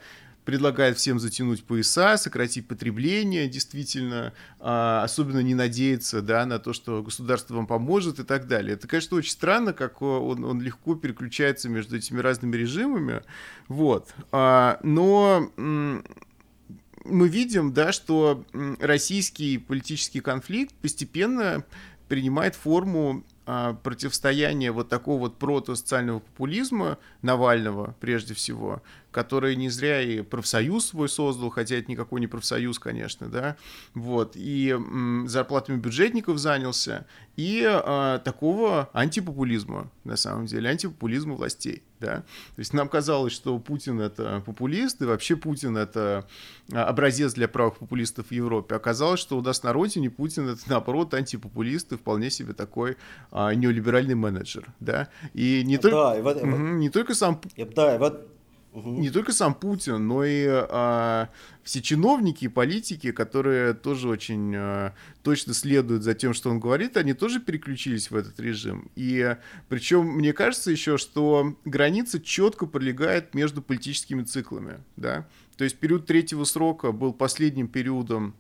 предлагает 0.49 0.97
всем 0.97 1.19
затянуть 1.19 1.63
пояса, 1.63 2.17
сократить 2.17 2.67
потребление, 2.67 3.49
действительно, 3.49 4.33
а, 4.61 5.03
особенно 5.05 5.41
не 5.41 5.55
надеяться 5.55 6.23
да, 6.23 6.47
на 6.47 6.59
то, 6.59 6.73
что 6.73 7.03
государство 7.03 7.53
вам 7.53 7.67
поможет 7.67 8.19
и 8.19 8.25
так 8.25 8.47
далее. 8.47 8.73
Это, 8.73 8.89
конечно, 8.89 9.19
очень 9.19 9.33
странно, 9.33 9.75
как 9.75 10.01
он, 10.01 10.43
он 10.45 10.63
легко 10.63 10.95
переключается 10.95 11.69
между 11.69 11.99
этими 11.99 12.21
разными 12.21 12.57
режимами. 12.57 13.21
Вот. 13.69 14.15
А, 14.33 14.81
но 14.83 15.53
мы 15.59 17.29
видим, 17.29 17.75
да, 17.75 17.93
что 17.93 18.43
российский 18.81 19.59
политический 19.59 20.21
конфликт 20.21 20.75
постепенно 20.77 21.63
принимает 22.09 22.55
форму 22.55 23.23
а, 23.51 23.75
противостояния 23.75 24.73
вот 24.73 24.89
такого 24.89 25.21
вот 25.21 25.39
протосоциального 25.39 26.19
популизма 26.19 26.99
Навального, 27.23 27.95
прежде 28.01 28.35
всего, 28.35 28.83
который 29.11 29.57
не 29.57 29.71
зря 29.71 30.03
и 30.03 30.21
профсоюз 30.21 30.87
свой 30.87 31.09
создал, 31.09 31.51
хотя 31.51 31.77
это 31.77 31.91
никакой 31.91 32.21
не 32.21 32.27
профсоюз, 32.27 32.79
конечно, 32.79 33.29
да, 33.29 33.57
вот, 33.95 34.37
и 34.37 34.71
м, 34.71 35.27
зарплатами 35.29 35.79
бюджетников 35.79 36.39
занялся, 36.39 37.07
и 37.37 37.65
а, 37.67 38.19
такого 38.19 38.91
антипопулизма, 38.93 39.91
на 40.05 40.17
самом 40.17 40.47
деле, 40.47 40.69
антипопулизма 40.69 41.35
властей, 41.35 41.83
да, 42.01 42.17
то 42.17 42.59
есть 42.59 42.75
нам 42.75 42.89
казалось, 42.89 43.33
что 43.33 43.59
Путин 43.59 44.01
это 44.01 44.43
популист, 44.45 45.01
и 45.01 45.07
вообще 45.07 45.37
Путин 45.37 45.77
это 45.79 46.29
а, 46.73 46.85
образец 46.85 47.33
для 47.33 47.49
правых 47.49 47.79
популистов 47.79 48.27
в 48.27 48.33
Европе, 48.33 48.75
оказалось, 48.75 49.21
что 49.21 49.39
у 49.39 49.43
нас 49.43 49.63
на 49.63 49.73
родине 49.73 50.11
Путин 50.11 50.49
это, 50.49 50.61
наоборот, 50.67 51.15
антипопулист 51.15 51.93
и 51.93 51.97
вполне 51.97 52.31
себе 52.31 52.53
такой 52.53 52.99
а, 53.31 53.55
неолиберальный 53.55 54.17
менеджер, 54.17 54.67
да, 54.81 55.09
и 55.33 55.63
не, 55.65 55.79
только, 55.79 55.97
да, 55.97 56.19
и 56.19 56.21
вот, 56.21 56.43
угу, 56.43 56.57
не 56.57 56.91
только 56.91 57.15
сам... 57.15 57.41
Да, 57.75 57.95
и 57.95 57.99
вот 57.99 58.38
Угу. 58.79 59.01
Не 59.01 59.11
только 59.11 59.33
сам 59.33 59.55
Путин, 59.55 60.07
но 60.07 60.25
и 60.25 60.47
а, 60.49 61.29
все 61.63 61.83
чиновники 61.83 62.45
и 62.45 62.49
политики, 62.49 63.13
которые 63.13 63.75
тоже 63.75 64.09
очень 64.09 64.55
а, 64.57 64.95
точно 65.23 65.55
следуют 65.55 66.03
за 66.03 66.15
тем, 66.15 66.33
что 66.33 66.51
он 66.51 66.61
говорит, 66.61 66.97
они 66.97 67.13
тоже 67.13 67.41
переключились 67.41 68.11
в 68.11 68.17
этот 68.17 68.39
режим. 68.41 68.91
И 68.95 69.37
причем 69.69 70.07
мне 70.07 70.33
кажется 70.33 70.71
еще, 70.71 70.97
что 70.97 71.57
граница 71.65 72.21
четко 72.21 72.67
пролегает 72.67 73.35
между 73.35 73.63
политическими 73.63 74.23
циклами. 74.23 74.79
Да? 74.97 75.27
То 75.57 75.65
есть 75.65 75.77
период 75.77 76.07
третьего 76.07 76.45
срока 76.45 76.93
был 76.93 77.13
последним 77.13 77.67
периодом 77.67 78.35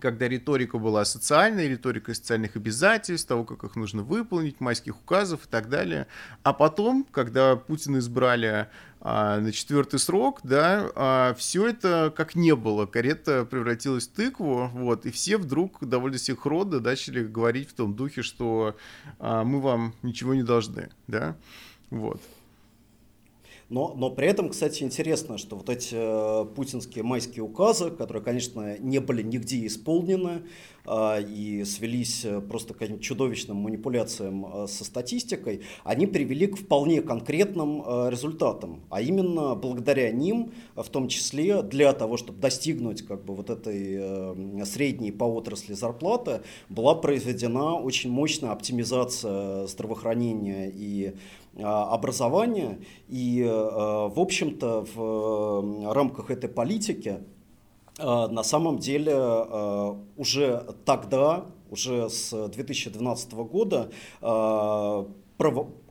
когда 0.00 0.28
риторика 0.28 0.78
была 0.78 1.04
социальная, 1.04 1.68
риторика 1.68 2.14
социальных 2.14 2.56
обязательств, 2.56 3.28
того, 3.28 3.44
как 3.44 3.64
их 3.64 3.76
нужно 3.76 4.02
выполнить, 4.02 4.60
майских 4.60 4.96
указов 5.00 5.44
и 5.44 5.48
так 5.48 5.68
далее. 5.68 6.06
А 6.42 6.52
потом, 6.52 7.06
когда 7.10 7.56
Путина 7.56 7.98
избрали 7.98 8.68
а, 9.00 9.38
на 9.38 9.52
четвертый 9.52 9.98
срок, 9.98 10.40
да, 10.42 10.90
а, 10.94 11.34
все 11.34 11.68
это 11.68 12.12
как 12.16 12.34
не 12.34 12.54
было. 12.54 12.86
Карета 12.86 13.44
превратилась 13.44 14.08
в 14.08 14.12
тыкву, 14.12 14.70
вот, 14.72 15.06
и 15.06 15.10
все 15.10 15.36
вдруг 15.36 15.78
довольно 15.80 16.18
синхронно 16.18 16.80
начали 16.80 17.24
говорить 17.24 17.70
в 17.70 17.74
том 17.74 17.94
духе, 17.94 18.22
что 18.22 18.76
а, 19.18 19.44
мы 19.44 19.60
вам 19.60 19.94
ничего 20.02 20.34
не 20.34 20.42
должны, 20.42 20.90
да, 21.06 21.36
вот. 21.90 22.20
Но, 23.70 23.92
но 23.94 24.10
при 24.10 24.28
этом, 24.28 24.48
кстати, 24.48 24.82
интересно, 24.82 25.36
что 25.36 25.56
вот 25.56 25.68
эти 25.68 25.94
э, 25.94 26.46
путинские 26.54 27.04
майские 27.04 27.42
указы, 27.42 27.90
которые, 27.90 28.22
конечно, 28.22 28.78
не 28.78 28.98
были 28.98 29.22
нигде 29.22 29.66
исполнены 29.66 30.44
э, 30.86 31.22
и 31.22 31.64
свелись 31.64 32.24
э, 32.24 32.40
просто 32.40 32.72
к 32.72 32.78
каким-то 32.78 33.02
чудовищным 33.02 33.58
манипуляциям 33.58 34.46
э, 34.46 34.66
со 34.68 34.84
статистикой, 34.84 35.60
они 35.84 36.06
привели 36.06 36.46
к 36.46 36.56
вполне 36.56 37.02
конкретным 37.02 37.82
э, 37.82 38.08
результатам. 38.10 38.80
А 38.88 39.02
именно 39.02 39.54
благодаря 39.54 40.10
ним, 40.12 40.52
в 40.74 40.88
том 40.88 41.08
числе 41.08 41.60
для 41.62 41.92
того, 41.92 42.16
чтобы 42.16 42.40
достигнуть 42.40 43.02
как 43.02 43.22
бы, 43.26 43.34
вот 43.34 43.50
этой 43.50 43.96
э, 43.98 44.64
средней 44.64 45.12
по 45.12 45.24
отрасли 45.24 45.74
зарплаты, 45.74 46.40
была 46.70 46.94
произведена 46.94 47.74
очень 47.74 48.10
мощная 48.10 48.52
оптимизация 48.52 49.66
здравоохранения 49.66 50.72
и 50.74 51.12
образования. 51.64 52.78
И, 53.08 53.42
э, 53.42 53.48
в 53.48 54.18
общем-то, 54.18 54.86
в 54.94 55.92
рамках 55.92 56.30
этой 56.30 56.48
политики 56.48 57.18
э, 57.98 58.26
на 58.28 58.42
самом 58.42 58.78
деле 58.78 59.12
э, 59.14 59.94
уже 60.16 60.64
тогда, 60.84 61.46
уже 61.70 62.08
с 62.08 62.48
2012 62.48 63.32
года 63.32 63.90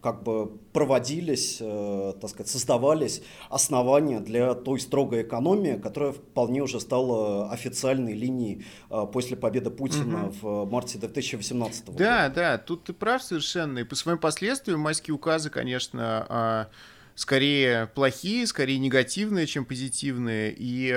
как 0.07 0.23
бы 0.23 0.47
проводились, 0.71 1.57
э, 1.59 2.13
так 2.21 2.29
сказать, 2.29 2.49
создавались 2.49 3.21
основания 3.49 4.21
для 4.21 4.53
той 4.53 4.79
строгой 4.79 5.23
экономии, 5.23 5.77
которая 5.77 6.13
вполне 6.13 6.61
уже 6.61 6.79
стала 6.79 7.51
официальной 7.51 8.13
линией 8.13 8.65
э, 8.89 9.05
после 9.11 9.35
победы 9.35 9.69
Путина 9.69 10.27
угу. 10.27 10.65
в 10.65 10.71
марте 10.71 10.97
2018 10.97 11.87
года. 11.87 11.97
Да, 11.97 12.29
да, 12.29 12.57
тут 12.57 12.85
ты 12.85 12.93
прав 12.93 13.21
совершенно. 13.21 13.79
И 13.79 13.83
по 13.83 13.95
своим 13.95 14.17
последствиям 14.17 14.79
майские 14.79 15.13
указы, 15.13 15.49
конечно, 15.49 16.25
а, 16.29 16.67
скорее 17.15 17.87
плохие, 17.87 18.47
скорее 18.47 18.79
негативные, 18.79 19.45
чем 19.45 19.65
позитивные. 19.65 20.55
И 20.57 20.89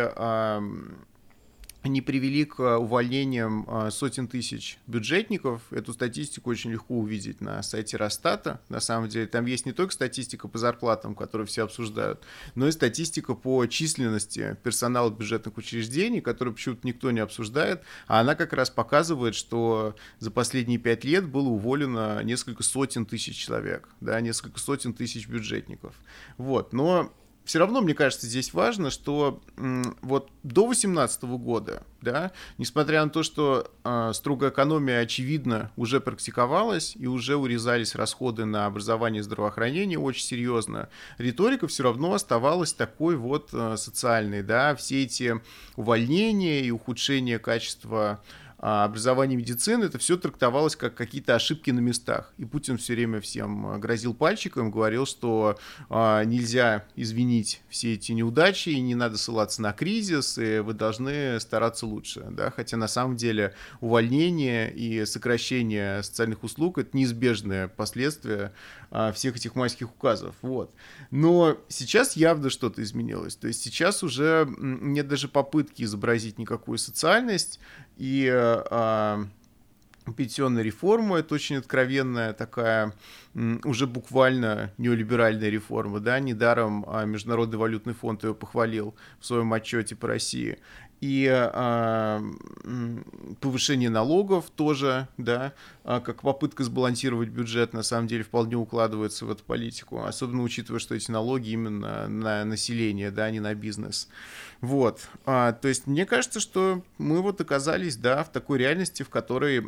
они 1.82 2.02
привели 2.02 2.44
к 2.44 2.60
э, 2.60 2.76
увольнениям 2.76 3.66
э, 3.68 3.90
сотен 3.90 4.28
тысяч 4.28 4.78
бюджетников. 4.86 5.62
Эту 5.70 5.92
статистику 5.92 6.50
очень 6.50 6.72
легко 6.72 6.98
увидеть 6.98 7.40
на 7.40 7.62
сайте 7.62 7.96
Росстата. 7.96 8.60
На 8.68 8.80
самом 8.80 9.08
деле 9.08 9.26
там 9.26 9.46
есть 9.46 9.64
не 9.64 9.72
только 9.72 9.94
статистика 9.94 10.46
по 10.46 10.58
зарплатам, 10.58 11.14
которую 11.14 11.46
все 11.46 11.64
обсуждают, 11.64 12.22
но 12.54 12.68
и 12.68 12.72
статистика 12.72 13.34
по 13.34 13.64
численности 13.66 14.56
персонала 14.62 15.10
бюджетных 15.10 15.56
учреждений, 15.56 16.20
которую 16.20 16.54
почему-то 16.54 16.86
никто 16.86 17.10
не 17.10 17.20
обсуждает. 17.20 17.82
А 18.06 18.20
она 18.20 18.34
как 18.34 18.52
раз 18.52 18.68
показывает, 18.68 19.34
что 19.34 19.96
за 20.18 20.30
последние 20.30 20.78
пять 20.78 21.04
лет 21.04 21.26
было 21.26 21.48
уволено 21.48 22.22
несколько 22.22 22.62
сотен 22.62 23.06
тысяч 23.06 23.36
человек, 23.36 23.88
да, 24.00 24.20
несколько 24.20 24.60
сотен 24.60 24.92
тысяч 24.92 25.26
бюджетников. 25.28 25.94
Вот. 26.36 26.74
Но 26.74 27.12
все 27.50 27.58
равно, 27.58 27.80
мне 27.80 27.94
кажется, 27.94 28.28
здесь 28.28 28.54
важно, 28.54 28.90
что 28.90 29.42
вот 29.56 30.30
до 30.44 30.66
2018 30.66 31.24
года, 31.24 31.82
да, 32.00 32.30
несмотря 32.58 33.02
на 33.02 33.10
то, 33.10 33.24
что 33.24 33.68
э, 33.82 34.12
строгая 34.14 34.50
экономия, 34.50 35.00
очевидно, 35.00 35.72
уже 35.74 35.98
практиковалась 35.98 36.94
и 36.94 37.08
уже 37.08 37.34
урезались 37.34 37.96
расходы 37.96 38.44
на 38.44 38.66
образование 38.66 39.18
и 39.18 39.24
здравоохранение 39.24 39.98
очень 39.98 40.22
серьезно, 40.22 40.90
риторика 41.18 41.66
все 41.66 41.82
равно 41.82 42.14
оставалась 42.14 42.72
такой 42.72 43.16
вот 43.16 43.48
э, 43.52 43.74
социальной, 43.76 44.44
да, 44.44 44.76
все 44.76 45.02
эти 45.02 45.40
увольнения 45.74 46.60
и 46.60 46.70
ухудшение 46.70 47.40
качества 47.40 48.22
образование 48.60 49.38
медицины, 49.38 49.84
это 49.84 49.98
все 49.98 50.18
трактовалось 50.18 50.76
как 50.76 50.94
какие-то 50.94 51.34
ошибки 51.34 51.70
на 51.70 51.80
местах. 51.80 52.34
И 52.36 52.44
Путин 52.44 52.76
все 52.76 52.94
время 52.94 53.20
всем 53.20 53.66
а, 53.66 53.78
грозил 53.78 54.12
пальчиком, 54.12 54.70
говорил, 54.70 55.06
что 55.06 55.58
а, 55.88 56.22
нельзя 56.24 56.84
извинить 56.94 57.62
все 57.70 57.94
эти 57.94 58.12
неудачи, 58.12 58.68
и 58.68 58.80
не 58.80 58.94
надо 58.94 59.16
ссылаться 59.16 59.62
на 59.62 59.72
кризис, 59.72 60.36
и 60.36 60.58
вы 60.58 60.74
должны 60.74 61.40
стараться 61.40 61.86
лучше. 61.86 62.26
Да? 62.30 62.50
Хотя 62.50 62.76
на 62.76 62.86
самом 62.88 63.16
деле 63.16 63.54
увольнение 63.80 64.70
и 64.72 65.06
сокращение 65.06 66.02
социальных 66.02 66.42
услуг– 66.44 66.76
это 66.78 66.94
неизбежное 66.94 67.68
последствие 67.68 68.52
а, 68.90 69.12
всех 69.12 69.36
этих 69.36 69.54
майских 69.54 69.90
указов. 69.90 70.34
Вот. 70.42 70.74
Но 71.10 71.56
сейчас 71.68 72.14
явно 72.14 72.50
что-то 72.50 72.82
изменилось. 72.82 73.36
То 73.36 73.48
есть 73.48 73.62
сейчас 73.62 74.02
уже 74.02 74.46
нет 74.58 75.08
даже 75.08 75.28
попытки 75.28 75.84
изобразить 75.84 76.38
никакую 76.38 76.76
социальность, 76.76 77.58
и 78.00 78.26
э, 78.32 79.24
пенсионная 80.16 80.62
реформа 80.62 81.18
это 81.18 81.34
очень 81.34 81.56
откровенная 81.56 82.32
такая 82.32 82.94
уже 83.34 83.86
буквально 83.86 84.72
неолиберальная 84.78 85.50
реформа, 85.50 86.00
да, 86.00 86.18
недаром 86.18 86.84
а, 86.88 87.04
Международный 87.04 87.58
валютный 87.58 87.92
фонд 87.92 88.24
ее 88.24 88.34
похвалил 88.34 88.96
в 89.20 89.26
своем 89.26 89.52
отчете 89.52 89.96
по 89.96 90.08
России 90.08 90.58
и 91.00 91.26
э, 91.30 92.32
повышение 93.40 93.88
налогов 93.88 94.50
тоже, 94.54 95.08
да, 95.16 95.54
э, 95.84 96.00
как 96.04 96.20
попытка 96.22 96.62
сбалансировать 96.62 97.30
бюджет, 97.30 97.72
на 97.72 97.82
самом 97.82 98.06
деле 98.06 98.22
вполне 98.22 98.56
укладывается 98.56 99.24
в 99.24 99.30
эту 99.30 99.42
политику, 99.44 100.04
особенно 100.04 100.42
учитывая, 100.42 100.78
что 100.78 100.94
эти 100.94 101.10
налоги 101.10 101.50
именно 101.50 102.06
на 102.08 102.44
население, 102.44 103.10
да, 103.10 103.24
а 103.24 103.30
не 103.30 103.40
на 103.40 103.54
бизнес. 103.54 104.08
Вот, 104.60 105.08
а, 105.24 105.52
то 105.52 105.68
есть 105.68 105.86
мне 105.86 106.04
кажется, 106.04 106.38
что 106.38 106.82
мы 106.98 107.22
вот 107.22 107.40
оказались, 107.40 107.96
да, 107.96 108.22
в 108.22 108.30
такой 108.30 108.58
реальности, 108.58 109.02
в 109.02 109.08
которой 109.08 109.64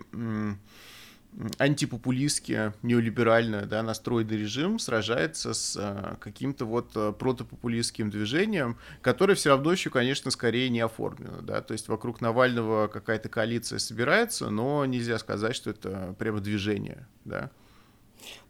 антипопулистски, 1.59 2.73
неолиберально 2.83 3.67
да, 3.67 3.83
настроенный 3.83 4.37
режим 4.37 4.79
сражается 4.79 5.55
с 5.55 5.77
а, 5.79 6.17
каким-то 6.21 6.67
вот 6.67 6.91
а, 6.95 7.13
протопопулистским 7.13 8.11
движением, 8.11 8.77
которое 9.01 9.35
все 9.35 9.51
равно 9.51 9.73
еще, 9.73 9.91
конечно, 9.91 10.31
скорее 10.31 10.69
не 10.69 10.81
оформлено. 10.81 11.41
Да? 11.41 11.63
То 11.63 11.73
есть 11.73 11.89
вокруг 11.89 12.21
Навального 12.21 12.89
какая-то 12.89 13.29
коалиция 13.29 13.79
собирается, 13.79 14.51
но 14.51 14.85
нельзя 14.85 15.19
сказать, 15.19 15.57
что 15.57 15.71
это 15.71 16.15
прямо 16.19 16.41
движение. 16.41 17.07
Да? 17.25 17.51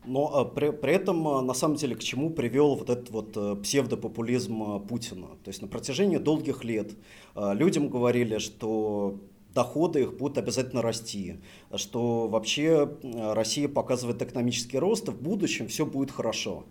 Но 0.05 0.37
а, 0.37 0.45
при, 0.45 0.71
при 0.71 0.95
этом, 0.95 1.47
на 1.47 1.55
самом 1.55 1.77
деле, 1.77 1.95
к 1.95 2.01
чему 2.01 2.31
привел 2.31 2.75
вот 2.75 2.91
этот 2.91 3.11
вот 3.11 3.37
э, 3.37 3.57
псевдопопулизм 3.63 4.81
Путина? 4.81 5.29
То 5.45 5.49
есть 5.49 5.63
на 5.63 5.69
протяжении 5.69 6.19
долгих 6.19 6.65
лет 6.65 6.93
людям 7.35 7.89
говорили, 7.89 8.39
что 8.39 9.21
доходы 9.55 10.03
их 10.03 10.17
будут 10.17 10.39
обязательно 10.39 10.83
расти, 10.83 11.41
что 11.75 12.29
вообще 12.29 12.89
Россия 13.03 13.69
показывает 13.69 14.23
экономический 14.23 14.79
рост, 14.79 15.09
и 15.09 15.13
в 15.13 15.21
будущем 15.21 15.69
все 15.69 15.87
будет 15.87 16.11
хорошо. 16.11 16.65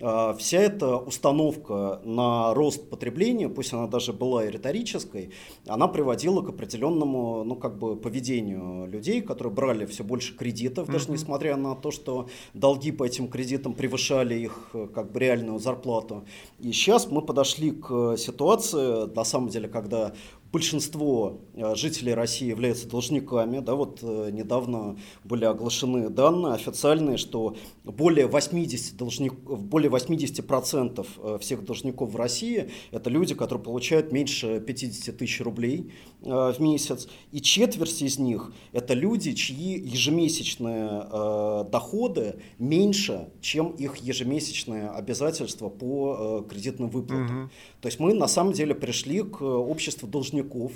А, 0.00 0.34
вся 0.34 0.60
эта 0.60 0.96
установка 0.96 2.00
на 2.04 2.54
рост 2.54 2.88
потребления, 2.88 3.48
пусть 3.48 3.72
она 3.72 3.86
даже 3.86 4.12
была 4.12 4.44
и 4.44 4.50
риторической, 4.50 5.30
она 5.66 5.88
приводила 5.88 6.42
к 6.42 6.50
определенному 6.50 7.42
ну, 7.44 7.56
как 7.56 7.78
бы 7.78 7.96
поведению 7.96 8.86
людей, 8.86 9.20
которые 9.20 9.52
брали 9.52 9.86
все 9.86 10.04
больше 10.04 10.36
кредитов, 10.36 10.88
mm-hmm. 10.88 10.92
даже 10.92 11.10
несмотря 11.10 11.56
на 11.56 11.74
то, 11.74 11.90
что 11.90 12.28
долги 12.54 12.92
по 12.92 13.04
этим 13.04 13.28
кредитам 13.28 13.74
превышали 13.74 14.34
их 14.36 14.70
как 14.94 15.10
бы 15.10 15.18
реальную 15.18 15.58
зарплату. 15.58 16.24
И 16.60 16.72
сейчас 16.72 17.10
мы 17.10 17.22
подошли 17.22 17.72
к 17.72 18.16
ситуации, 18.16 19.12
на 19.12 19.24
самом 19.24 19.48
деле, 19.48 19.68
когда 19.68 20.12
большинство 20.52 21.40
э, 21.54 21.74
жителей 21.74 22.14
России 22.14 22.48
являются 22.48 22.88
должниками. 22.88 23.60
Да, 23.60 23.74
вот 23.74 24.00
э, 24.02 24.30
недавно 24.32 24.96
были 25.24 25.44
оглашены 25.44 26.08
данные 26.08 26.54
официальные, 26.54 27.18
что 27.18 27.56
более 27.84 28.26
80, 28.26 28.96
должник, 28.96 29.34
более 29.34 29.90
80% 29.90 31.06
э, 31.16 31.38
всех 31.40 31.64
должников 31.64 32.12
в 32.12 32.16
России– 32.16 32.70
это 32.90 33.10
люди, 33.10 33.34
которые 33.34 33.62
получают 33.62 34.12
меньше 34.12 34.60
50 34.60 35.16
тысяч 35.16 35.40
рублей 35.40 35.92
в 36.20 36.56
месяц. 36.58 37.08
И 37.32 37.40
четверть 37.40 38.02
из 38.02 38.18
них– 38.18 38.52
это 38.72 38.94
люди, 38.94 39.32
чьи 39.32 39.78
ежемесячные 39.78 41.64
доходы 41.70 42.36
меньше, 42.58 43.28
чем 43.40 43.68
их 43.70 43.96
ежемесячные 43.96 44.90
обязательства 44.90 45.68
по 45.68 46.44
кредитным 46.48 46.88
выплатам. 46.88 47.44
Угу. 47.44 47.50
То 47.80 47.86
есть 47.86 48.00
мы 48.00 48.12
на 48.12 48.28
самом 48.28 48.52
деле 48.52 48.74
пришли 48.74 49.22
к 49.22 49.40
обществу 49.42 50.08
должников, 50.08 50.72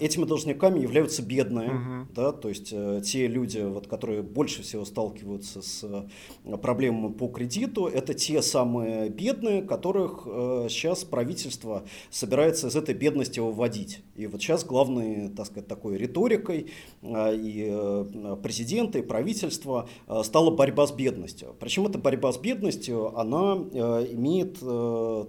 этими 0.00 0.24
должниками 0.24 0.80
являются 0.80 1.22
бедные, 1.22 1.70
угу. 1.70 2.08
да, 2.14 2.32
то 2.32 2.48
есть 2.48 2.70
э, 2.72 3.02
те 3.04 3.26
люди, 3.26 3.58
вот, 3.58 3.86
которые 3.86 4.22
больше 4.22 4.62
всего 4.62 4.86
сталкиваются 4.86 5.60
с 5.60 5.84
э, 5.84 6.56
проблемами 6.56 7.12
по 7.12 7.28
кредиту, 7.28 7.86
это 7.86 8.14
те 8.14 8.40
самые 8.40 9.10
бедные, 9.10 9.62
которых 9.62 10.22
сейчас 10.24 11.04
правительство 11.04 11.84
собирается 12.10 12.68
из 12.68 12.76
этой 12.76 12.94
бедности 12.94 13.40
выводить. 13.40 14.02
И 14.16 14.26
вот 14.26 14.40
сейчас 14.40 14.64
главной, 14.64 15.28
так 15.28 15.46
сказать, 15.46 15.68
такой 15.68 15.98
риторикой 15.98 16.70
и 17.02 18.04
президента, 18.42 18.98
и 18.98 19.02
правительства 19.02 19.88
стала 20.22 20.50
борьба 20.50 20.86
с 20.86 20.92
бедностью. 20.92 21.54
Причем 21.58 21.86
эта 21.86 21.98
борьба 21.98 22.32
с 22.32 22.38
бедностью, 22.38 23.18
она 23.18 23.54
имеет, 23.54 24.58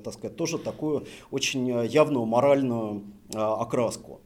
так 0.04 0.14
сказать, 0.14 0.36
тоже 0.36 0.58
такую 0.58 1.06
очень 1.32 1.68
явную 1.88 2.26
моральную 2.26 3.04
а, 3.06 3.15
окраску. 3.34 4.22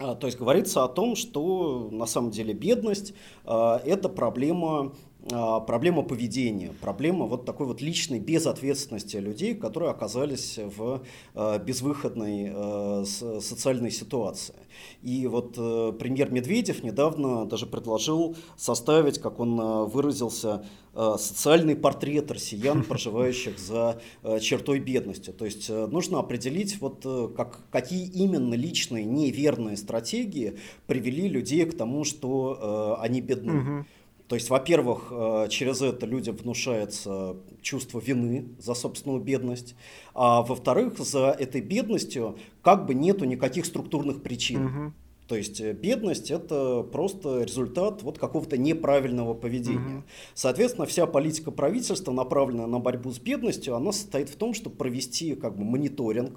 А, 0.00 0.14
то 0.14 0.26
есть 0.26 0.38
говорится 0.38 0.84
о 0.84 0.88
том, 0.88 1.16
что 1.16 1.88
на 1.90 2.06
самом 2.06 2.30
деле 2.30 2.54
бедность 2.54 3.14
а,– 3.44 3.80
это 3.84 4.08
проблема 4.08 4.92
проблема 5.28 6.02
поведения, 6.02 6.72
проблема 6.80 7.26
вот 7.26 7.44
такой 7.44 7.66
вот 7.66 7.80
личной 7.80 8.18
безответственности 8.18 9.16
людей, 9.16 9.54
которые 9.54 9.90
оказались 9.90 10.58
в 10.58 11.02
безвыходной 11.34 13.04
социальной 13.04 13.90
ситуации. 13.90 14.54
И 15.02 15.26
вот 15.26 15.54
премьер 15.98 16.30
Медведев 16.30 16.82
недавно 16.82 17.46
даже 17.46 17.66
предложил 17.66 18.36
составить, 18.56 19.18
как 19.18 19.40
он 19.40 19.88
выразился, 19.88 20.64
Э, 21.00 21.14
социальный 21.16 21.76
портрет 21.76 22.28
россиян, 22.32 22.82
проживающих 22.88 23.56
за 23.56 24.00
э, 24.24 24.40
чертой 24.40 24.80
бедности. 24.80 25.30
То 25.30 25.44
есть 25.44 25.70
э, 25.70 25.86
нужно 25.86 26.18
определить, 26.18 26.80
вот, 26.80 27.06
как, 27.36 27.60
какие 27.70 28.04
именно 28.08 28.54
личные 28.54 29.04
неверные 29.04 29.76
стратегии 29.76 30.58
привели 30.88 31.28
людей 31.28 31.64
к 31.66 31.76
тому, 31.76 32.02
что 32.02 32.98
они 33.00 33.20
бедны. 33.20 33.60
Угу. 33.60 33.86
То 34.28 34.34
есть, 34.34 34.50
во-первых, 34.50 35.10
через 35.48 35.80
это 35.80 36.04
людям 36.04 36.36
внушается 36.36 37.36
чувство 37.62 37.98
вины 37.98 38.48
за 38.58 38.74
собственную 38.74 39.22
бедность, 39.22 39.74
а 40.14 40.42
во-вторых, 40.42 40.98
за 40.98 41.30
этой 41.30 41.62
бедностью 41.62 42.38
как 42.62 42.86
бы 42.86 42.94
нету 42.94 43.24
никаких 43.24 43.64
структурных 43.64 44.22
причин. 44.22 44.66
Угу. 44.66 44.92
То 45.28 45.36
есть 45.36 45.60
э, 45.60 45.74
бедность 45.74 46.30
это 46.30 46.82
просто 46.82 47.42
результат 47.42 48.02
вот 48.02 48.18
какого-то 48.18 48.56
неправильного 48.56 49.34
поведения. 49.34 49.98
Угу. 49.98 50.04
Соответственно, 50.34 50.86
вся 50.86 51.06
политика 51.06 51.50
правительства, 51.50 52.12
направленная 52.12 52.66
на 52.66 52.78
борьбу 52.78 53.12
с 53.12 53.18
бедностью, 53.18 53.76
она 53.76 53.92
состоит 53.92 54.30
в 54.30 54.36
том, 54.36 54.54
чтобы 54.54 54.76
провести 54.76 55.34
как 55.34 55.56
бы 55.56 55.64
мониторинг, 55.64 56.32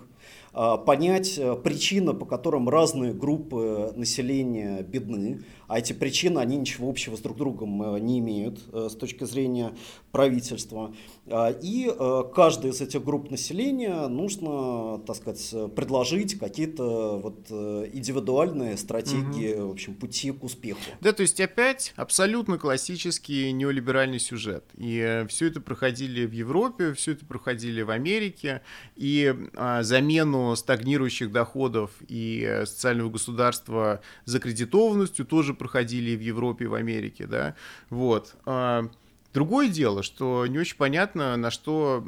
понять 0.52 1.38
э, 1.38 1.56
причины, 1.56 2.14
по 2.14 2.26
которым 2.26 2.68
разные 2.68 3.14
группы 3.14 3.94
населения 3.96 4.82
бедны, 4.82 5.44
а 5.68 5.80
эти 5.80 5.94
причины, 5.94 6.40
они 6.40 6.58
ничего 6.58 6.90
общего 6.90 7.16
с 7.16 7.22
друг 7.22 7.38
другом 7.38 7.82
э, 7.96 8.00
не 8.02 8.20
имеют 8.20 8.60
э, 8.74 8.90
с 8.92 8.96
точки 8.96 9.24
зрения 9.24 9.72
правительства. 10.12 10.94
А, 11.28 11.50
и 11.50 11.90
каждой 12.36 12.72
из 12.72 12.82
этих 12.82 13.02
групп 13.06 13.32
населения 13.32 14.08
нужно, 14.08 15.00
так 15.08 15.16
сказать, 15.16 15.74
предложить 15.74 16.38
какие-то 16.38 17.18
вот 17.18 17.50
индивидуальные 17.50 18.76
стратегии, 18.76 19.54
угу. 19.54 19.70
в 19.70 19.72
общем, 19.72 19.96
пути 19.96 20.32
к 20.32 20.44
успеху. 20.44 20.82
Да, 21.00 21.14
то 21.14 21.22
есть 21.22 21.40
опять 21.40 21.94
абсолютно 21.96 22.58
классический 22.58 23.54
неолиберальный 23.54 24.20
сюжет. 24.20 24.66
И 24.76 25.26
все 25.30 25.48
это 25.48 25.62
проходили 25.62 26.26
в 26.26 26.34
Европе, 26.34 26.94
все 26.94 27.14
это 27.14 27.26
проходили 27.26 27.82
в 27.84 27.90
Америке, 27.90 28.62
и 28.98 29.34
а, 29.56 29.82
замену 30.22 30.56
стагнирующих 30.56 31.32
доходов 31.32 31.92
и 32.08 32.46
э, 32.48 32.66
социального 32.66 33.10
государства 33.10 34.02
закредитованностью 34.26 35.26
тоже 35.26 35.54
проходили 35.54 36.16
в 36.16 36.22
Европе 36.22 36.66
и 36.66 36.68
в 36.68 36.74
Америке, 36.74 37.26
да, 37.28 37.56
вот. 37.90 38.36
А, 38.46 38.90
другое 39.34 39.70
дело, 39.70 40.04
что 40.04 40.46
не 40.48 40.60
очень 40.60 40.78
понятно, 40.78 41.36
на 41.38 41.52
что 41.52 42.04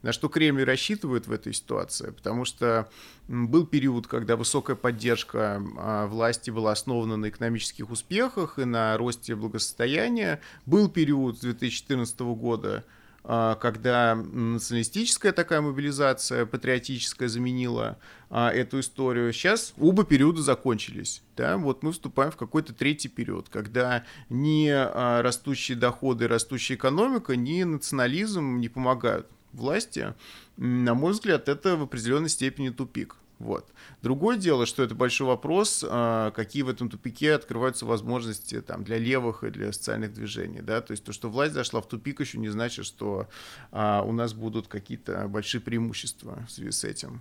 на 0.00 0.12
что 0.12 0.28
Кремль 0.28 0.62
рассчитывает 0.62 1.26
в 1.26 1.32
этой 1.32 1.52
ситуации, 1.52 2.10
потому 2.10 2.44
что 2.44 2.88
был 3.26 3.66
период, 3.66 4.06
когда 4.06 4.36
высокая 4.36 4.76
поддержка 4.76 5.60
а, 5.76 6.06
власти 6.06 6.50
была 6.50 6.70
основана 6.70 7.16
на 7.16 7.28
экономических 7.28 7.90
успехах 7.90 8.60
и 8.60 8.64
на 8.64 8.96
росте 8.96 9.34
благосостояния. 9.34 10.40
Был 10.66 10.88
период 10.88 11.38
с 11.38 11.40
2014 11.40 12.20
года, 12.20 12.84
когда 13.28 14.14
националистическая 14.14 15.32
такая 15.32 15.60
мобилизация, 15.60 16.46
патриотическая 16.46 17.28
заменила 17.28 17.98
а, 18.30 18.50
эту 18.50 18.80
историю. 18.80 19.32
Сейчас 19.34 19.74
оба 19.78 20.04
периода 20.04 20.40
закончились. 20.40 21.22
Да? 21.36 21.58
Вот 21.58 21.82
мы 21.82 21.92
вступаем 21.92 22.30
в 22.30 22.36
какой-то 22.36 22.72
третий 22.72 23.08
период, 23.08 23.50
когда 23.50 24.04
ни 24.30 24.68
а, 24.70 25.20
растущие 25.20 25.76
доходы, 25.76 26.26
растущая 26.26 26.74
экономика, 26.74 27.36
ни 27.36 27.62
национализм 27.64 28.60
не 28.60 28.68
помогают 28.70 29.26
власти. 29.52 30.14
На 30.56 30.94
мой 30.94 31.12
взгляд, 31.12 31.48
это 31.48 31.76
в 31.76 31.82
определенной 31.82 32.30
степени 32.30 32.70
тупик. 32.70 33.16
Вот. 33.38 33.66
Другое 34.02 34.36
дело, 34.36 34.66
что 34.66 34.82
это 34.82 34.94
большой 34.94 35.28
вопрос, 35.28 35.84
а, 35.88 36.32
какие 36.32 36.62
в 36.62 36.68
этом 36.68 36.88
тупике 36.90 37.34
открываются 37.34 37.86
возможности 37.86 38.60
там, 38.60 38.82
для 38.82 38.98
левых 38.98 39.44
и 39.44 39.50
для 39.50 39.72
социальных 39.72 40.12
движений. 40.12 40.60
Да? 40.60 40.80
То 40.80 40.90
есть 40.92 41.04
то, 41.04 41.12
что 41.12 41.28
власть 41.28 41.54
зашла 41.54 41.80
в 41.80 41.86
тупик, 41.86 42.20
еще 42.20 42.38
не 42.38 42.48
значит, 42.48 42.84
что 42.84 43.28
а, 43.70 44.02
у 44.02 44.12
нас 44.12 44.34
будут 44.34 44.66
какие-то 44.66 45.28
большие 45.28 45.60
преимущества 45.60 46.44
в 46.48 46.50
связи 46.50 46.72
с 46.72 46.84
этим. 46.84 47.20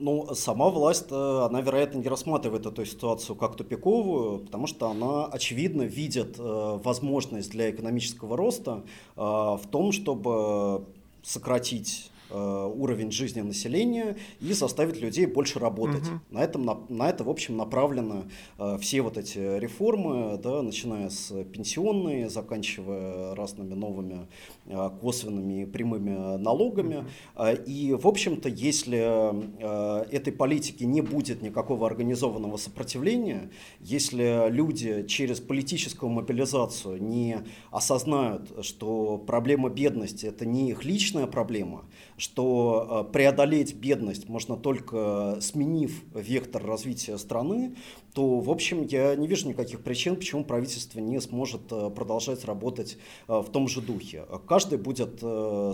Ну, 0.00 0.34
сама 0.34 0.70
власть, 0.70 1.08
э, 1.10 1.14
она, 1.14 1.60
вероятно, 1.60 1.98
не 1.98 2.08
рассматривает 2.08 2.64
эту 2.64 2.86
ситуацию 2.86 3.36
как 3.36 3.56
тупиковую, 3.56 4.38
потому 4.38 4.66
что 4.66 4.88
она, 4.88 5.26
очевидно, 5.26 5.82
видит 5.82 6.36
э, 6.38 6.78
возможность 6.82 7.50
для 7.50 7.70
экономического 7.70 8.34
роста 8.34 8.82
э, 9.16 9.20
в 9.20 9.62
том, 9.70 9.92
чтобы 9.92 10.86
сократить 11.22 12.09
уровень 12.30 13.10
жизни 13.10 13.40
населения 13.40 14.16
и 14.40 14.52
заставить 14.52 15.00
людей 15.00 15.26
больше 15.26 15.58
работать. 15.58 16.02
Угу. 16.08 16.20
На, 16.30 16.38
этом, 16.44 16.64
на, 16.64 16.78
на 16.88 17.08
это, 17.08 17.24
в 17.24 17.28
общем, 17.28 17.56
направлены 17.56 18.24
э, 18.58 18.78
все 18.80 19.02
вот 19.02 19.18
эти 19.18 19.58
реформы, 19.58 20.38
да, 20.42 20.62
начиная 20.62 21.10
с 21.10 21.32
пенсионной, 21.44 22.28
заканчивая 22.28 23.34
разными 23.34 23.74
новыми 23.74 24.26
э, 24.66 24.90
косвенными 25.00 25.62
и 25.62 25.66
прямыми 25.66 26.36
налогами. 26.36 27.04
Угу. 27.36 27.46
И, 27.66 27.96
в 28.00 28.06
общем-то, 28.06 28.48
если 28.48 29.32
э, 29.32 30.04
этой 30.10 30.32
политики 30.32 30.84
не 30.84 31.00
будет 31.00 31.42
никакого 31.42 31.86
организованного 31.86 32.56
сопротивления, 32.56 33.50
если 33.80 34.50
люди 34.50 35.06
через 35.06 35.40
политическую 35.40 36.10
мобилизацию 36.10 37.02
не 37.02 37.38
осознают, 37.70 38.64
что 38.64 39.18
проблема 39.18 39.68
бедности– 39.68 40.26
это 40.26 40.46
не 40.46 40.70
их 40.70 40.84
личная 40.84 41.26
проблема, 41.26 41.84
что 42.20 43.06
э, 43.08 43.12
преодолеть 43.12 43.74
бедность 43.74 44.28
можно 44.28 44.56
только 44.56 45.38
сменив 45.40 46.04
вектор 46.14 46.62
развития 46.62 47.16
страны, 47.16 47.76
то, 48.12 48.40
в 48.40 48.50
общем, 48.50 48.82
я 48.82 49.16
не 49.16 49.26
вижу 49.26 49.48
никаких 49.48 49.82
причин, 49.82 50.16
почему 50.16 50.44
правительство 50.44 51.00
не 51.00 51.18
сможет 51.22 51.72
э, 51.72 51.88
продолжать 51.88 52.44
работать 52.44 52.98
э, 53.26 53.38
в 53.38 53.48
том 53.50 53.68
же 53.68 53.80
духе. 53.80 54.26
Каждый 54.46 54.76
будет 54.76 55.22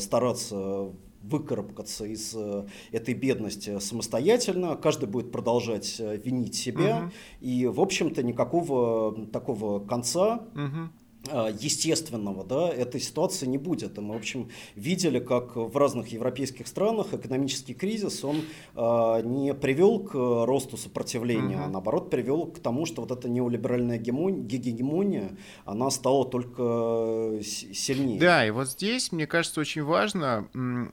стараться 0.00 0.92
выкарабкаться 1.22 2.04
из 2.04 2.36
этой 2.92 3.14
бедности 3.14 3.80
самостоятельно, 3.80 4.76
каждый 4.76 5.08
будет 5.08 5.32
продолжать 5.32 5.98
винить 5.98 6.54
себя, 6.54 6.98
угу. 6.98 7.12
и, 7.40 7.66
в 7.66 7.80
общем-то, 7.80 8.22
никакого 8.22 9.26
такого 9.32 9.80
конца 9.80 10.46
угу 10.54 10.90
естественного 11.28 12.44
да, 12.44 12.68
этой 12.68 13.00
ситуации 13.00 13.46
не 13.46 13.58
будет. 13.58 13.98
И 13.98 14.00
мы, 14.00 14.14
в 14.14 14.18
общем, 14.18 14.50
видели, 14.74 15.18
как 15.18 15.56
в 15.56 15.76
разных 15.76 16.08
европейских 16.08 16.66
странах 16.66 17.12
экономический 17.12 17.74
кризис, 17.74 18.24
он 18.24 18.42
э, 18.74 19.22
не 19.24 19.54
привел 19.54 20.00
к 20.00 20.14
росту 20.14 20.76
сопротивления, 20.76 21.56
угу. 21.56 21.64
а 21.64 21.68
наоборот 21.68 22.10
привел 22.10 22.46
к 22.46 22.58
тому, 22.58 22.86
что 22.86 23.02
вот 23.02 23.10
эта 23.10 23.28
неолиберальная 23.28 23.98
гегемония, 23.98 25.36
она 25.64 25.90
стала 25.90 26.24
только 26.24 27.40
сильнее. 27.42 28.20
Да, 28.20 28.46
и 28.46 28.50
вот 28.50 28.68
здесь, 28.68 29.12
мне 29.12 29.26
кажется, 29.26 29.60
очень 29.60 29.82
важно 29.82 30.48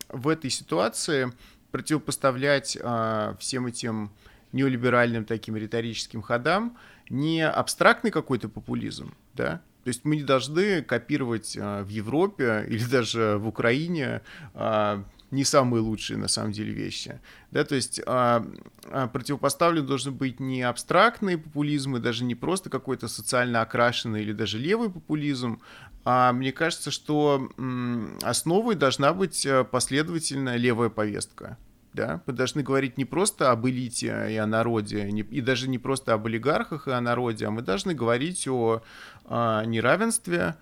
в 0.10 0.28
этой 0.28 0.50
ситуации 0.50 1.32
противопоставлять 1.72 2.78
э, 2.80 3.36
всем 3.40 3.66
этим 3.66 4.12
неолиберальным 4.52 5.26
таким 5.26 5.58
риторическим 5.58 6.22
ходам 6.22 6.78
не 7.10 7.46
абстрактный 7.46 8.12
какой-то 8.12 8.48
популизм, 8.48 9.14
да, 9.34 9.62
то 9.84 9.90
есть 9.90 10.06
мы 10.06 10.16
не 10.16 10.24
должны 10.24 10.82
копировать 10.82 11.58
а, 11.60 11.84
в 11.84 11.90
Европе 11.90 12.66
или 12.70 12.84
даже 12.86 13.38
в 13.38 13.48
Украине 13.48 14.22
а, 14.54 15.04
не 15.32 15.44
самые 15.44 15.82
лучшие 15.82 16.18
на 16.18 16.28
самом 16.28 16.52
деле 16.52 16.72
вещи. 16.74 17.20
Да, 17.52 17.66
то 17.66 17.76
есть 17.76 18.00
а, 18.06 18.46
а, 18.86 19.08
противопоставлен 19.08 19.86
должен 19.86 20.14
быть 20.14 20.40
не 20.40 20.62
абстрактный 20.62 21.38
популизм 21.38 21.98
и 21.98 22.00
даже 22.00 22.24
не 22.24 22.36
просто 22.36 22.70
какой-то 22.70 23.08
социально 23.08 23.62
окрашенный 23.62 24.22
или 24.22 24.32
даже 24.32 24.58
левый 24.58 24.90
популизм, 24.90 25.62
а 26.06 26.32
мне 26.34 26.52
кажется, 26.52 26.92
что 26.92 27.50
м, 27.58 28.18
основой 28.22 28.76
должна 28.76 29.14
быть 29.14 29.48
последовательная 29.72 30.58
левая 30.58 30.90
повестка. 30.90 31.58
Да? 31.94 32.22
Мы 32.26 32.34
должны 32.34 32.64
говорить 32.64 32.98
не 32.98 33.06
просто 33.06 33.52
об 33.52 33.68
элите 33.68 34.28
и 34.32 34.38
о 34.38 34.48
народе, 34.48 35.08
и 35.10 35.42
даже 35.42 35.70
не 35.70 35.78
просто 35.78 36.14
об 36.14 36.26
олигархах 36.26 36.88
и 36.88 36.92
о 36.92 37.02
народе, 37.02 37.46
а 37.46 37.52
мы 37.52 37.62
должны 37.62 37.94
говорить 37.94 38.48
о, 38.48 38.82
о 39.26 39.64
неравенстве, 39.64 40.56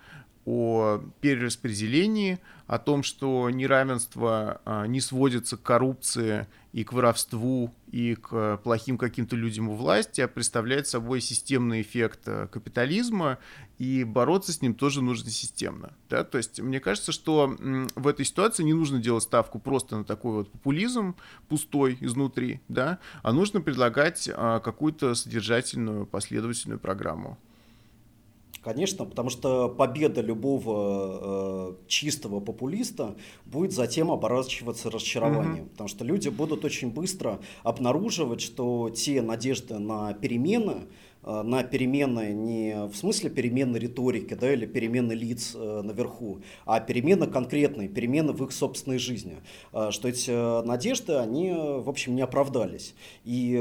о 0.45 1.01
перераспределении, 1.21 2.39
о 2.67 2.79
том, 2.79 3.03
что 3.03 3.49
неравенство 3.49 4.61
а, 4.65 4.87
не 4.87 4.99
сводится 4.99 5.55
к 5.55 5.61
коррупции 5.61 6.47
и 6.73 6.83
к 6.83 6.93
воровству, 6.93 7.73
и 7.91 8.15
к 8.15 8.57
плохим 8.57 8.97
каким-то 8.97 9.35
людям 9.35 9.69
у 9.69 9.75
власти, 9.75 10.21
а 10.21 10.27
представляет 10.27 10.87
собой 10.87 11.21
системный 11.21 11.81
эффект 11.81 12.21
а, 12.25 12.47
капитализма, 12.47 13.37
и 13.81 14.03
бороться 14.03 14.53
с 14.53 14.61
ним 14.61 14.75
тоже 14.75 15.01
нужно 15.01 15.31
системно. 15.31 15.93
Да? 16.07 16.23
То 16.23 16.37
есть 16.37 16.59
мне 16.59 16.79
кажется, 16.79 17.11
что 17.11 17.55
в 17.95 18.07
этой 18.07 18.25
ситуации 18.25 18.61
не 18.61 18.73
нужно 18.73 18.99
делать 18.99 19.23
ставку 19.23 19.57
просто 19.57 19.97
на 19.97 20.03
такой 20.03 20.33
вот 20.33 20.51
популизм 20.51 21.15
пустой 21.49 21.97
изнутри, 21.99 22.61
да? 22.67 22.99
а 23.23 23.33
нужно 23.33 23.59
предлагать 23.59 24.29
а, 24.31 24.59
какую-то 24.59 25.15
содержательную, 25.15 26.05
последовательную 26.05 26.79
программу. 26.79 27.39
Конечно, 28.61 29.05
потому 29.05 29.31
что 29.31 29.67
победа 29.67 30.21
любого 30.21 31.71
э, 31.71 31.87
чистого 31.87 32.39
популиста 32.39 33.15
будет 33.45 33.71
затем 33.71 34.11
оборачиваться 34.11 34.91
разочарованием. 34.91 35.63
Mm-hmm. 35.63 35.69
Потому 35.69 35.89
что 35.89 36.05
люди 36.05 36.29
будут 36.29 36.63
очень 36.63 36.91
быстро 36.91 37.39
обнаруживать, 37.63 38.41
что 38.41 38.91
те 38.91 39.23
надежды 39.23 39.79
на 39.79 40.13
перемены, 40.13 40.83
на 41.23 41.63
перемены 41.63 42.33
не 42.33 42.87
в 42.87 42.95
смысле 42.95 43.29
перемены 43.29 43.77
риторики 43.77 44.33
да, 44.33 44.51
или 44.51 44.65
перемены 44.65 45.13
лиц 45.13 45.53
э, 45.55 45.81
наверху, 45.83 46.41
а 46.65 46.79
перемены 46.79 47.27
конкретные, 47.27 47.87
перемены 47.87 48.33
в 48.33 48.43
их 48.43 48.51
собственной 48.51 48.97
жизни. 48.97 49.37
Э, 49.73 49.89
что 49.91 50.07
эти 50.07 50.31
надежды, 50.65 51.13
они, 51.13 51.51
в 51.51 51.89
общем, 51.89 52.15
не 52.15 52.21
оправдались. 52.21 52.95
И 53.23 53.59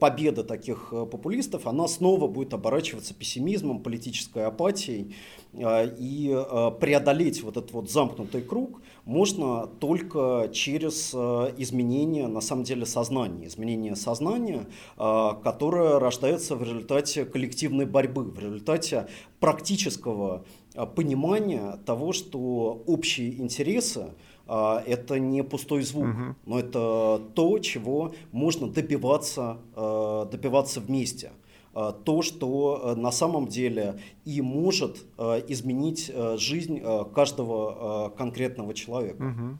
победа 0.00 0.44
таких 0.44 0.90
популистов, 0.90 1.66
она 1.66 1.88
снова 1.88 2.28
будет 2.28 2.54
оборачиваться 2.54 3.14
пессимизмом, 3.14 3.82
политической 3.82 4.46
апатией. 4.46 5.14
И 5.54 6.44
преодолеть 6.80 7.42
вот 7.42 7.58
этот 7.58 7.72
вот 7.72 7.90
замкнутый 7.90 8.40
круг 8.40 8.80
можно 9.04 9.66
только 9.66 10.48
через 10.52 11.14
изменение, 11.14 12.28
на 12.28 12.40
самом 12.40 12.64
деле, 12.64 12.86
сознания. 12.86 13.46
Изменение 13.46 13.96
сознания, 13.96 14.66
которое 14.96 15.98
рождается 15.98 16.56
в 16.56 16.62
результате 16.62 17.24
коллективной 17.24 17.86
борьбы, 17.86 18.24
в 18.24 18.38
результате 18.38 19.08
практического 19.40 20.44
а, 20.74 20.86
понимания 20.86 21.78
того, 21.84 22.12
что 22.12 22.82
общие 22.86 23.40
интересы 23.40 24.12
это 24.46 25.18
не 25.18 25.42
пустой 25.42 25.82
звук, 25.82 26.08
угу. 26.08 26.36
но 26.46 26.58
это 26.58 27.22
то, 27.34 27.58
чего 27.60 28.12
можно 28.32 28.68
добиваться, 28.68 29.58
добиваться 29.74 30.80
вместе. 30.80 31.30
То, 31.72 32.22
что 32.22 32.94
на 32.96 33.10
самом 33.10 33.48
деле 33.48 33.98
и 34.24 34.40
может 34.42 35.04
изменить 35.48 36.12
жизнь 36.36 36.82
каждого 37.14 38.10
конкретного 38.10 38.74
человека. 38.74 39.22
Угу. 39.22 39.58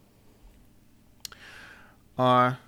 А 2.18 2.58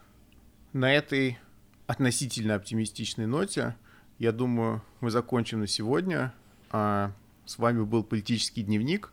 на 0.73 0.93
этой 0.93 1.39
относительно 1.87 2.55
оптимистичной 2.55 3.27
ноте 3.27 3.77
я 4.19 4.33
думаю, 4.33 4.83
мы 5.01 5.11
закончим 5.11 5.61
на 5.61 5.67
сегодня. 5.67 6.33
А 6.71 7.13
с 7.45 7.59
вами 7.59 7.83
был 7.83 8.03
«Политический 8.03 8.63
дневник» 8.63 9.13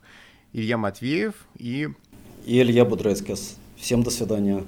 Илья 0.54 0.78
Матвеев 0.78 1.36
и... 1.58 1.90
И 2.46 2.62
Илья 2.62 2.86
Будрецкис. 2.86 3.58
Всем 3.76 4.04
до 4.04 4.10
свидания. 4.10 4.64